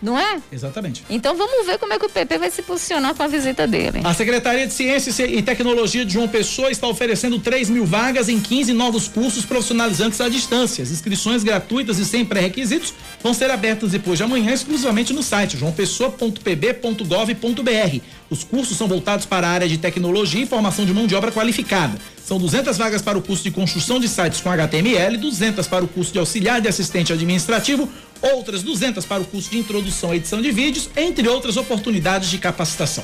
[0.00, 0.38] Não é?
[0.52, 1.04] Exatamente.
[1.10, 4.00] Então vamos ver como é que o PP vai se posicionar com a visita dele.
[4.04, 8.38] A Secretaria de Ciência e Tecnologia de João Pessoa está oferecendo 3 mil vagas em
[8.38, 10.82] 15 novos cursos profissionalizantes à distância.
[10.82, 15.56] As inscrições gratuitas e sem pré-requisitos vão ser abertas depois de amanhã exclusivamente no site
[15.56, 18.00] joaopessoa.pb.gov.br.
[18.30, 21.32] Os cursos são voltados para a área de tecnologia e formação de mão de obra
[21.32, 21.98] qualificada.
[22.28, 25.88] São 200 vagas para o curso de construção de sites com HTML, 200 para o
[25.88, 27.88] curso de auxiliar de assistente administrativo,
[28.20, 32.36] outras 200 para o curso de introdução à edição de vídeos, entre outras oportunidades de
[32.36, 33.02] capacitação.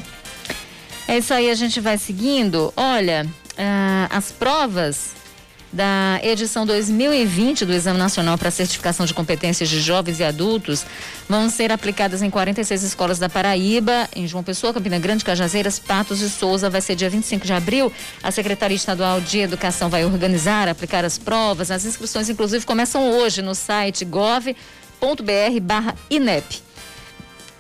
[1.09, 2.71] É isso aí, a gente vai seguindo.
[2.77, 3.27] Olha,
[3.57, 5.13] ah, as provas
[5.75, 10.87] da edição 2020 do Exame Nacional para Certificação de Competências de Jovens e Adultos
[11.29, 16.21] vão ser aplicadas em 46 escolas da Paraíba, em João Pessoa, Campina Grande, Cajazeiras, Patos
[16.21, 16.71] e Souza.
[16.71, 17.93] Vai ser dia 25 de abril.
[18.23, 21.73] A Secretaria Estadual de Educação vai organizar, aplicar as provas.
[21.73, 24.55] As inscrições, inclusive, começam hoje no site gov.br
[25.61, 26.63] barra INEP.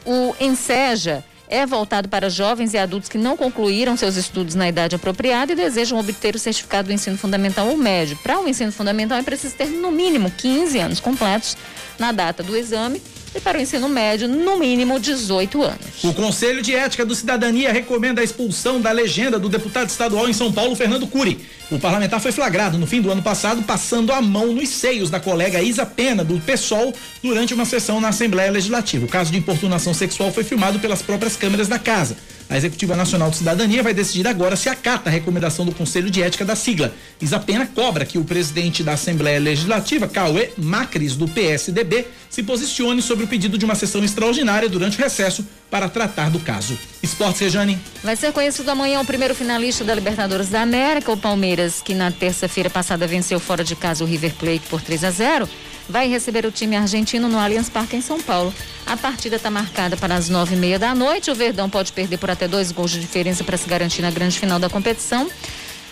[0.06, 1.24] O Enseja
[1.55, 5.56] é voltado para jovens e adultos que não concluíram seus estudos na idade apropriada e
[5.56, 8.18] desejam obter o certificado do ensino fundamental ou médio.
[8.22, 11.56] Para o ensino fundamental é preciso ter no mínimo 15 anos completos
[11.97, 13.01] na data do exame
[13.35, 16.05] e para o ensino médio, no mínimo 18 anos.
[16.05, 20.32] O Conselho de Ética do Cidadania recomenda a expulsão da legenda do deputado estadual em
[20.32, 21.40] São Paulo, Fernando Cury.
[21.70, 25.19] O parlamentar foi flagrado no fim do ano passado passando a mão nos seios da
[25.19, 29.05] colega Isa Pena, do PSOL, durante uma sessão na Assembleia Legislativa.
[29.05, 32.16] O caso de importunação sexual foi filmado pelas próprias câmeras da casa.
[32.48, 36.22] A Executiva Nacional de Cidadania vai decidir agora se acata a recomendação do Conselho de
[36.22, 36.94] Ética da sigla.
[37.20, 43.00] Isa Pena cobra que o presidente da Assembleia Legislativa, Cauê Macris, do PSDB, se posicione
[43.00, 46.78] sobre o pedido de uma sessão extraordinária durante o recesso para tratar do caso.
[47.02, 47.78] Esportes, Rejane.
[48.02, 52.10] Vai ser conhecido amanhã o primeiro finalista da Libertadores da América, o Palmeiras, que na
[52.10, 55.48] terça-feira passada venceu fora de casa o River Plate por 3 a 0
[55.88, 58.52] vai receber o time argentino no Allianz Parque em São Paulo.
[58.86, 61.30] A partida está marcada para as nove e meia da noite.
[61.30, 64.38] O Verdão pode perder por até dois gols de diferença para se garantir na grande
[64.38, 65.28] final da competição.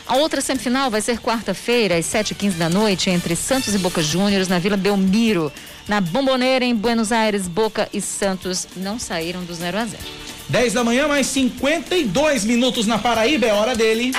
[0.07, 4.49] A outra semifinal vai ser quarta-feira, às 7h15 da noite, entre Santos e Boca Juniors,
[4.49, 5.53] na Vila Belmiro.
[5.89, 10.03] Na Bomboneira, em Buenos Aires, Boca e Santos não saíram do 0 a 0
[10.49, 14.13] 10 da manhã, mais 52 minutos na Paraíba, é hora dele.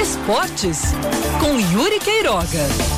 [0.00, 0.92] Esportes
[1.40, 2.95] com Yuri Queiroga.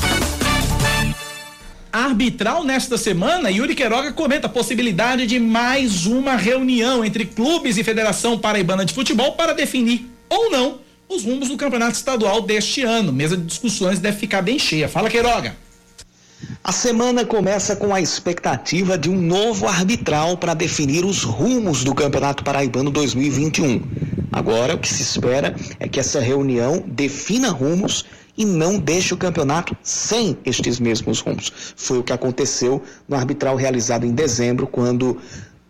[1.92, 7.84] Arbitral nesta semana, Yuri Queiroga comenta a possibilidade de mais uma reunião entre clubes e
[7.84, 10.78] Federação Paraibana de Futebol para definir ou não
[11.08, 13.10] os rumos do campeonato estadual deste ano.
[13.10, 14.88] Mesa de discussões deve ficar bem cheia.
[14.88, 15.56] Fala, Queiroga.
[16.62, 21.94] A semana começa com a expectativa de um novo arbitral para definir os rumos do
[21.94, 23.82] Campeonato Paraibano 2021.
[24.30, 28.04] Agora, o que se espera é que essa reunião defina rumos
[28.38, 31.52] e não deixe o campeonato sem estes mesmos rumos.
[31.76, 35.18] Foi o que aconteceu no arbitral realizado em dezembro, quando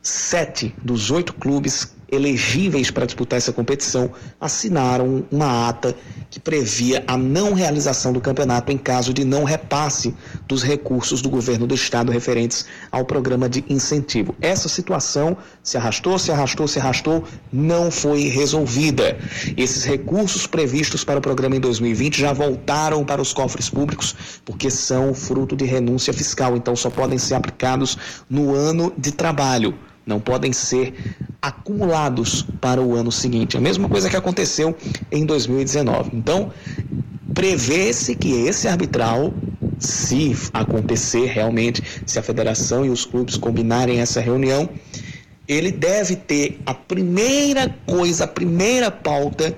[0.03, 4.11] sete dos oito clubes elegíveis para disputar essa competição
[4.41, 5.95] assinaram uma ata
[6.31, 10.15] que previa a não realização do campeonato em caso de não repasse
[10.47, 14.35] dos recursos do governo do estado referentes ao programa de incentivo.
[14.41, 19.19] Essa situação se arrastou, se arrastou, se arrastou, não foi resolvida.
[19.57, 24.15] Esses recursos previstos para o programa em 2020 já voltaram para os cofres públicos
[24.45, 27.99] porque são fruto de renúncia fiscal, então só podem ser aplicados
[28.29, 29.75] no ano de trabalho
[30.09, 30.95] não podem ser
[31.41, 33.57] acumulados para o ano seguinte.
[33.57, 34.77] A mesma coisa que aconteceu
[35.13, 36.11] em 2019.
[36.15, 36.51] Então,
[37.35, 39.33] prevê-se que esse arbitral,
[39.79, 44.69] se acontecer realmente, se a federação e os clubes combinarem essa reunião,
[45.47, 49.57] ele deve ter a primeira coisa, a primeira pauta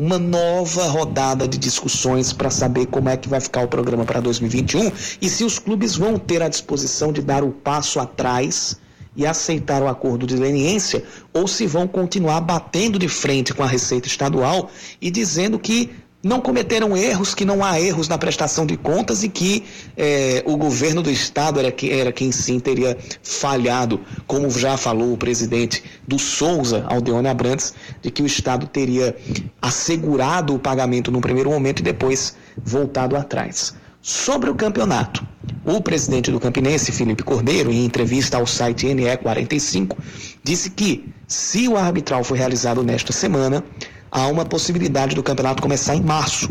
[0.00, 4.18] uma nova rodada de discussões para saber como é que vai ficar o programa para
[4.18, 4.90] 2021
[5.20, 8.78] e se os clubes vão ter a disposição de dar o passo atrás
[9.20, 13.66] e aceitar o acordo de leniência ou se vão continuar batendo de frente com a
[13.66, 15.90] Receita Estadual e dizendo que
[16.22, 19.64] não cometeram erros, que não há erros na prestação de contas e que
[19.94, 25.12] eh, o governo do Estado era, que, era quem sim teria falhado, como já falou
[25.12, 29.14] o presidente do Souza, Aldeone Abrantes, de que o Estado teria
[29.60, 33.74] assegurado o pagamento no primeiro momento e depois voltado atrás.
[34.02, 35.22] Sobre o campeonato,
[35.62, 39.94] o presidente do Campinense, Felipe Cordeiro, em entrevista ao site NE45,
[40.42, 43.62] disse que, se o arbitral for realizado nesta semana,
[44.10, 46.48] há uma possibilidade do campeonato começar em março.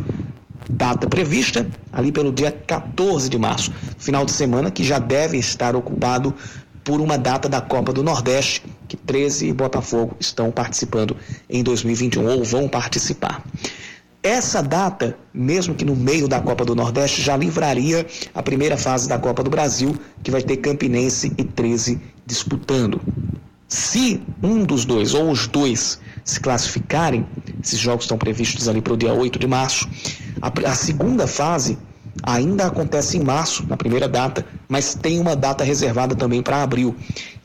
[0.69, 5.75] Data prevista ali pelo dia 14 de março, final de semana que já deve estar
[5.75, 6.35] ocupado
[6.83, 11.17] por uma data da Copa do Nordeste, que 13 Botafogo estão participando
[11.49, 13.43] em 2021 ou vão participar.
[14.21, 18.05] Essa data, mesmo que no meio da Copa do Nordeste, já livraria
[18.35, 22.99] a primeira fase da Copa do Brasil, que vai ter Campinense e 13 disputando.
[23.69, 27.25] Se um dos dois ou os dois se classificarem,
[27.63, 29.87] esses jogos estão previstos ali para o dia 8 de março,
[30.41, 31.77] a, a segunda fase
[32.21, 36.93] ainda acontece em março, na primeira data, mas tem uma data reservada também para abril.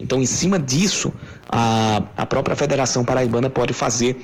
[0.01, 1.13] Então, em cima disso,
[1.49, 4.19] a, a própria Federação Paraibana pode fazer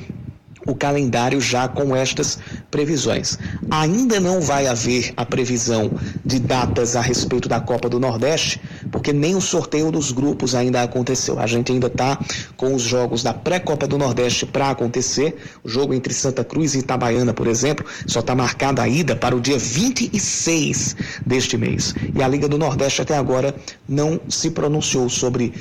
[0.67, 2.39] o calendário já com estas
[2.71, 3.39] previsões.
[3.71, 5.91] Ainda não vai haver a previsão
[6.25, 8.61] de datas a respeito da Copa do Nordeste,
[8.91, 11.39] porque nem o sorteio dos grupos ainda aconteceu.
[11.39, 12.19] A gente ainda está
[12.57, 15.37] com os jogos da pré-Copa do Nordeste para acontecer.
[15.65, 19.35] O jogo entre Santa Cruz e Itabaiana, por exemplo, só está marcada a ida para
[19.35, 20.97] o dia 26
[21.27, 21.95] deste mês.
[22.15, 23.55] E a Liga do Nordeste até agora
[23.89, 25.53] não se pronunciou sobre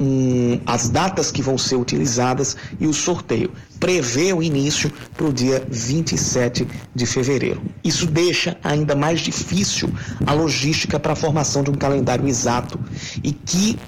[0.00, 5.32] hum, as datas que vão ser utilizadas e o sorteio prevê o início para o
[5.32, 7.62] dia 27 de fevereiro.
[7.84, 9.88] Isso deixa ainda mais difícil
[10.26, 12.78] a logística para a formação de um calendário exato
[13.22, 13.78] e que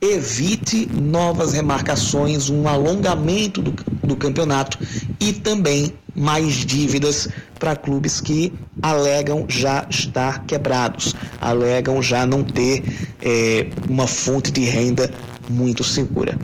[0.00, 3.72] evite novas remarcações, um alongamento do,
[4.06, 4.78] do campeonato
[5.18, 7.28] e também mais dívidas
[7.58, 12.82] para clubes que alegam já estar quebrados, alegam já não ter
[13.22, 15.10] é, uma fonte de renda
[15.48, 16.38] muito segura.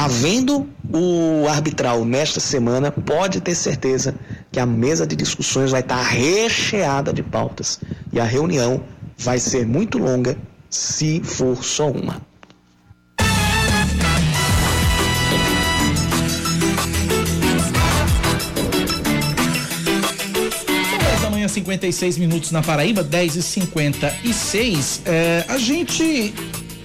[0.00, 0.64] Havendo
[0.94, 4.14] o arbitral nesta semana, pode ter certeza
[4.52, 7.80] que a mesa de discussões vai estar recheada de pautas
[8.12, 8.80] e a reunião
[9.18, 10.38] vai ser muito longa,
[10.70, 12.22] se for só uma.
[21.28, 26.32] manhã, 56 minutos na Paraíba, 10 e 56 é, A gente,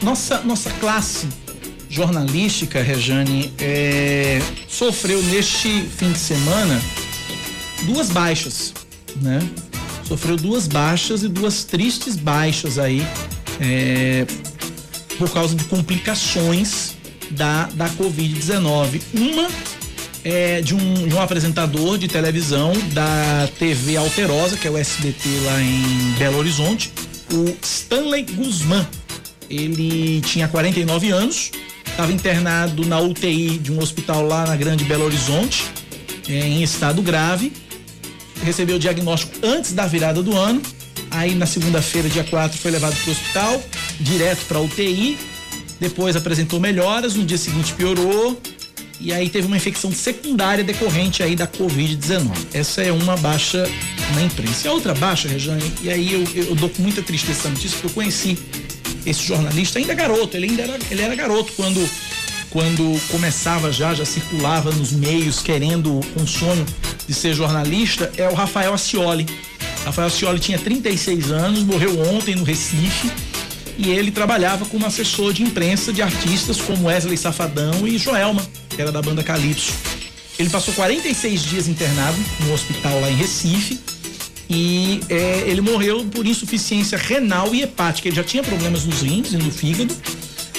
[0.02, 1.28] nossa, nossa classe
[1.94, 6.82] jornalística, Rejane, é, sofreu neste fim de semana
[7.84, 8.74] duas baixas,
[9.22, 9.40] né?
[10.04, 13.06] Sofreu duas baixas e duas tristes baixas aí
[13.62, 14.26] é,
[15.20, 16.96] por causa de complicações
[17.30, 19.02] da, da Covid-19.
[19.14, 19.48] Uma
[20.24, 25.30] é de um, de um apresentador de televisão da TV Alterosa, que é o SBT
[25.46, 26.92] lá em Belo Horizonte,
[27.32, 28.88] o Stanley Guzman.
[29.50, 31.52] Ele tinha 49 anos,
[31.94, 35.64] estava internado na UTI de um hospital lá na Grande Belo Horizonte,
[36.28, 37.54] em estado grave.
[38.44, 40.60] Recebeu o diagnóstico antes da virada do ano.
[41.12, 43.64] Aí na segunda-feira, dia 4, foi levado para o hospital,
[44.00, 45.20] direto para UTI.
[45.80, 48.42] Depois apresentou melhoras, no dia seguinte piorou.
[49.00, 52.32] E aí teve uma infecção secundária decorrente aí da Covid-19.
[52.56, 53.70] Essa é uma baixa
[54.16, 54.66] na imprensa.
[54.66, 57.88] E a outra baixa, Rejane, e aí eu, eu dou com muita tristeza notícia, porque
[57.88, 58.38] eu conheci
[59.06, 61.90] esse jornalista ainda garoto, ele ainda era, ele era garoto quando
[62.54, 66.64] quando começava já, já circulava nos meios querendo um sonho
[67.08, 69.26] de ser jornalista, é o Rafael Ascioli.
[69.84, 73.12] Rafael Ascioli tinha 36 anos, morreu ontem no Recife.
[73.76, 78.80] e ele trabalhava como assessor de imprensa de artistas como Wesley Safadão e Joelma, que
[78.80, 79.74] era da banda Calypso.
[80.38, 83.80] Ele passou 46 dias internado no hospital lá em Recife
[84.50, 88.08] e é, ele morreu por insuficiência renal e hepática.
[88.08, 89.96] Ele já tinha problemas nos rins e no fígado,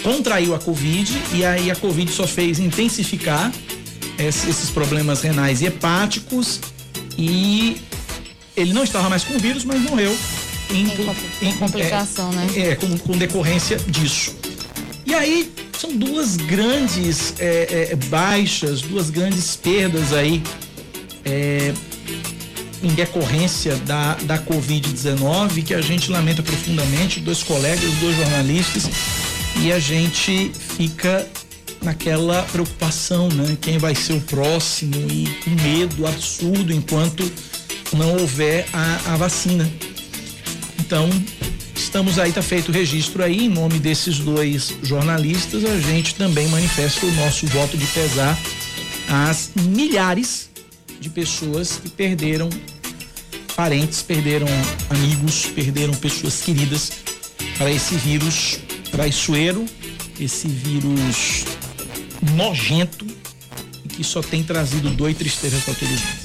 [0.03, 3.53] contraiu a Covid e aí a Covid só fez intensificar
[4.19, 6.61] esses problemas renais e hepáticos
[7.19, 7.77] e
[8.57, 10.17] ele não estava mais com o vírus, mas morreu
[10.71, 12.49] em, em, em complicação, é, né?
[12.57, 14.35] É, com, com, decorrência disso.
[15.05, 20.43] E aí são duas grandes é, é, baixas, duas grandes perdas aí
[21.25, 21.73] é,
[22.85, 28.89] em decorrência da, da Covid-19 que a gente lamenta profundamente, dois colegas, dois jornalistas,
[29.63, 31.27] e a gente fica
[31.83, 33.57] naquela preocupação, né?
[33.61, 35.29] Quem vai ser o próximo e
[35.63, 37.31] medo absurdo enquanto
[37.93, 39.71] não houver a, a vacina.
[40.79, 41.09] Então,
[41.75, 46.49] estamos aí, tá feito o registro aí, em nome desses dois jornalistas, a gente também
[46.49, 48.39] manifesta o nosso voto de pesar
[49.09, 50.51] às milhares
[51.01, 52.49] de pessoas que perderam
[53.57, 54.47] parentes, perderam
[54.91, 56.93] amigos, perderam pessoas queridas
[57.57, 58.59] para esse vírus
[58.91, 59.65] traiçoeiro,
[60.21, 61.45] esse vírus
[62.35, 63.07] nojento
[63.89, 66.25] que só tem trazido dor e tristeza para todos nós.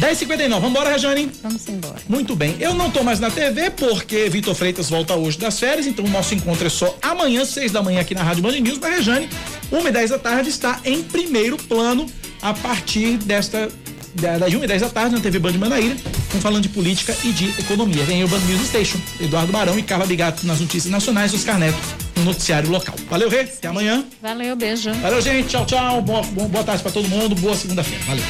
[0.00, 1.30] 10h59, vamos embora, Rejane?
[1.42, 1.96] Vamos embora.
[2.08, 2.56] Muito bem.
[2.58, 6.08] Eu não tô mais na TV porque Vitor Freitas volta hoje das férias, então o
[6.08, 8.78] nosso encontro é só amanhã, 6 da manhã, aqui na Rádio Band News.
[8.78, 9.28] Mas Rejane,
[9.70, 12.06] 1 e 10 da tarde, está em primeiro plano
[12.40, 13.68] a partir desta.
[14.14, 15.96] Das 1 e 10 da tarde na TV Band Manaíra,
[16.32, 18.04] com falando de política e de economia.
[18.04, 21.78] Vem o Band News Station, Eduardo Barão e Carla Bigato nas notícias nacionais, Oscar Neto
[22.16, 22.94] no noticiário local.
[23.08, 23.40] Valeu, Rê.
[23.40, 24.04] Até amanhã.
[24.20, 24.92] Valeu, beijo.
[24.94, 25.48] Valeu, gente.
[25.48, 26.02] Tchau, tchau.
[26.02, 27.34] Boa, boa tarde para todo mundo.
[27.34, 28.04] Boa segunda-feira.
[28.04, 28.24] Valeu.